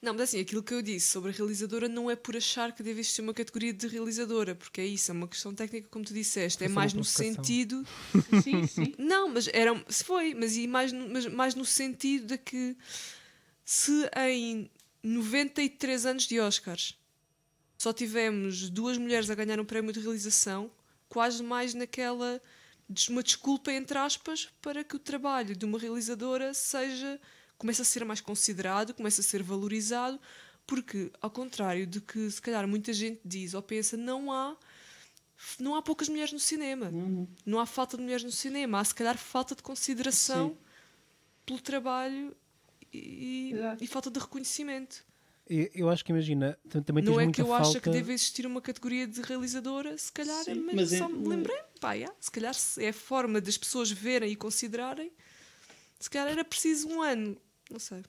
Não, 0.00 0.12
mas 0.12 0.22
assim, 0.22 0.38
aquilo 0.40 0.62
que 0.62 0.72
eu 0.72 0.80
disse 0.80 1.08
sobre 1.08 1.30
a 1.30 1.34
realizadora 1.34 1.88
não 1.88 2.08
é 2.08 2.14
por 2.14 2.36
achar 2.36 2.72
que 2.72 2.84
deve 2.84 3.00
existir 3.00 3.20
uma 3.20 3.34
categoria 3.34 3.72
de 3.72 3.86
realizadora, 3.88 4.54
porque 4.54 4.80
é 4.80 4.86
isso, 4.86 5.10
é 5.10 5.14
uma 5.14 5.26
questão 5.26 5.52
técnica, 5.52 5.88
como 5.90 6.04
tu 6.04 6.14
disseste, 6.14 6.62
é 6.62 6.68
só 6.68 6.74
mais 6.74 6.92
no 6.94 7.02
sentido. 7.02 7.84
Sim, 8.42 8.64
sim. 8.66 8.94
Não, 8.96 9.28
mas 9.28 9.48
era. 9.52 9.74
Se 9.88 10.04
foi, 10.04 10.34
mas, 10.34 10.56
e 10.56 10.68
mais, 10.68 10.92
no- 10.92 11.08
mas 11.08 11.26
mais 11.26 11.54
no 11.56 11.64
sentido 11.64 12.26
de 12.28 12.38
que 12.38 12.76
se 13.64 14.08
em 14.28 14.70
93 15.02 16.06
anos 16.06 16.24
de 16.28 16.38
Oscars 16.38 16.96
só 17.76 17.92
tivemos 17.92 18.70
duas 18.70 18.98
mulheres 18.98 19.28
a 19.30 19.34
ganhar 19.34 19.58
um 19.60 19.64
prémio 19.64 19.92
de 19.92 20.00
realização, 20.00 20.70
quase 21.08 21.42
mais 21.42 21.74
naquela. 21.74 22.40
uma 23.10 23.22
desculpa, 23.22 23.72
entre 23.72 23.98
aspas, 23.98 24.48
para 24.62 24.84
que 24.84 24.94
o 24.96 24.98
trabalho 24.98 25.56
de 25.56 25.64
uma 25.64 25.78
realizadora 25.78 26.54
seja. 26.54 27.20
Comece 27.58 27.82
a 27.82 27.84
ser 27.84 28.04
mais 28.04 28.20
considerado, 28.20 28.94
comece 28.94 29.20
a 29.20 29.24
ser 29.24 29.42
valorizado, 29.42 30.18
porque, 30.66 31.10
ao 31.20 31.30
contrário 31.30 31.86
de 31.86 32.00
que 32.00 32.30
se 32.30 32.40
calhar 32.40 32.66
muita 32.68 32.92
gente 32.92 33.20
diz 33.24 33.52
ou 33.54 33.62
pensa, 33.62 33.96
não 33.96 34.32
há. 34.32 34.56
Não 35.60 35.76
há 35.76 35.82
poucas 35.82 36.08
mulheres 36.08 36.32
no 36.32 36.40
cinema 36.40 36.90
Não, 36.90 37.28
não 37.46 37.60
há 37.60 37.66
falta 37.66 37.96
de 37.96 38.02
mulheres 38.02 38.24
no 38.24 38.32
cinema, 38.32 38.80
há 38.80 38.84
se 38.84 38.92
calhar 38.94 39.16
falta 39.16 39.54
de 39.54 39.62
consideração 39.62 40.48
Sim. 40.50 40.56
pelo 41.46 41.60
trabalho 41.60 42.36
e, 42.92 43.52
e 43.80 43.86
falta 43.86 44.10
de 44.10 44.18
reconhecimento. 44.18 45.04
Eu, 45.48 45.70
eu 45.74 45.88
acho 45.88 46.04
que 46.04 46.10
imagina, 46.10 46.58
tam- 46.68 46.82
também 46.82 47.04
tens 47.04 47.10
não 47.14 47.20
é 47.20 47.24
muita 47.24 47.36
que 47.36 47.40
eu 47.40 47.46
falta. 47.46 47.68
acho 47.68 47.80
que 47.80 47.88
deve 47.88 48.12
existir 48.12 48.46
uma 48.46 48.60
categoria 48.60 49.06
de 49.06 49.20
realizadora, 49.22 49.96
se 49.96 50.10
calhar, 50.10 50.44
Sim, 50.44 50.56
mas, 50.56 50.74
mas 50.74 50.92
é- 50.92 50.98
só 50.98 51.08
me 51.08 51.26
lembrei, 51.28 51.56
pá, 51.80 51.92
yeah, 51.92 52.14
se 52.18 52.30
calhar 52.32 52.54
é 52.78 52.88
a 52.88 52.92
forma 52.92 53.40
das 53.40 53.56
pessoas 53.56 53.90
verem 53.92 54.32
e 54.32 54.36
considerarem, 54.36 55.12
se 56.00 56.10
calhar 56.10 56.28
era 56.32 56.44
preciso 56.44 56.88
um 56.88 57.00
ano, 57.00 57.40
não 57.70 57.78
sei. 57.78 58.02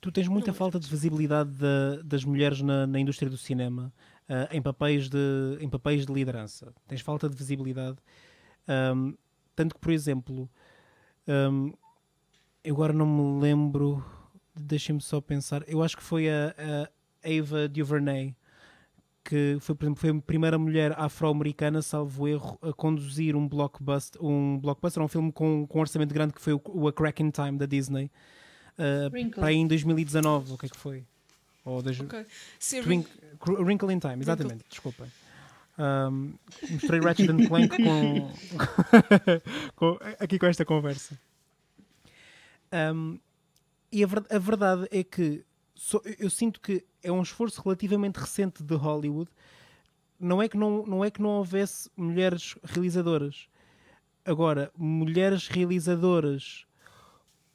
Tu 0.00 0.12
tens 0.12 0.28
muita 0.28 0.48
Não 0.50 0.54
é. 0.54 0.58
falta 0.58 0.78
de 0.78 0.88
visibilidade 0.88 1.50
da- 1.50 2.02
das 2.04 2.24
mulheres 2.24 2.60
na, 2.60 2.86
na 2.86 2.98
indústria 3.00 3.30
do 3.30 3.36
cinema 3.36 3.92
ah, 4.28 4.48
em, 4.52 4.60
papéis 4.60 5.08
de, 5.08 5.18
em 5.60 5.68
papéis 5.68 6.04
de 6.06 6.12
liderança. 6.12 6.72
Tens 6.86 7.00
falta 7.00 7.28
de 7.28 7.34
visibilidade. 7.36 7.96
Ahm, 8.68 9.14
tanto 9.54 9.74
que, 9.74 9.80
por 9.80 9.92
exemplo, 9.92 10.48
ahm, 11.26 11.72
eu 12.62 12.74
agora 12.74 12.92
não 12.92 13.06
me 13.06 13.40
lembro, 13.40 14.04
deixem-me 14.54 15.00
só 15.00 15.20
pensar, 15.20 15.62
eu 15.68 15.82
acho 15.82 15.96
que 15.96 16.02
foi 16.02 16.28
a, 16.28 16.54
a 17.24 17.28
Ava 17.28 17.68
DuVernay 17.68 18.34
que 19.24 19.56
foi, 19.60 19.74
por 19.74 19.84
exemplo, 19.86 20.00
foi 20.00 20.10
a 20.10 20.14
primeira 20.22 20.56
mulher 20.56 20.94
afro-americana, 20.96 21.82
salvo 21.82 22.28
erro, 22.28 22.56
a 22.62 22.72
conduzir 22.72 23.34
um 23.34 23.48
blockbuster, 23.48 24.22
um 24.24 24.56
blockbuster, 24.56 25.02
um 25.02 25.08
filme 25.08 25.32
com, 25.32 25.66
com 25.66 25.78
um 25.78 25.80
orçamento 25.80 26.14
grande 26.14 26.32
que 26.32 26.40
foi 26.40 26.52
o, 26.52 26.60
o 26.66 26.86
A 26.86 26.92
Crack 26.92 27.20
in 27.22 27.30
Time 27.30 27.58
da 27.58 27.66
Disney. 27.66 28.08
Uh, 28.78 29.10
Wrinkle. 29.12 29.40
para 29.40 29.48
aí 29.48 29.56
em 29.56 29.66
2019, 29.66 30.52
o 30.52 30.58
que 30.58 30.66
é 30.66 30.68
que 30.68 30.76
foi? 30.76 31.04
Ou 31.64 31.82
dois- 31.82 31.98
Ok. 32.00 32.24
Sim, 32.58 32.82
Twink- 32.82 33.10
Cr- 33.40 33.60
Wrinkle 33.62 33.92
in 33.92 33.98
Time, 33.98 34.20
exatamente, 34.20 34.64
desculpem. 34.68 35.06
Um, 35.78 36.34
mostrei 36.70 37.00
Ratchet 37.00 37.30
and 37.30 37.46
Clank 37.48 37.68
com, 37.82 38.32
com- 39.76 39.98
aqui 40.18 40.38
com 40.38 40.46
esta 40.46 40.64
conversa. 40.64 41.18
Um, 42.72 43.18
e 43.92 44.02
a, 44.02 44.06
ver- 44.06 44.26
a 44.30 44.38
verdade 44.38 44.86
é 44.90 45.02
que 45.04 45.44
eu 46.18 46.30
sinto 46.30 46.60
que 46.60 46.84
é 47.02 47.12
um 47.12 47.22
esforço 47.22 47.60
relativamente 47.62 48.16
recente 48.16 48.62
de 48.62 48.74
Hollywood. 48.74 49.30
Não 50.18 50.42
é 50.42 50.48
que 50.48 50.56
não, 50.56 50.84
não, 50.86 51.04
é 51.04 51.10
que 51.10 51.20
não 51.20 51.30
houvesse 51.30 51.90
mulheres 51.96 52.56
realizadoras. 52.64 53.48
Agora, 54.24 54.72
mulheres 54.76 55.46
realizadoras 55.48 56.64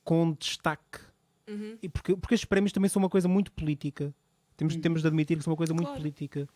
com 0.04 0.32
destaque 0.34 1.00
Uhum. 1.48 1.78
e 1.82 1.90
porque, 1.90 2.16
porque 2.16 2.36
estes 2.36 2.46
prémios 2.48 2.72
também 2.72 2.90
são 2.90 3.02
uma 3.02 3.10
coisa 3.10 3.28
muito 3.28 3.52
política. 3.52 4.14
Temos, 4.58 4.76
Uhum. 4.76 4.82
temos 4.82 5.02
de 5.02 5.08
admitir 5.08 5.38
que 5.38 5.44
são 5.44 5.52
uma 5.52 5.58
coisa 5.58 5.74
muito 5.74 5.88
Claro. 5.88 6.00
política. 6.02 6.48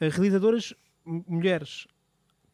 Uh, 0.00 0.08
realizadoras, 0.10 0.74
mulheres, 1.04 1.86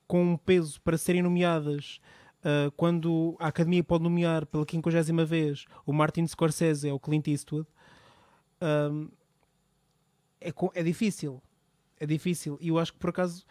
com 0.07 0.23
um 0.33 0.37
peso 0.37 0.81
para 0.83 0.97
serem 0.99 1.23
nomeadas 1.23 2.01
uh, 2.45 2.71
quando 2.73 3.37
a 3.39 3.49
Academia 3.49 3.83
pode 3.85 4.03
nomear 4.05 4.47
pela 4.47 4.65
50 4.69 5.25
vez 5.27 5.65
o 5.87 5.93
Martin 5.93 6.27
Scorsese 6.27 6.89
ou 6.91 6.97
o 6.97 7.01
Clint 7.01 7.27
Eastwood, 7.29 7.67
um, 8.91 9.09
é, 10.41 10.53
co- 10.53 10.73
é 10.75 10.83
difícil. 10.83 11.43
É 11.99 12.07
difícil. 12.07 12.59
E 12.61 12.69
eu 12.69 12.79
acho 12.79 12.93
que 12.93 12.99
por 12.99 13.11
acaso. 13.11 13.45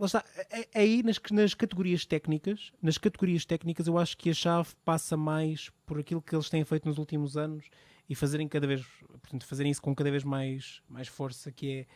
Está. 0.00 0.24
É- 0.50 0.60
é- 0.60 0.68
Aí 0.74 1.02
nas, 1.02 1.18
nas 1.30 1.54
categorias 1.54 2.04
técnicas, 2.04 2.72
nas 2.82 2.98
categorias 2.98 3.44
técnicas, 3.44 3.86
eu 3.86 3.96
acho 3.98 4.16
que 4.16 4.28
a 4.30 4.34
chave 4.34 4.68
passa 4.84 5.16
mais 5.16 5.70
por 5.86 5.98
aquilo 5.98 6.20
que 6.20 6.34
eles 6.34 6.50
têm 6.50 6.64
feito 6.64 6.86
nos 6.86 6.98
últimos 6.98 7.36
anos 7.36 7.66
e 8.08 8.14
fazerem 8.14 8.46
cada 8.46 8.66
vez, 8.66 8.84
portanto, 9.08 9.46
fazerem 9.46 9.72
isso 9.72 9.80
com 9.82 9.94
cada 9.94 10.10
vez 10.10 10.22
mais, 10.22 10.82
mais 10.88 11.08
força, 11.08 11.50
que 11.50 11.70
é 11.80 11.86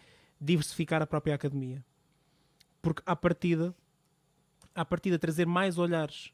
diversificar 0.41 1.03
a 1.03 1.07
própria 1.07 1.35
academia. 1.35 1.85
Porque 2.81 3.03
à 3.05 3.15
partida, 3.15 3.75
à 4.75 4.85
partida 4.85 5.19
trazer 5.19 5.47
mais 5.47 5.77
olhares 5.77 6.33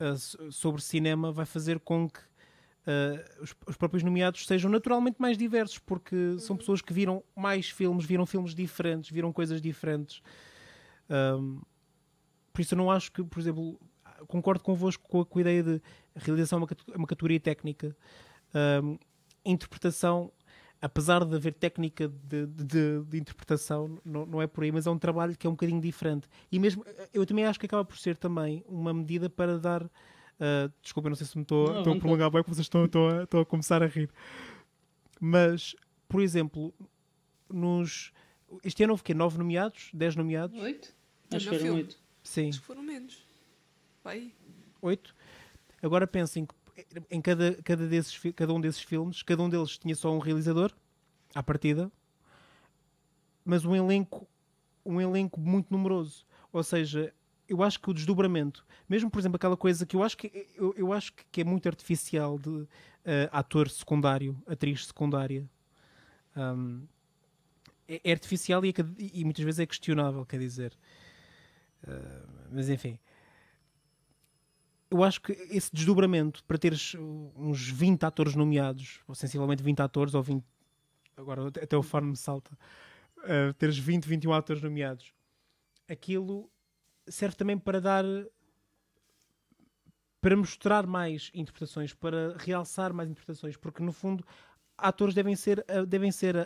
uh, 0.00 0.16
so- 0.16 0.50
sobre 0.50 0.82
cinema 0.82 1.30
vai 1.30 1.46
fazer 1.46 1.78
com 1.78 2.10
que 2.10 2.18
uh, 2.20 3.42
os, 3.42 3.54
os 3.66 3.76
próprios 3.76 4.02
nomeados 4.02 4.44
sejam 4.44 4.68
naturalmente 4.70 5.16
mais 5.20 5.38
diversos, 5.38 5.78
porque 5.78 6.36
são 6.40 6.56
pessoas 6.56 6.82
que 6.82 6.92
viram 6.92 7.22
mais 7.36 7.70
filmes, 7.70 8.04
viram 8.04 8.26
filmes 8.26 8.54
diferentes, 8.54 9.10
viram 9.10 9.32
coisas 9.32 9.60
diferentes. 9.62 10.20
Um, 11.10 11.60
por 12.52 12.60
isso 12.62 12.74
eu 12.74 12.78
não 12.78 12.90
acho 12.90 13.10
que, 13.12 13.22
por 13.24 13.38
exemplo, 13.40 13.80
concordo 14.28 14.62
convosco 14.62 15.06
com 15.08 15.20
a, 15.20 15.26
com 15.26 15.38
a 15.38 15.42
ideia 15.42 15.62
de 15.62 15.82
realização 16.16 16.58
é 16.58 16.62
uma, 16.62 16.68
é 16.92 16.96
uma 16.96 17.06
categoria 17.06 17.40
técnica. 17.40 17.96
Um, 18.82 18.98
interpretação, 19.44 20.30
apesar 20.82 21.24
de 21.24 21.34
haver 21.34 21.54
técnica 21.54 22.08
de, 22.08 22.46
de- 22.46 23.02
de- 23.04 23.18
interpretação, 23.18 23.98
não, 24.04 24.26
não 24.26 24.42
é 24.42 24.46
por 24.46 24.62
aí, 24.64 24.70
mas 24.72 24.86
é 24.86 24.90
um 24.90 24.98
trabalho 24.98 25.36
que 25.36 25.46
é 25.46 25.50
um 25.50 25.54
bocadinho 25.54 25.80
diferente. 25.80 26.28
E 26.52 26.58
mesmo, 26.58 26.84
eu 27.14 27.24
também 27.24 27.44
acho 27.46 27.58
que 27.58 27.66
acaba 27.66 27.84
por 27.84 27.96
ser 27.98 28.16
também 28.16 28.64
uma 28.68 28.92
medida 28.92 29.28
para 29.30 29.58
dar. 29.58 29.82
Uh, 29.84 30.72
desculpa, 30.82 31.08
não 31.10 31.16
sei 31.16 31.26
se 31.26 31.36
me 31.36 31.42
estou 31.42 31.66
a 31.92 31.96
prolongar 32.00 32.30
bem, 32.30 32.42
porque 32.42 32.54
vocês 32.54 32.64
estão, 32.66 32.84
estão, 32.86 33.08
a, 33.08 33.22
estão 33.24 33.40
a 33.40 33.46
começar 33.46 33.82
a 33.82 33.86
rir. 33.86 34.10
Mas, 35.20 35.74
por 36.08 36.20
exemplo, 36.22 36.72
nos. 37.48 38.12
Este 38.64 38.82
ano 38.82 38.94
houve 38.94 39.02
quê? 39.04 39.14
9 39.14 39.38
nomeados? 39.38 39.90
10 39.94 40.16
nomeados? 40.16 40.58
Oito? 41.30 41.36
Acho 41.36 41.44
que 41.44 41.50
Melhor 41.50 41.54
eram 41.54 41.64
filme. 41.64 41.80
oito. 41.82 41.98
Sim, 42.22 42.48
Acho 42.50 42.60
que 42.60 42.66
foram 42.66 42.82
menos. 42.82 43.24
Vai. 44.04 44.32
8. 44.82 45.14
Agora 45.82 46.06
pensem 46.06 46.46
que 46.46 46.54
em 47.10 47.20
cada, 47.20 47.54
cada, 47.62 47.86
desses, 47.86 48.18
cada 48.34 48.52
um 48.52 48.60
desses 48.60 48.82
filmes, 48.82 49.22
cada 49.22 49.42
um 49.42 49.48
deles 49.48 49.78
tinha 49.78 49.94
só 49.94 50.12
um 50.14 50.18
realizador, 50.18 50.72
à 51.34 51.42
partida, 51.42 51.90
mas 53.44 53.64
um 53.64 53.74
elenco, 53.74 54.26
um 54.84 55.00
elenco 55.00 55.38
muito 55.40 55.68
numeroso. 55.70 56.24
Ou 56.52 56.62
seja, 56.62 57.12
eu 57.48 57.62
acho 57.62 57.78
que 57.80 57.90
o 57.90 57.94
desdobramento, 57.94 58.64
mesmo 58.88 59.10
por 59.10 59.18
exemplo 59.18 59.36
aquela 59.36 59.56
coisa 59.56 59.84
que 59.86 59.94
eu 59.96 60.02
acho 60.02 60.16
que, 60.16 60.46
eu, 60.56 60.74
eu 60.76 60.92
acho 60.92 61.12
que- 61.30 61.40
é 61.40 61.44
muito 61.44 61.66
artificial 61.68 62.38
de 62.38 62.66
eh, 63.04 63.28
ator 63.32 63.68
secundário, 63.68 64.36
atriz 64.46 64.86
secundária, 64.86 65.48
hum, 66.36 66.82
é, 67.88 68.00
é 68.04 68.12
artificial 68.12 68.64
e, 68.64 68.70
é 68.70 68.74
e 69.14 69.24
muitas 69.24 69.44
vezes 69.44 69.60
é 69.60 69.66
questionável, 69.66 70.24
quer 70.26 70.38
dizer. 70.38 70.72
Ah, 71.86 72.22
mas 72.50 72.68
enfim 72.68 72.98
eu 74.90 75.04
acho 75.04 75.20
que 75.20 75.32
esse 75.32 75.70
desdobramento 75.72 76.42
para 76.44 76.58
teres 76.58 76.96
uns 77.36 77.68
20 77.68 78.02
atores 78.02 78.34
nomeados, 78.34 79.00
ou 79.06 79.14
sensivelmente 79.14 79.62
20 79.62 79.80
atores, 79.80 80.14
ou 80.14 80.22
20, 80.22 80.44
agora 81.16 81.46
até 81.46 81.76
o 81.76 81.82
Farm 81.82 82.10
me 82.10 82.16
salta, 82.16 82.50
uh, 83.18 83.54
teres 83.54 83.78
20, 83.78 84.04
21 84.04 84.32
atores 84.32 84.62
nomeados, 84.62 85.14
aquilo 85.88 86.50
serve 87.08 87.36
também 87.36 87.56
para 87.56 87.80
dar. 87.80 88.04
para 90.20 90.36
mostrar 90.36 90.86
mais 90.86 91.30
interpretações, 91.32 91.94
para 91.94 92.36
realçar 92.36 92.92
mais 92.92 93.08
interpretações, 93.08 93.56
porque 93.56 93.82
no 93.82 93.92
fundo 93.92 94.26
atores 94.76 95.14
devem 95.14 95.36
ser, 95.36 95.64
uh, 95.70 95.86
devem 95.86 96.10
ser 96.10 96.36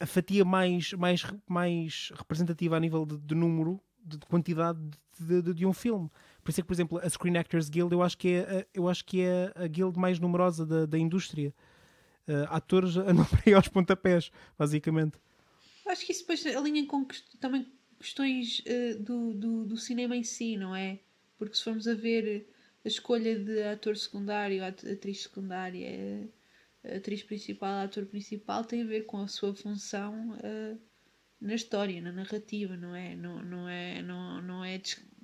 a 0.00 0.06
fatia 0.06 0.44
mais, 0.44 0.92
mais, 0.94 1.22
mais 1.46 2.10
representativa 2.16 2.76
a 2.76 2.80
nível 2.80 3.04
de, 3.06 3.18
de 3.18 3.34
número, 3.34 3.80
de, 4.04 4.16
de 4.18 4.26
quantidade 4.26 4.80
de, 5.18 5.42
de- 5.42 5.54
de 5.54 5.66
um 5.66 5.72
filme. 5.72 6.10
Por 6.42 6.50
isso 6.50 6.60
é 6.60 6.62
que, 6.62 6.66
por 6.66 6.72
exemplo, 6.74 6.98
a 6.98 7.08
Screen 7.08 7.36
Actors 7.36 7.68
Guild 7.68 7.92
eu 7.92 8.02
acho 8.02 8.16
que 8.16 8.28
é, 8.30 8.60
a- 8.60 8.66
eu 8.72 8.88
acho 8.88 9.04
que 9.04 9.20
é 9.20 9.52
a 9.54 9.66
guild 9.66 9.98
mais 9.98 10.18
numerosa 10.18 10.64
da, 10.66 10.86
da 10.86 10.98
indústria. 10.98 11.54
Uh, 12.28 12.46
atores 12.48 12.94
para 12.94 13.40
aí 13.46 13.52
aos 13.54 13.66
pontapés, 13.68 14.30
basicamente. 14.56 15.18
Acho 15.86 16.06
que 16.06 16.12
isso 16.12 16.20
depois 16.20 16.46
alinha 16.46 16.86
com 16.86 17.04
também 17.40 17.66
questões 17.98 18.62
eh, 18.66 18.94
do, 18.94 19.34
do, 19.34 19.64
do 19.66 19.76
cinema 19.76 20.16
em 20.16 20.22
si, 20.22 20.56
não 20.56 20.74
é? 20.76 21.00
Porque 21.38 21.56
se 21.56 21.64
formos 21.64 21.88
a 21.88 21.94
ver 21.94 22.46
a 22.84 22.88
escolha 22.88 23.36
de 23.38 23.62
ator 23.64 23.96
secundário, 23.96 24.62
at- 24.64 24.84
atriz 24.86 25.22
secundária, 25.24 26.28
atriz 26.84 27.22
principal, 27.22 27.84
ator 27.84 28.06
principal, 28.06 28.64
tem 28.64 28.82
a 28.82 28.86
ver 28.86 29.02
com 29.02 29.18
a 29.18 29.28
sua 29.28 29.54
função 29.54 30.36
eh, 30.42 30.76
na 31.40 31.54
história, 31.54 32.00
na 32.00 32.12
narrativa, 32.12 32.76
não 32.76 32.94
é? 32.94 33.14
Não, 33.14 33.42
não 33.42 33.68
é, 33.68 34.02
não, 34.02 34.42
não 34.42 34.64
é, 34.64 34.80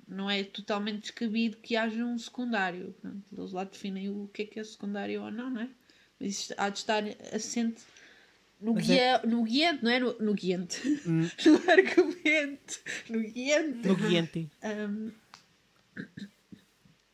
não 0.07 0.29
é 0.29 0.43
totalmente 0.43 1.01
descabido 1.01 1.57
que 1.57 1.75
haja 1.75 2.03
um 2.03 2.17
secundário. 2.17 2.93
Portanto, 2.93 3.23
eles 3.31 3.51
lá 3.51 3.63
definem 3.63 4.09
o 4.09 4.29
que 4.33 4.43
é 4.43 4.45
que 4.45 4.59
é 4.59 4.63
secundário 4.63 5.23
ou 5.23 5.31
não, 5.31 5.49
não 5.49 5.61
é? 5.61 5.69
Mas 6.19 6.29
isso 6.29 6.53
há 6.57 6.69
de 6.69 6.79
estar 6.79 7.03
assente 7.33 7.83
no, 8.59 8.73
Mas 8.73 8.87
guia, 8.87 9.21
no 9.23 9.43
guiante, 9.43 9.83
não 9.83 9.91
é? 9.91 9.99
No, 9.99 10.17
no 10.19 10.33
guiante. 10.33 10.81
no 11.05 11.71
argumento. 11.71 12.79
No 13.09 13.21
guiante. 13.21 13.87
No 13.87 13.95
Guiente. 13.95 14.49
Um, 14.63 15.11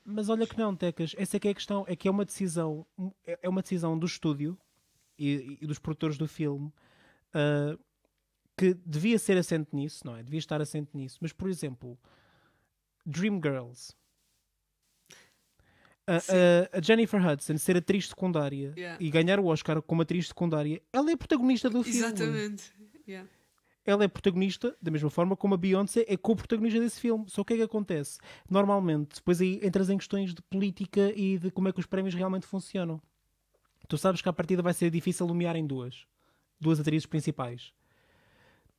Mas 0.05 0.27
olha 0.29 0.45
que 0.45 0.57
não, 0.57 0.75
Tecas. 0.75 1.15
Essa 1.17 1.37
é 1.37 1.39
que 1.39 1.47
é 1.47 1.51
a 1.51 1.55
questão. 1.55 1.85
É 1.87 1.95
que 1.95 2.07
é 2.07 2.11
uma 2.11 2.25
decisão, 2.25 2.85
é 3.25 3.39
é 3.43 3.49
uma 3.49 3.61
decisão 3.61 3.97
do 3.97 4.05
estúdio 4.05 4.57
e, 5.17 5.57
e 5.61 5.65
dos 5.67 5.79
produtores 5.79 6.17
do 6.17 6.27
filme 6.27 6.71
ah, 7.33 7.77
que 8.57 8.73
devia 8.85 9.17
ser 9.17 9.37
assente 9.37 9.69
nisso, 9.75 10.05
não 10.05 10.15
é? 10.17 10.21
Devia 10.23 10.39
estar 10.39 10.61
assente 10.61 10.89
nisso. 10.93 11.17
Mas, 11.21 11.31
por 11.33 11.49
exemplo, 11.49 11.97
Dreamgirls. 13.05 13.95
A, 16.05 16.17
a- 16.17 16.77
a 16.77 16.81
Jennifer 16.81 17.25
Hudson 17.25 17.57
ser 17.57 17.77
atriz 17.77 18.09
secundária 18.09 18.73
Yeah. 18.75 18.97
e 19.01 19.09
ganhar 19.09 19.39
o 19.39 19.45
Oscar 19.45 19.81
como 19.81 20.01
atriz 20.01 20.27
secundária, 20.27 20.81
ela 20.91 21.09
é 21.11 21.15
protagonista 21.15 21.69
do 21.69 21.81
filme. 21.81 21.99
Exatamente. 21.99 22.73
Yeah. 23.07 23.29
Ela 23.85 24.03
é 24.03 24.07
protagonista, 24.07 24.75
da 24.81 24.89
mesma 24.89 25.09
forma 25.09 25.35
como 25.35 25.55
a 25.55 25.57
Beyoncé 25.57 26.05
é 26.07 26.15
co-protagonista 26.15 26.79
desse 26.79 26.99
filme. 26.99 27.25
Só 27.27 27.41
o 27.41 27.45
que 27.45 27.53
é 27.53 27.57
que 27.57 27.63
acontece? 27.63 28.19
Normalmente, 28.49 29.15
depois 29.15 29.41
aí 29.41 29.59
entras 29.61 29.89
em 29.89 29.97
questões 29.97 30.33
de 30.33 30.41
política 30.43 31.11
e 31.15 31.37
de 31.37 31.51
como 31.51 31.67
é 31.67 31.73
que 31.73 31.79
os 31.79 31.85
prémios 31.85 32.15
realmente 32.15 32.45
funcionam. 32.45 33.01
Tu 33.87 33.97
sabes 33.97 34.21
que 34.21 34.29
à 34.29 34.33
partida 34.33 34.61
vai 34.61 34.73
ser 34.73 34.89
difícil 34.89 35.27
nomear 35.27 35.55
em 35.55 35.67
duas. 35.67 36.07
Duas 36.59 36.79
atrizes 36.79 37.05
principais. 37.05 37.73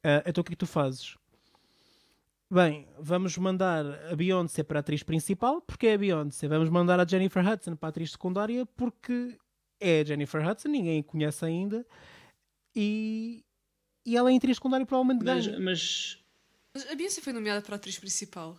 Ah, 0.03 0.23
então 0.27 0.43
o 0.43 0.45
que 0.45 0.53
é 0.53 0.55
que 0.55 0.59
tu 0.59 0.67
fazes? 0.67 1.17
Bem, 2.51 2.87
vamos 3.01 3.37
mandar 3.37 3.85
a 4.11 4.15
Beyoncé 4.15 4.63
para 4.63 4.79
a 4.79 4.81
atriz 4.81 5.03
principal 5.03 5.61
porque 5.63 5.89
é 5.89 5.95
a 5.95 5.99
Beyoncé. 5.99 6.47
Vamos 6.47 6.69
mandar 6.69 7.01
a 7.01 7.07
Jennifer 7.07 7.47
Hudson 7.47 7.75
para 7.75 7.89
a 7.89 7.91
atriz 7.91 8.13
secundária 8.13 8.67
porque 8.77 9.39
é 9.81 10.01
a 10.01 10.05
Jennifer 10.05 10.47
Hudson, 10.47 10.69
ninguém 10.69 11.01
a 11.01 11.03
conhece 11.03 11.45
ainda. 11.45 11.87
E, 12.77 13.45
e 14.05 14.17
ela 14.17 14.31
em 14.31 14.37
atriz 14.37 14.57
secundária 14.57 14.87
provavelmente 14.87 15.25
Mas, 15.25 15.47
ganha. 15.47 15.61
mas 15.61 16.19
Mas 16.75 16.91
a 16.91 16.95
Beyoncé 16.95 17.21
foi 17.21 17.33
nomeada 17.33 17.63
para 17.63 17.75
a 17.75 17.77
atriz 17.77 17.99
principal. 17.99 18.59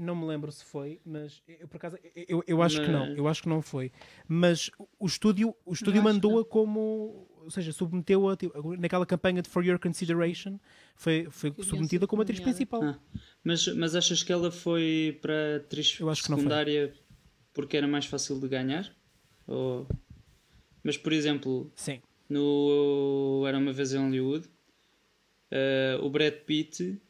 Não 0.00 0.14
me 0.14 0.26
lembro 0.26 0.52
se 0.52 0.64
foi, 0.64 1.00
mas 1.04 1.42
eu 1.48 1.66
por 1.66 1.76
acaso 1.78 1.98
eu, 2.14 2.44
eu 2.46 2.62
acho 2.62 2.80
que 2.80 2.88
não, 2.88 3.06
eu 3.16 3.26
acho 3.26 3.42
que 3.42 3.48
não 3.48 3.60
foi. 3.60 3.90
Mas 4.28 4.70
o 4.96 5.06
estúdio, 5.06 5.52
o 5.64 5.72
estúdio 5.72 6.00
mandou-a 6.00 6.44
como, 6.44 7.26
ou 7.42 7.50
seja, 7.50 7.72
submeteu-a 7.72 8.36
tipo, 8.36 8.76
naquela 8.76 9.04
campanha 9.04 9.42
de 9.42 9.48
For 9.48 9.64
Your 9.64 9.76
Consideration, 9.80 10.60
foi, 10.94 11.26
foi 11.32 11.52
submetida 11.64 12.06
como 12.06 12.22
atriz 12.22 12.38
nomeada. 12.38 12.56
principal. 12.56 12.82
Ah, 12.84 12.98
mas, 13.42 13.66
mas 13.74 13.96
achas 13.96 14.22
que 14.22 14.32
ela 14.32 14.52
foi 14.52 15.18
para 15.20 15.56
atriz 15.56 15.98
Eu 15.98 16.08
acho 16.08 16.22
que 16.22 16.30
não 16.30 16.36
foi. 16.36 16.44
secundária 16.44 16.94
porque 17.52 17.76
era 17.76 17.88
mais 17.88 18.06
fácil 18.06 18.38
de 18.38 18.46
ganhar? 18.46 18.88
Ou... 19.48 19.84
Mas, 20.84 20.96
por 20.96 21.12
exemplo, 21.12 21.72
Sim. 21.74 22.00
no 22.28 23.42
Era 23.48 23.58
Uma 23.58 23.72
Vez 23.72 23.92
em 23.92 23.98
Hollywood, 23.98 24.48
eh, 25.50 25.98
o 26.02 26.10
Brad 26.10 26.34
Pitt 26.46 27.00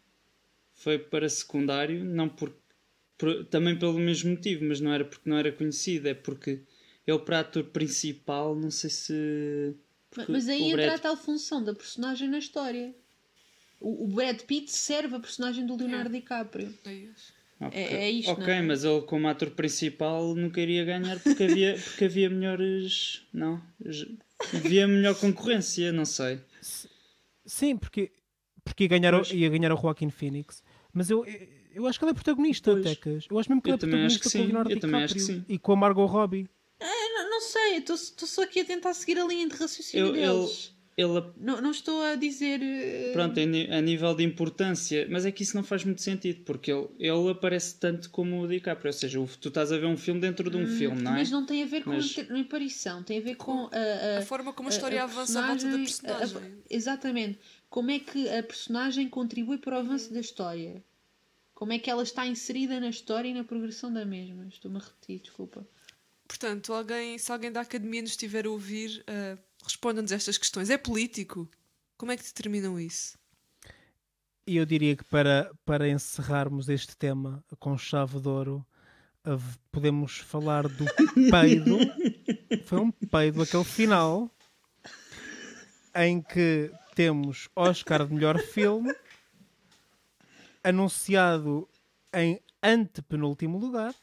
foi 0.74 0.98
para 0.98 1.28
secundário, 1.28 2.04
não 2.04 2.28
por, 2.28 2.52
por- 3.16 3.44
também 3.46 3.76
pelo 3.78 3.98
mesmo 3.98 4.30
motivo, 4.30 4.64
mas 4.64 4.80
não 4.80 4.92
era 4.92 5.04
porque 5.04 5.28
não 5.28 5.36
era 5.38 5.50
conhecido, 5.52 6.08
é 6.08 6.14
porque 6.14 6.60
ele 7.06 7.18
para 7.20 7.40
ator 7.40 7.64
principal, 7.64 8.54
não 8.54 8.70
sei 8.70 8.90
se... 8.90 9.74
mas 10.28 10.48
aí 10.48 10.60
o 10.62 10.66
entra 10.66 10.76
Brad 10.86 10.94
a 10.94 10.98
tal 11.02 11.16
função 11.16 11.62
da 11.64 11.74
personagem 11.74 12.28
na 12.28 12.38
história. 12.38 12.94
O, 13.80 14.04
o 14.04 14.08
Brad 14.08 14.40
Pitt 14.42 14.70
serve 14.70 15.16
a 15.16 15.20
personagem 15.20 15.64
do 15.66 15.76
Leonardo 15.76 16.10
DiCaprio. 16.10 16.74
É 16.84 16.92
isso. 16.92 17.32
Ok, 17.60 17.78
É- 17.80 17.94
é 18.04 18.10
isto, 18.10 18.30
Ok, 18.30 18.44
não 18.46 18.52
é? 18.52 18.62
mas 18.62 18.84
ele 18.84 19.00
como 19.02 19.26
ator 19.28 19.50
principal 19.50 20.34
nunca 20.34 20.60
iria 20.60 20.84
ganhar 20.84 21.18
porque 21.20 21.42
havia, 21.44 21.74
porque 21.82 22.04
havia 22.04 22.30
melhores. 22.30 23.22
Não. 23.32 23.60
Havia 24.54 24.86
melhor 24.86 25.14
concorrência, 25.18 25.90
não 25.92 26.04
sei. 26.04 26.40
Sim, 27.46 27.76
porque, 27.76 28.10
porque 28.68 28.84
ia, 28.84 28.88
ganhar, 28.88 29.14
o- 29.14 29.18
Pois. 29.18 29.32
ia 29.32 29.48
ganhar 29.48 29.72
o 29.72 29.76
Joaquin 29.76 30.10
Phoenix. 30.10 30.62
Mas 30.92 31.10
eu, 31.10 31.24
eu 31.74 31.86
acho 31.86 31.98
que 31.98 32.04
ele 32.04 32.10
é 32.12 32.14
protagonista, 32.14 32.72
Pois. 32.72 32.84
Tecas. 32.84 33.26
Eu 33.30 33.38
acho 33.38 33.48
mesmo 33.50 33.62
que 33.62 33.68
ele 33.68 33.74
é 33.74 33.78
protagonista 33.78 34.30
com 34.30 34.38
o 34.38 34.42
Leonardo 34.42 34.70
eu 34.70 34.80
também 34.80 35.02
acho 35.04 35.14
que 35.14 35.20
DiCaprio 35.20 35.44
sim. 35.46 35.52
e 35.54 35.58
com 35.58 35.72
a 35.72 35.76
Margot 35.76 36.06
Robbie. 36.06 36.48
Não, 36.80 37.30
não 37.30 37.40
sei, 37.40 37.76
estou 37.78 37.96
só 37.96 38.42
aqui 38.42 38.60
a 38.60 38.64
tentar 38.64 38.94
seguir 38.94 39.18
a 39.18 39.24
linha 39.26 39.48
de 39.48 39.54
raciocínio 39.56 40.06
Eu- 40.06 40.12
deles. 40.12 40.74
ele 40.96 41.22
Não, 41.36 41.60
não 41.60 41.70
estou 41.70 42.02
a 42.02 42.14
dizer. 42.16 42.60
eh, 42.62 43.10
Pronto, 43.12 43.38
a 43.38 43.76
a 43.76 43.80
nível 43.80 44.14
de 44.14 44.24
importância, 44.24 45.06
mas 45.10 45.24
é 45.26 45.30
que 45.32 45.42
isso 45.44 45.56
não 45.56 45.62
faz 45.62 45.84
muito 45.84 46.00
sentido, 46.02 46.40
porque 46.44 46.72
ele, 46.72 46.88
ele 46.98 47.30
aparece 47.30 47.78
tanto 47.78 48.10
como 48.10 48.40
o 48.42 48.48
DiCaprio, 48.48 48.88
ou 48.88 48.92
seja, 48.92 49.24
tu 49.40 49.48
estás 49.48 49.70
a 49.72 49.78
ver 49.78 49.86
um 49.86 49.96
filme 49.96 50.20
dentro 50.20 50.48
de 50.50 50.56
um 50.56 50.66
filme, 50.66 51.00
não 51.02 51.12
é? 51.12 51.14
Hum, 51.14 51.18
Mas 51.18 51.30
não 51.30 51.46
tem 51.46 51.62
a 51.62 51.66
ver 51.66 51.82
com 51.84 51.90
Mas- 51.90 52.16
a 52.18 52.40
aparição, 52.40 53.02
tem 53.04 53.18
a 53.18 53.22
ver 53.22 53.36
com 53.36 53.68
a, 53.72 53.76
a- 53.76 54.18
A 54.18 54.22
forma 54.22 54.52
como 54.52 54.68
a 54.68 54.72
história 54.72 55.00
a 55.00 55.04
avança 55.04 55.38
à 55.40 55.46
volta 55.48 55.64
da 55.68 55.76
personagem- 55.78 56.10
a- 56.10 56.14
a- 56.14 56.18
personagem. 56.18 56.58
exatamente. 56.70 57.38
Como 57.70 57.90
é 57.90 57.98
que 57.98 58.28
a 58.28 58.42
personagem 58.42 59.08
contribui 59.08 59.58
para 59.58 59.76
o 59.76 59.80
avanço 59.80 60.12
da 60.12 60.20
história? 60.20 60.82
Como 61.54 61.72
é 61.72 61.78
que 61.78 61.90
ela 61.90 62.02
está 62.02 62.26
inserida 62.26 62.78
na 62.80 62.88
história 62.88 63.28
e 63.28 63.34
na 63.34 63.44
progressão 63.44 63.92
da 63.92 64.04
mesma? 64.04 64.46
Estou-me 64.46 64.78
a 64.78 64.80
repetir, 64.80 65.20
desculpa. 65.20 65.66
Portanto, 66.26 66.72
alguém, 66.72 67.18
se 67.18 67.30
alguém 67.32 67.50
da 67.50 67.60
academia 67.62 68.00
nos 68.02 68.12
estiver 68.12 68.46
a 68.46 68.50
ouvir, 68.50 69.02
ah, 69.06 69.36
responda-nos 69.64 70.12
estas 70.12 70.38
questões. 70.38 70.70
É 70.70 70.78
político? 70.78 71.48
Como 71.96 72.12
é 72.12 72.16
que 72.16 72.22
determinam 72.22 72.78
isso? 72.78 73.18
E 74.46 74.56
eu 74.56 74.64
diria 74.64 74.96
que 74.96 75.04
para, 75.04 75.50
para 75.64 75.88
encerrarmos 75.88 76.68
este 76.68 76.96
tema 76.96 77.44
com 77.58 77.76
chave 77.76 78.18
de 78.20 78.28
ouro, 78.28 78.64
v- 79.24 79.58
podemos 79.70 80.18
falar 80.18 80.68
do 80.68 80.84
peido. 81.30 81.76
Foi 82.64 82.78
um 82.80 82.90
peido 82.90 83.42
aquele 83.42 83.64
final 83.64 84.30
em 85.94 86.22
que 86.22 86.70
temos 87.02 87.48
Oscar 87.54 88.04
de 88.04 88.12
melhor 88.12 88.40
filme 88.40 88.92
anunciado 90.64 91.68
em 92.12 92.40
antepenúltimo 92.60 93.56
lugar 93.56 93.94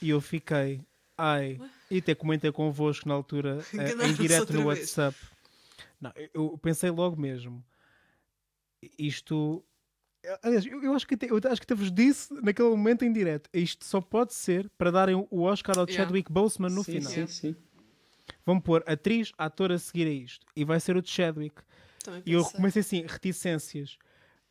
e 0.00 0.08
eu 0.08 0.18
fiquei 0.22 0.80
ai 1.18 1.60
e 1.90 1.98
até 1.98 2.14
comentei 2.14 2.50
convosco 2.50 3.06
na 3.06 3.14
altura 3.14 3.58
eh, 3.78 4.06
em 4.08 4.14
direto 4.14 4.54
no. 4.54 4.64
WhatsApp 4.64 5.14
não, 6.00 6.10
eu- 6.32 6.56
pensei 6.56 6.88
logo 6.90 7.20
mesmo 7.20 7.62
isto 8.98 9.62
aliás, 10.42 10.64
eu, 10.64 10.82
eu 10.82 10.94
acho 10.94 11.06
que 11.06 11.16
até, 11.16 11.30
eu 11.30 11.36
acho 11.36 11.60
que 11.60 11.64
até 11.70 11.74
vos 11.74 11.92
disse 11.92 12.32
naquele 12.42 12.70
momento 12.70 13.04
em 13.04 13.12
direto 13.12 13.50
isto 13.52 13.84
só 13.84 14.00
pode 14.00 14.32
ser 14.32 14.70
para 14.78 14.90
darem 14.90 15.14
o 15.30 15.42
Oscar 15.42 15.78
ao 15.78 15.84
Yeah. 15.84 16.02
Chadwick 16.02 16.32
Boseman 16.32 16.70
no 16.70 16.82
sim, 16.82 16.92
final 16.92 17.12
sim, 17.12 17.26
sim. 17.26 17.56
vão 18.46 18.58
pôr 18.58 18.82
atriz, 18.86 19.32
ator 19.36 19.70
a 19.70 19.78
seguir 19.78 20.06
a 20.06 20.10
isto 20.10 20.46
e 20.56 20.64
vai 20.64 20.80
ser 20.80 20.96
o 20.96 21.06
Chadwick 21.06 21.60
e 22.24 22.32
eu 22.32 22.44
comecei 22.44 22.80
assim, 22.80 23.04
reticências 23.06 23.98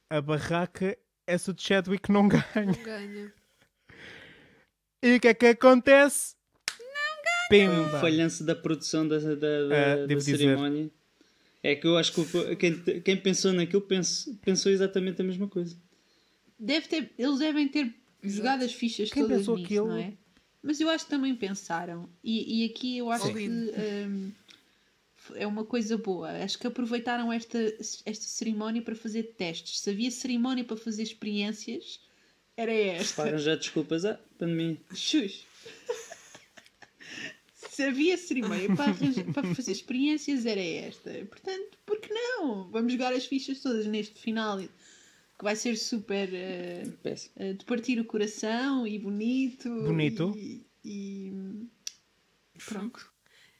a 0.10 0.22
barraca 0.22 0.98
é 1.28 1.38
se 1.38 1.50
o 1.52 1.56
Chadwick 1.58 2.12
não 2.12 2.28
ganha 2.28 2.44
Não 2.66 2.84
ganha. 2.84 3.34
e 5.04 5.16
o 5.16 5.20
que 5.20 5.28
é 5.28 5.34
que 5.34 5.46
acontece? 5.48 6.36
Foi 7.48 7.68
um 7.70 7.84
Pimba! 7.86 8.00
falhanço 8.00 8.44
da 8.44 8.56
produção 8.56 9.08
da, 9.08 9.20
da, 9.20 9.36
da, 9.36 9.44
Ah, 9.44 10.08
da 10.08 10.16
dizer. 10.16 10.38
cerimónia. 10.38 10.90
É 11.62 11.76
que 11.76 11.86
eu 11.88 11.98
acho 11.98 12.12
que 12.14 12.56
quem, 12.56 12.80
quem 13.02 13.18
pensou 13.18 13.52
naquilo 13.54 13.82
penso- 13.82 14.36
pensou 14.44 14.72
exatamente 14.72 15.22
a 15.22 15.26
mesma 15.26 15.48
coisa. 15.48 15.76
Deve 16.60 16.88
ter, 16.88 17.12
eles 17.18 17.40
devem 17.40 17.68
ter 17.68 17.94
jogado 18.24 18.64
as 18.64 18.74
fichas 18.74 19.12
Quem 19.12 19.24
todas 19.24 19.40
pensou 19.40 19.56
nisso, 19.56 19.66
aquilo? 19.66 19.88
não 19.90 19.98
é? 19.98 20.14
Mas 20.64 20.80
eu 20.82 20.90
acho 20.90 21.06
que 21.06 21.10
também 21.12 21.36
pensaram. 21.36 22.10
E, 22.24 22.64
e 22.64 22.66
aqui 22.66 22.98
eu 22.98 23.12
acho 23.12 23.28
Sim. 23.28 23.34
que 23.34 23.48
hum, 23.50 24.32
é 25.36 25.48
uma 25.48 25.64
coisa 25.66 25.98
boa. 25.98 26.30
Acho 26.44 26.58
que 26.60 26.68
aproveitaram 26.68 27.32
esta, 27.32 27.58
esta 28.06 28.26
cerimónia 28.26 28.82
para 28.82 28.96
fazer 28.96 29.24
testes. 29.38 29.80
Se 29.80 29.90
havia 29.90 30.12
cerimónia 30.12 30.64
para 30.64 30.78
fazer 30.78 31.04
experiências, 31.04 32.00
era 32.58 32.72
esta. 32.74 33.24
Para 33.24 33.38
já 33.38 33.56
desculpas, 33.56 34.06
ah, 34.06 34.20
pandemia. 34.38 34.78
Xux. 34.94 35.46
Se 37.56 37.84
havia 37.84 38.18
cerimónia 38.18 38.74
para, 38.76 38.92
arranjar- 38.92 39.34
para 39.34 39.54
fazer 39.56 39.72
experiências, 39.72 40.46
era 40.46 40.62
esta. 40.62 41.12
Portanto, 41.26 41.78
por 41.86 42.00
que 42.00 42.14
não? 42.14 42.70
Vamos 42.72 42.94
jogar 42.94 43.12
as 43.14 43.26
fichas 43.26 43.60
todas 43.60 43.86
neste 43.86 44.20
final 44.22 44.60
que 44.60 45.44
vai 45.44 45.56
ser 45.58 45.76
super 45.76 46.30
Péssimo. 47.04 47.34
eh, 47.38 47.54
de 47.54 47.66
partir 47.66 48.00
o 48.00 48.06
coração 48.06 48.88
e 48.88 48.98
bonito. 48.98 49.70
Bonito. 49.70 50.34
E, 50.38 50.66
e- 50.86 51.68
Pronto. 52.66 53.12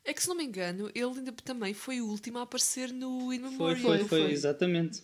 É 0.06 0.14
que 0.14 0.22
se 0.22 0.28
não 0.30 0.36
me 0.36 0.44
engano, 0.46 0.90
ele 0.94 1.06
ainda 1.18 1.32
também 1.32 1.74
foi 1.74 2.00
o 2.00 2.08
último 2.08 2.38
a 2.38 2.44
aparecer 2.44 2.94
no 2.94 3.34
In 3.34 3.40
Foi, 3.40 3.50
Memoriam. 3.50 3.82
foi, 3.82 3.98
Foi, 3.98 4.08
foi, 4.08 4.22
foi. 4.22 4.32
exatamente. 4.32 5.04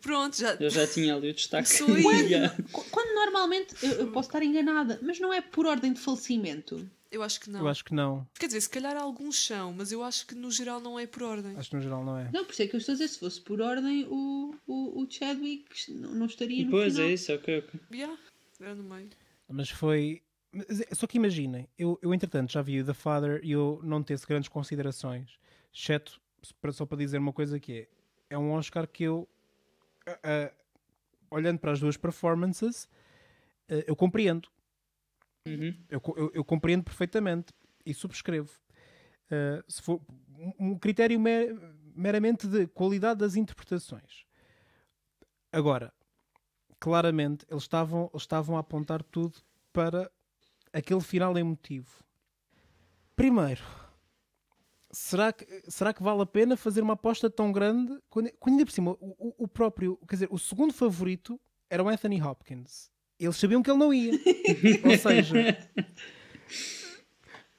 Pronto, 0.00 0.36
já. 0.38 0.54
Eu 0.54 0.70
já 0.70 0.86
tinha 0.86 1.14
ali 1.16 1.30
o 1.30 1.34
destaque. 1.34 1.78
Começou 1.78 2.12
aí. 2.12 2.28
Já. 2.28 2.50
Qu- 2.70 2.84
Quando 2.90 3.14
normalmente, 3.14 3.74
eu, 3.82 3.90
eu 3.92 4.12
posso 4.12 4.28
estar 4.28 4.42
enganada, 4.42 4.98
mas 5.02 5.18
não 5.18 5.32
é 5.32 5.40
por 5.40 5.66
ordem 5.66 5.92
de 5.92 5.98
falecimento. 6.00 6.88
Eu 7.10 7.22
acho 7.22 7.40
que 7.40 7.48
não. 7.48 7.60
Eu 7.60 7.68
acho 7.68 7.82
que 7.84 7.94
não. 7.94 8.28
Quer 8.38 8.46
dizer, 8.48 8.60
se 8.60 8.68
calhar 8.68 8.94
alguns 8.96 9.42
são, 9.46 9.72
mas 9.72 9.90
eu 9.90 10.02
acho 10.04 10.26
que 10.26 10.34
no 10.34 10.50
geral 10.50 10.78
não 10.78 10.98
é 10.98 11.06
por 11.06 11.22
ordem. 11.22 11.56
Acho 11.56 11.70
que 11.70 11.76
no 11.76 11.82
geral 11.82 12.04
não 12.04 12.18
é. 12.18 12.30
Não, 12.30 12.44
por 12.44 12.52
isso 12.52 12.62
é 12.62 12.66
que 12.68 12.76
eu 12.76 12.78
estou 12.78 12.92
a 12.92 12.96
dizer, 12.96 13.08
se 13.08 13.18
fosse 13.18 13.40
por 13.40 13.62
ordem, 13.62 14.06
o, 14.10 14.54
o, 14.66 15.02
o 15.02 15.10
Chadwick 15.10 15.90
não, 15.94 16.26
estaria 16.26 16.64
no 16.66 16.70
Pois 16.70 16.92
final. 16.92 17.08
é 17.08 17.12
isso, 17.14 17.32
ok, 17.32 17.58
ok. 17.60 17.80
Yeah, 17.90 18.14
era 18.60 18.74
no 18.74 18.82
meio. 18.84 19.08
Mas 19.48 19.70
foi. 19.70 20.20
É- 20.52 20.94
Só 20.94 21.06
que 21.06 21.16
imaginem, 21.18 21.68
eu, 21.78 21.98
eu 22.02 22.12
entretanto 22.14 22.52
já 22.52 22.62
vi 22.62 22.80
o 22.80 22.84
The 22.84 22.94
Father 22.94 23.40
e 23.42 23.52
eu 23.52 23.80
não 23.82 24.02
tenho 24.02 24.18
grandes 24.26 24.48
considerações, 24.48 25.38
exceto 25.72 26.20
só 26.72 26.86
para 26.86 26.98
dizer 26.98 27.18
uma 27.18 27.32
coisa 27.32 27.58
que 27.60 27.80
é: 27.80 27.88
é 28.34 28.38
um 28.38 28.52
Oscar 28.52 28.86
que 28.88 29.04
eu, 29.04 29.28
ah, 30.06 30.18
ah, 30.22 30.52
olhando 31.30 31.58
para 31.58 31.72
as 31.72 31.80
duas 31.80 31.96
performances, 31.96 32.88
ah, 33.68 33.84
eu 33.86 33.94
compreendo. 33.96 34.48
Uhum. 35.46 35.74
Eu, 35.88 36.02
eu- 36.16 36.30
eu 36.34 36.44
compreendo 36.44 36.84
perfeitamente 36.84 37.52
e 37.84 37.94
subscrevo. 37.94 38.50
Uh, 39.30 39.62
se 39.70 39.82
for 39.82 40.00
um 40.38 40.70
um 40.70 40.78
critério 40.78 41.18
mer- 41.20 41.54
meramente 41.94 42.46
de 42.46 42.66
qualidade 42.68 43.20
das 43.20 43.34
interpretações. 43.36 44.24
Agora, 45.52 45.92
claramente, 46.78 47.44
eles 47.50 47.64
estavam, 47.64 48.08
eles 48.12 48.22
estavam 48.22 48.56
a 48.56 48.60
apontar 48.60 49.02
tudo 49.02 49.36
para 49.72 50.10
aquele 50.78 51.00
final 51.00 51.36
emotivo. 51.38 52.02
Primeiro, 53.16 53.62
será 54.90 55.32
que, 55.32 55.46
será 55.68 55.92
que 55.92 56.02
vale 56.02 56.22
a 56.22 56.26
pena 56.26 56.56
fazer 56.56 56.82
uma 56.82 56.94
aposta 56.94 57.28
tão 57.28 57.50
grande 57.52 57.98
quando, 58.08 58.30
quando 58.38 58.52
ainda 58.54 58.64
por 58.66 58.72
cima 58.72 58.92
o, 59.00 59.34
o- 59.44 59.48
próprio, 59.48 59.96
quer 60.08 60.14
dizer, 60.16 60.28
o 60.30 60.38
segundo 60.38 60.72
favorito 60.72 61.40
era 61.68 61.82
o 61.82 61.88
Anthony 61.88 62.22
Hopkins. 62.22 62.90
Eles 63.18 63.36
sabiam 63.36 63.62
que 63.62 63.70
ele 63.70 63.78
não 63.78 63.92
ia. 63.92 64.12
Ou 64.84 64.96
seja, 64.98 65.68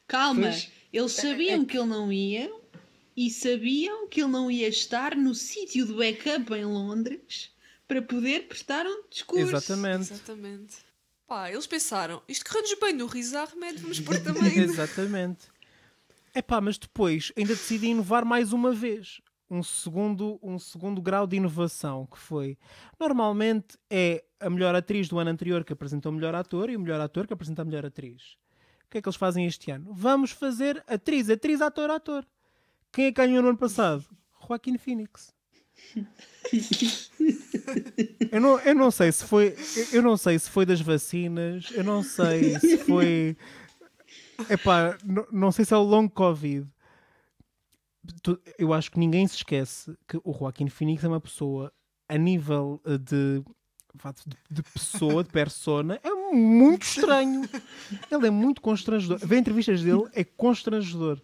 Calma, 0.07 0.41
Pois. 0.43 0.71
eles 0.91 1.11
sabiam 1.11 1.65
que 1.65 1.77
ele 1.77 1.87
não 1.87 2.11
ia 2.11 2.51
e 3.15 3.29
sabiam 3.29 4.07
que 4.07 4.21
ele 4.21 4.31
não 4.31 4.49
ia 4.49 4.67
estar 4.67 5.15
no 5.15 5.35
sítio 5.35 5.85
do 5.85 5.97
backup 5.97 6.53
em 6.53 6.65
Londres 6.65 7.51
para 7.87 8.01
poder 8.01 8.47
prestar 8.47 8.85
um 8.85 9.03
discurso. 9.09 9.55
exatamente. 9.55 10.13
Exatamente. 10.13 10.77
Pá, 11.29 11.51
eles 11.51 11.67
pensaram, 11.67 12.23
isto 12.27 12.43
correu-nos 12.43 12.73
bem 12.79 12.91
no 12.91 13.05
riso 13.05 13.37
remédio, 13.45 13.81
vamos 13.81 13.99
pôr 13.99 14.19
também. 14.19 14.57
Exatamente. 14.57 15.45
É 16.33 16.41
pá, 16.41 16.59
mas 16.59 16.75
depois 16.79 17.31
ainda 17.37 17.53
decidi 17.53 17.85
inovar 17.85 18.25
mais 18.25 18.51
uma 18.51 18.71
vez. 18.71 19.21
Um 19.47 19.61
segundo, 19.61 20.39
um 20.41 20.57
segundo 20.57 20.99
grau 20.99 21.27
de 21.27 21.35
inovação 21.35 22.07
que 22.07 22.17
foi. 22.17 22.57
Normalmente 22.99 23.77
é 23.91 24.23
a 24.39 24.49
melhor 24.49 24.73
atriz 24.73 25.07
do 25.07 25.19
ano 25.19 25.29
anterior 25.29 25.63
que 25.63 25.71
apresenta 25.71 26.09
o 26.09 26.11
melhor 26.11 26.33
ator 26.33 26.67
e 26.67 26.75
o 26.75 26.79
melhor 26.79 26.99
ator 26.99 27.27
que 27.27 27.33
apresenta 27.33 27.61
a 27.61 27.65
melhor 27.65 27.85
atriz. 27.85 28.35
O 28.85 28.89
que 28.89 28.97
é 28.97 29.01
que 29.01 29.07
eles 29.07 29.15
fazem 29.15 29.45
este 29.45 29.69
ano? 29.69 29.93
Vamos 29.93 30.31
fazer 30.31 30.83
atriz, 30.87 31.29
atriz, 31.29 31.61
ator, 31.61 31.91
ator. 31.91 32.25
Quem 32.91 33.05
é 33.05 33.11
que 33.11 33.21
ganhou 33.21 33.43
no 33.43 33.49
ano 33.49 33.57
passado? 33.57 34.03
Joaquin 34.47 34.79
Phoenix. 34.79 35.31
Eu 38.31 38.41
não, 38.41 38.59
eu 38.59 38.73
não 38.75 38.89
sei 38.91 39.11
se 39.11 39.23
foi 39.25 39.55
eu- 39.93 40.01
não 40.01 40.17
sei 40.17 40.37
se 40.39 40.49
foi 40.49 40.65
das 40.65 40.81
vacinas 40.81 41.69
eu 41.71 41.83
não 41.83 42.01
sei 42.03 42.59
se 42.59 42.77
foi 42.79 43.37
Epá, 44.49 44.97
n- 45.05 45.25
não 45.31 45.51
sei 45.51 45.65
se 45.65 45.73
é 45.73 45.77
o 45.77 45.83
long 45.83 46.07
Covid. 46.07 46.65
Eu 48.57 48.73
acho 48.73 48.89
que 48.89 48.97
ninguém 48.97 49.27
se 49.27 49.35
esquece 49.35 49.95
que 50.07 50.17
o 50.23 50.33
Joaquim 50.33 50.67
Phoenix 50.69 51.03
é 51.03 51.07
uma 51.07 51.19
pessoa 51.21 51.71
a 52.07 52.17
nível 52.17 52.81
eh, 52.85 52.97
de, 52.97 53.43
de 54.49 54.63
pessoa, 54.63 55.23
de 55.23 55.29
persona, 55.29 55.99
é 56.03 56.09
muito 56.33 56.83
estranho. 56.83 57.41
Ele 58.09 58.27
é 58.27 58.29
muito 58.31 58.61
constrangedor. 58.61 59.19
Ver 59.19 59.37
entrevistas 59.39 59.83
dele 59.83 60.03
é 60.13 60.23
constrangedor. 60.23 61.21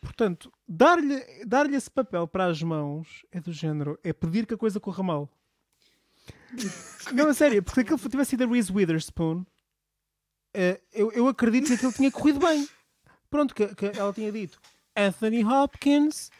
Portanto, 0.00 0.50
dar-lhe 0.68 1.44
dar 1.46 1.72
esse 1.72 1.90
papel 1.90 2.28
para 2.28 2.46
as 2.46 2.62
mãos 2.62 3.24
é 3.32 3.40
do 3.40 3.52
género, 3.52 3.98
é 4.04 4.12
pedir 4.12 4.46
que 4.46 4.54
a 4.54 4.58
coisa 4.58 4.78
corra 4.78 5.02
mal. 5.02 5.30
Não, 7.12 7.28
a 7.28 7.34
sério, 7.34 7.62
porque 7.62 7.80
se 7.80 7.94
aquilo 7.94 8.10
tivesse 8.10 8.30
sido 8.30 8.44
a 8.44 8.46
Reese 8.46 8.72
Witherspoon, 8.72 9.44
eh, 10.54 10.80
eu, 10.92 11.12
eu 11.12 11.28
acredito 11.28 11.68
que 11.68 11.74
aquilo 11.74 11.92
tinha 11.92 12.10
corrido 12.10 12.38
bem. 12.38 12.68
Pronto, 13.30 13.54
que, 13.54 13.74
que 13.74 13.86
ela 13.86 14.12
tinha 14.12 14.32
dito 14.32 14.58
Anthony 14.96 15.44
Hopkins, 15.44 16.30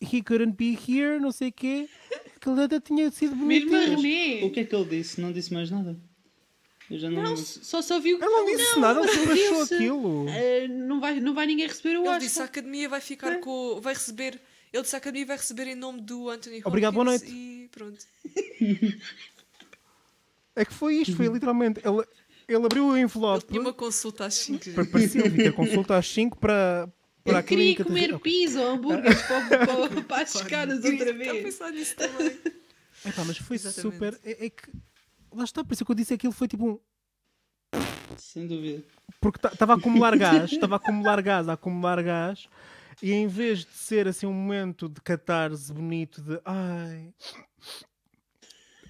he 0.00 0.22
couldn't 0.22 0.56
be 0.56 0.74
here, 0.74 1.20
não 1.20 1.30
sei 1.30 1.48
o 1.48 1.52
quê. 1.52 1.88
Aquilo 2.36 2.60
até 2.60 2.80
tinha 2.80 3.10
sido 3.10 3.36
bonito. 3.36 3.70
Mesmo 3.70 3.76
a 3.76 3.96
René. 3.96 4.44
O 4.44 4.50
que 4.50 4.60
é 4.60 4.64
que 4.64 4.74
ele 4.74 4.84
disse? 4.86 5.20
Não 5.20 5.32
disse 5.32 5.52
mais 5.52 5.70
nada. 5.70 6.00
Eu 6.90 6.98
já 6.98 7.08
não. 7.08 7.22
Não, 7.22 7.36
só 7.36 7.80
só 7.80 8.00
viu 8.00 8.18
que 8.18 8.24
Ele 8.24 8.32
não 8.32 8.44
disse 8.46 8.78
nada, 8.80 9.00
ele 9.00 9.08
só 9.08 9.32
achou 9.32 9.62
aquilo. 9.62 10.26
Ah, 10.28 10.68
não, 10.68 11.00
vai, 11.00 11.20
não 11.20 11.32
vai 11.34 11.46
ninguém 11.46 11.68
receber 11.68 11.90
o 11.90 12.00
Ele 12.00 12.08
Oscar. 12.08 12.18
disse 12.18 12.40
a 12.42 12.44
academia 12.44 12.88
vai 12.88 13.00
ficar 13.00 13.38
com. 13.38 13.80
vai 13.80 13.94
receber 13.94 14.40
Ele 14.72 14.82
disse 14.82 14.96
à 14.96 14.98
academia 14.98 15.26
vai 15.26 15.36
receber 15.36 15.68
em 15.68 15.74
nome 15.76 16.00
do 16.00 16.28
Anthony 16.28 16.56
Hopkins 16.56 16.66
Obrigado, 16.66 16.94
boa 16.94 17.04
noite. 17.04 17.26
e 17.30 17.68
pronto. 17.70 18.04
É 20.56 20.64
que 20.64 20.74
foi 20.74 20.96
isto, 20.96 21.16
foi 21.16 21.28
literalmente. 21.28 21.80
Ele, 21.84 22.04
ele 22.48 22.66
abriu 22.66 22.86
o 22.88 22.96
Ele 22.96 23.04
envelope. 23.04 23.46
tinha 23.46 23.60
uma 23.60 23.72
consulta 23.72 24.26
às 24.26 24.34
5. 24.34 24.72
pa- 24.72 24.84
Parecia 24.84 25.30
ter 25.30 25.52
consulta 25.54 25.96
às 25.96 26.06
5 26.08 26.36
para, 26.38 26.88
para 27.24 27.38
a 27.38 27.40
Eu 27.40 27.44
queria 27.44 27.64
clínica. 27.76 27.84
comer 27.84 28.18
pizza 28.18 28.60
ou 28.60 28.66
hambúrgueres 28.74 29.22
para, 29.22 29.66
para, 29.66 30.02
para 30.02 30.22
as 30.22 30.34
escadas 30.34 30.84
outra 30.84 30.92
Estava 31.10 31.10
a 31.10 31.32
vez. 31.32 31.42
pensar 31.44 31.70
nisso 31.70 31.94
também. 31.96 32.38
Epá, 33.06 33.24
mas 33.24 33.38
foi 33.38 33.56
Exatamente. 33.56 33.94
super. 33.94 34.20
É, 34.24 34.46
é 34.46 34.50
que. 34.50 34.62
Lá 35.32 35.44
está, 35.44 35.64
por 35.64 35.72
isso 35.72 35.84
que 35.84 35.90
eu 35.90 35.94
disse 35.94 36.14
aquilo 36.14 36.32
foi 36.32 36.48
tipo 36.48 36.66
um. 36.66 36.78
Sem 38.16 38.46
dúvida. 38.46 38.84
Porque 39.20 39.46
estava 39.46 39.74
a 39.74 39.76
acumular 39.76 40.16
gás, 40.16 40.50
estava 40.52 40.74
a 40.74 40.76
acumular 40.76 41.22
gás, 41.22 41.48
a 41.48 41.52
acumular 41.52 42.02
gás, 42.02 42.48
e 43.02 43.12
em 43.12 43.26
vez 43.26 43.64
de 43.64 43.72
ser 43.72 44.08
assim 44.08 44.26
um 44.26 44.32
momento 44.32 44.88
de 44.88 45.00
catarse 45.00 45.72
bonito, 45.72 46.20
de 46.20 46.40
ai. 46.44 47.14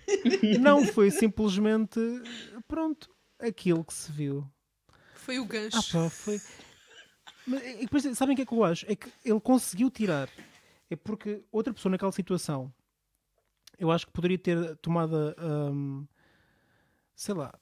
Não, 0.61 0.85
foi 0.87 1.11
simplesmente. 1.11 2.01
Pronto, 2.67 3.09
aquilo 3.39 3.85
que 3.85 3.95
se 3.95 4.11
viu. 4.11 4.47
Foi 5.15 5.39
o 5.39 5.45
gancho. 5.45 5.77
Ah, 5.77 5.83
pá, 5.93 6.11
foi. 6.11 6.41
Mas, 7.47 7.63
é 7.63 7.73
que 7.75 7.81
depois, 7.81 8.03
sabem 8.17 8.35
o 8.35 8.37
que 8.37 8.43
é 8.43 8.47
que 8.47 8.53
eu 8.53 8.65
acho? 8.65 8.87
É 8.91 8.97
que 8.97 9.09
ele 9.25 9.41
conseguiu 9.41 9.91
tirar. 9.91 10.29
É 10.89 10.97
porque 10.97 11.45
outra 11.53 11.73
pessoa 11.73 11.91
naquela 11.91 12.11
situação, 12.11 12.73
eu 13.79 13.91
acho 13.91 14.07
que 14.07 14.13
poderia 14.13 14.39
ter 14.39 14.77
tomado, 14.77 15.35
hum, 15.39 16.07
sei 17.21 17.35
lá, 17.35 17.53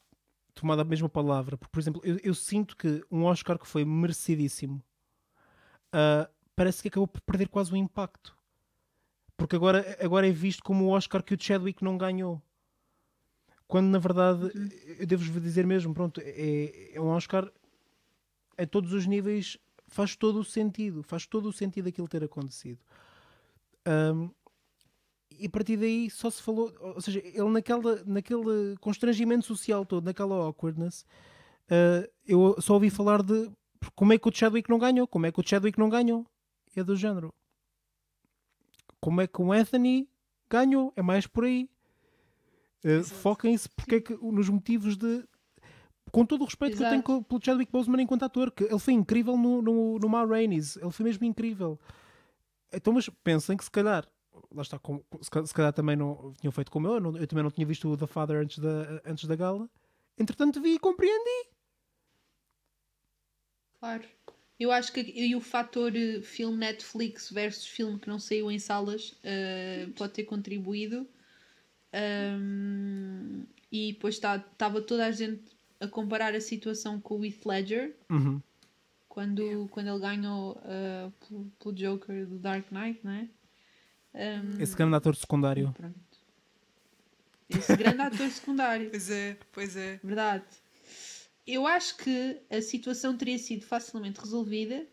tomado 0.55 0.81
a 0.83 0.85
mesma 0.85 1.09
palavra. 1.09 1.57
Porque, 1.59 1.73
por 1.73 1.81
exemplo, 1.81 2.01
eu, 2.05 2.17
eu 2.23 2.33
sinto 2.33 2.77
que 2.77 3.03
um 3.11 3.25
Oscar 3.25 3.59
que 3.59 3.67
foi 3.67 3.85
merecidíssimo 3.85 4.81
ah, 5.93 6.31
parece 6.55 6.81
que 6.81 6.89
acabou 6.89 7.09
por 7.09 7.21
perder 7.23 7.49
quase 7.49 7.73
o 7.73 7.77
impacto. 7.77 8.37
Porque 9.37 9.57
agora, 9.57 9.99
agora 10.01 10.29
é 10.29 10.31
visto 10.31 10.63
como 10.63 10.85
o 10.85 10.91
Oscar 10.91 11.25
que 11.25 11.35
o 11.35 11.41
Chadwick 11.41 11.83
não 11.83 11.99
ganhou. 11.99 12.41
Quando 13.67 13.89
na 13.89 13.99
verdade, 13.99 14.51
eu 14.99 15.07
devo-vos 15.07 15.43
dizer 15.43 15.67
mesmo, 15.67 15.93
pronto, 15.93 16.21
é, 16.25 16.95
é 16.95 17.01
um 17.01 17.09
Oscar 17.09 17.51
a 18.57 18.65
todos 18.65 18.93
os 18.93 19.07
níveis 19.07 19.59
faz 19.89 20.15
todo 20.15 20.39
o 20.39 20.45
sentido, 20.45 21.03
faz 21.03 21.27
todo 21.27 21.49
o 21.49 21.53
sentido 21.53 21.89
aquilo 21.89 22.07
ter 22.07 22.23
acontecido. 22.23 22.79
Ahm, 23.85 24.31
e 25.31 25.47
a 25.47 25.51
partir 25.51 25.77
daí 25.77 26.11
só 26.11 26.31
se 26.31 26.43
falou, 26.43 26.73
ou 26.81 27.01
seja, 27.01 27.21
ele 27.25 27.49
naquela, 27.51 28.03
naquele 28.05 28.77
constrangimento 28.81 29.45
social 29.45 29.85
todo, 29.85 30.05
naquela 30.05 30.35
awkwardness, 30.35 31.05
ah, 31.71 32.09
eu 32.27 32.61
só 32.61 32.75
ouvi 32.75 32.91
falar 32.91 33.23
de 33.23 33.51
como 33.95 34.13
é 34.13 34.19
que 34.19 34.29
o 34.29 34.35
Chadwick 34.35 34.69
não 34.69 34.79
ganhou, 34.79 35.07
como 35.07 35.27
é 35.27 35.33
que 35.33 35.41
o 35.41 35.47
Chadwick 35.47 35.79
não 35.79 35.89
ganhou. 35.89 36.27
É 36.77 36.85
do 36.85 36.95
género. 36.95 37.35
Como 39.01 39.21
é 39.21 39.27
que 39.27 39.41
o 39.41 39.53
Anthony 39.53 40.09
ganhou? 40.49 40.93
É 40.95 41.03
mais 41.03 41.27
por 41.27 41.45
aí. 41.45 41.69
Exato. 42.85 43.21
Foquem-se 43.21 43.69
porque 43.71 43.97
é 43.97 44.01
que, 44.01 44.15
nos 44.15 44.49
motivos 44.49 44.97
de 44.97 45.25
com 46.13 46.25
todo 46.25 46.43
o 46.43 46.45
respeito 46.45 46.77
que 46.77 46.83
eu 46.83 46.89
tenho 46.89 47.03
Exato. 47.03 47.23
pelo 47.25 47.45
Chadwick 47.45 47.71
Boseman 47.71 48.03
enquanto 48.03 48.23
ator, 48.23 48.51
que 48.51 48.65
ele 48.65 48.79
foi 48.79 48.95
incrível 48.95 49.37
no, 49.37 49.61
no, 49.61 49.99
no 49.99 50.09
Ma 50.09 50.25
Rainey's, 50.25 50.77
ele 50.77 50.91
foi 50.91 51.05
mesmo 51.05 51.25
incrível. 51.25 51.79
Então, 52.73 52.93
mas 52.93 53.09
pensem 53.23 53.57
que 53.57 53.65
se 53.65 53.71
calhar, 53.71 54.07
lá 54.55 54.63
está, 54.63 54.79
com- 54.79 55.03
se 55.21 55.31
ca- 55.31 55.45
se 55.47 55.55
calhar 55.55 55.73
também 55.73 55.97
não 55.97 56.33
tinham 56.41 56.53
feito 56.53 56.71
como 56.71 56.87
eu, 56.89 56.95
eu, 56.95 57.01
não- 57.01 57.17
eu 57.17 57.27
também 57.27 57.43
não 57.45 57.51
tinha 57.51 57.67
visto 57.67 57.89
o 57.89 57.97
The 57.97 58.07
Father 58.07 58.37
antes 58.41 58.59
da, 58.59 59.01
antes 59.05 59.25
da 59.27 59.37
gala. 59.37 59.69
Entretanto, 60.19 60.61
vi 60.61 60.75
e 60.75 60.79
compreendi. 60.79 61.49
Claro. 63.81 64.05
Eu 64.59 64.73
acho 64.73 64.93
que 64.93 65.01
e 65.01 65.37
o 65.37 65.41
fator 65.41 65.95
eh, 65.95 66.21
filme 66.21 66.57
Netflix 66.57 67.31
versus 67.31 67.65
filme 67.65 67.99
que 67.99 68.09
não 68.09 68.19
saiu 68.19 68.51
em 68.51 68.59
salas 68.59 69.17
eh, 69.23 69.89
pode 69.97 70.15
ter 70.15 70.25
contribuído. 70.25 71.07
Ahm, 71.93 73.45
e 73.71 73.93
depois 73.93 74.17
estava 74.17 74.83
toda 74.83 75.07
a 75.07 75.11
gente 75.13 75.43
a 75.81 75.87
comparar 75.87 76.35
a 76.35 76.41
situação 76.41 77.01
com 77.01 77.21
o 77.21 77.25
Heath 77.25 77.47
Ledger 77.47 77.97
Uhum. 78.11 78.43
quando, 79.09 79.69
quando 79.71 79.89
ele 79.89 79.99
ganhou 80.01 80.61
pelo, 81.21 81.45
pelo 81.59 81.75
Joker 81.75 82.27
do 82.27 82.39
Dark 82.39 82.71
Knight, 82.73 83.01
não 83.05 83.13
é? 83.13 83.29
Ahm, 84.19 84.61
Esse 84.61 84.75
grande 84.77 84.97
ator 84.97 85.15
secundário. 85.15 85.73
pronto. 85.73 85.95
Esse 87.49 87.77
grande 87.77 88.03
ator 88.03 88.29
secundário. 88.31 88.91
Pois 88.91 89.11
é, 89.11 89.37
pois 89.53 89.77
é. 89.77 90.01
Verdade. 90.03 90.45
Eu 91.47 91.67
acho 91.67 91.97
que 91.97 92.43
a 92.51 92.61
situação 92.61 93.17
teria 93.17 93.39
sido 93.39 93.65
facilmente 93.65 94.21
resolvida 94.21 94.85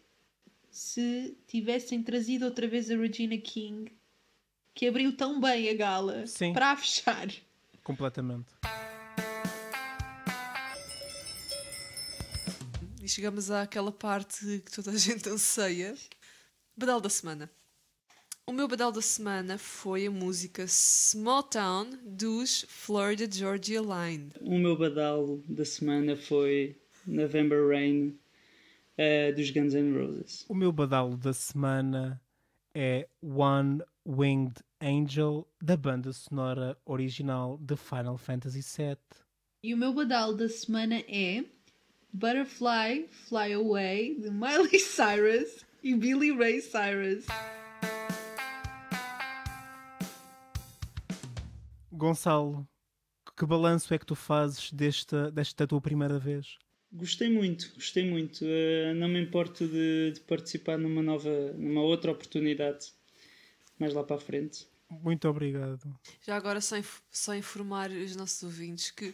se 0.71 1.35
tivessem 1.47 2.01
trazido 2.03 2.45
outra 2.45 2.67
vez 2.67 2.89
a 2.91 2.95
Regina 2.95 3.37
King, 3.37 3.91
que 4.73 4.87
abriu 4.87 5.15
tão 5.17 5.39
bem 5.41 5.69
a 5.69 5.73
gala, 5.73 6.27
Sim. 6.27 6.53
para 6.53 6.71
a 6.71 6.77
fechar. 6.77 7.27
Completamente. 7.83 8.47
E 13.01 13.07
chegamos 13.09 13.51
àquela 13.51 13.91
parte 13.91 14.61
que 14.65 14.71
toda 14.71 14.91
a 14.91 14.97
gente 14.97 15.27
anseia. 15.29 15.95
Badal 16.77 16.99
da 17.01 17.09
semana. 17.09 17.49
O 18.47 18.53
meu 18.53 18.67
badal 18.67 18.91
da 18.91 19.01
semana 19.01 19.57
foi 19.57 20.05
a 20.05 20.11
música 20.11 20.67
Small 20.67 21.41
Town 21.41 21.89
dos 22.05 22.63
Florida 22.69 23.27
Georgia 23.29 23.81
Line. 23.81 24.29
O 24.39 24.59
meu 24.59 24.77
badalo 24.77 25.43
da 25.49 25.65
semana 25.65 26.15
foi 26.15 26.75
November 27.07 27.67
Rain 27.67 28.15
eh, 28.99 29.31
dos 29.31 29.49
Guns 29.49 29.73
N' 29.73 29.97
Roses. 29.97 30.45
O 30.47 30.53
meu 30.53 30.71
badalo 30.71 31.17
da 31.17 31.33
semana 31.33 32.21
é 32.75 33.07
One 33.19 33.81
Winged 34.07 34.59
Angel, 34.79 35.47
da 35.59 35.75
banda 35.75 36.13
sonora 36.13 36.77
original 36.85 37.57
de 37.57 37.75
Final 37.75 38.15
Fantasy 38.15 38.61
VII. 38.61 38.97
E 39.63 39.73
o 39.73 39.77
meu 39.77 39.91
badal 39.91 40.35
da 40.35 40.47
semana 40.47 41.03
é 41.07 41.43
Butterfly 42.13 43.07
Fly 43.09 43.53
Away, 43.53 44.19
de 44.19 44.29
Miley 44.29 44.79
Cyrus 44.79 45.65
e 45.83 45.95
Billy 45.95 46.31
Ray 46.31 46.61
Cyrus. 46.61 47.25
Gonçalo, 51.95 52.67
que 53.37 53.45
balanço 53.45 53.93
é 53.93 53.97
que 53.99 54.05
tu 54.05 54.15
fazes 54.15 54.71
desta, 54.71 55.31
desta 55.31 55.65
tua 55.67 55.81
primeira 55.81 56.19
vez? 56.19 56.57
Gostei 56.91 57.29
muito, 57.29 57.71
gostei 57.75 58.09
muito. 58.09 58.45
Eh, 58.45 58.93
não 58.93 59.07
me 59.09 59.19
importo 59.21 59.67
de, 59.67 60.11
de 60.13 60.19
participar 60.21 60.77
numa 60.77 61.01
nova, 61.01 61.29
numa 61.57 61.81
outra 61.81 62.11
oportunidade 62.11 62.93
mais 63.77 63.93
lá 63.93 64.03
para 64.03 64.15
a 64.15 64.19
frente. 64.19 64.67
Muito 64.89 65.27
obrigado. 65.27 65.97
Já 66.21 66.37
agora 66.37 66.61
só, 66.61 66.77
inf- 66.77 67.01
só 67.11 67.35
informar 67.35 67.89
os 67.91 68.15
nossos 68.15 68.43
ouvintes 68.43 68.91
que 68.91 69.13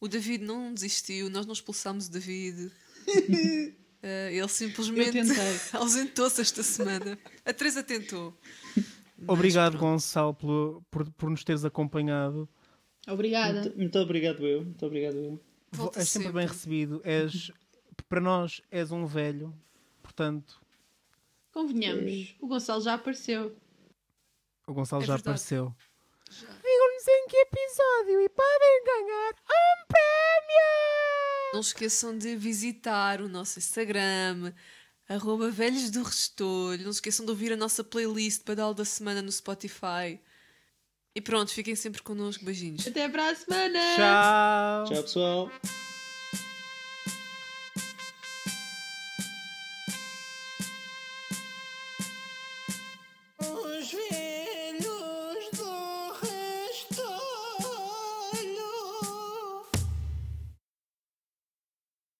o 0.00 0.08
David 0.08 0.44
não 0.44 0.74
desistiu, 0.74 1.30
nós 1.30 1.46
não 1.46 1.52
expulsámos 1.54 2.08
o 2.08 2.10
David. 2.12 2.70
Eh, 4.02 4.36
ele 4.36 4.46
simplesmente 4.48 5.18
ausentou-se 5.72 6.40
esta 6.40 6.62
semana. 6.62 7.18
A 7.44 7.52
Teresa 7.52 7.82
tentou. 7.82 8.38
Obrigado, 9.26 9.72
pronto. 9.78 9.92
Gonçalo, 9.92 10.34
pelo- 10.34 10.82
por, 10.90 11.10
por 11.12 11.30
nos 11.30 11.42
teres 11.44 11.64
acompanhado. 11.64 12.48
Obrigada. 13.08 13.60
Muito, 13.62 13.76
muito 13.78 13.98
obrigado 13.98 14.46
eu, 14.46 14.64
muito 14.64 14.84
obrigado 14.84 15.16
eu. 15.16 15.40
Volta 15.72 16.00
és 16.00 16.08
sempre, 16.08 16.32
bem 16.32 16.42
sempre. 16.42 16.54
recebido. 16.56 17.00
És, 17.04 17.50
para 18.08 18.20
nós, 18.20 18.60
és 18.70 18.90
um 18.92 19.06
velho. 19.06 19.54
Portanto, 20.02 20.60
Convenhamos, 21.52 22.36
o 22.40 22.46
Gonçalo 22.46 22.82
já 22.82 22.94
apareceu. 22.94 23.56
o 24.66 24.72
Gonçalo 24.74 25.02
É 25.02 25.06
já 25.06 25.14
verdade. 25.14 25.30
apareceu. 25.30 25.74
Digam-nos 26.28 27.08
em 27.08 27.28
que 27.28 27.36
episódio 27.36 28.20
e 28.20 28.28
podem 28.28 28.84
ganhar 28.84 29.30
um 29.32 29.86
prémio! 29.86 31.52
Não 31.54 31.60
esqueçam 31.60 32.18
de 32.18 32.36
visitar 32.36 33.20
o 33.22 33.28
nosso 33.28 33.58
Instagram, 33.58 34.52
arroba 35.08 35.50
velhos 35.50 35.90
do 35.90 36.02
Restolho. 36.02 36.84
Não 36.84 36.92
se 36.92 36.98
esqueçam 36.98 37.24
de 37.24 37.30
ouvir 37.30 37.52
a 37.52 37.56
nossa 37.56 37.84
playlist 37.84 38.42
Badal 38.44 38.74
da 38.74 38.84
Semana 38.84 39.22
no 39.22 39.30
Spotify. 39.30 40.20
E 41.14 41.20
pronto, 41.20 41.50
fiquem 41.52 41.74
sempre 41.74 42.02
connosco. 42.02 42.44
Beijinhos. 42.44 42.86
Até 42.86 43.08
para 43.08 43.30
a 43.30 43.34
semana! 43.34 43.78
Tchau! 43.96 44.84
Tchau 44.94 45.02
pessoal. 45.02 45.50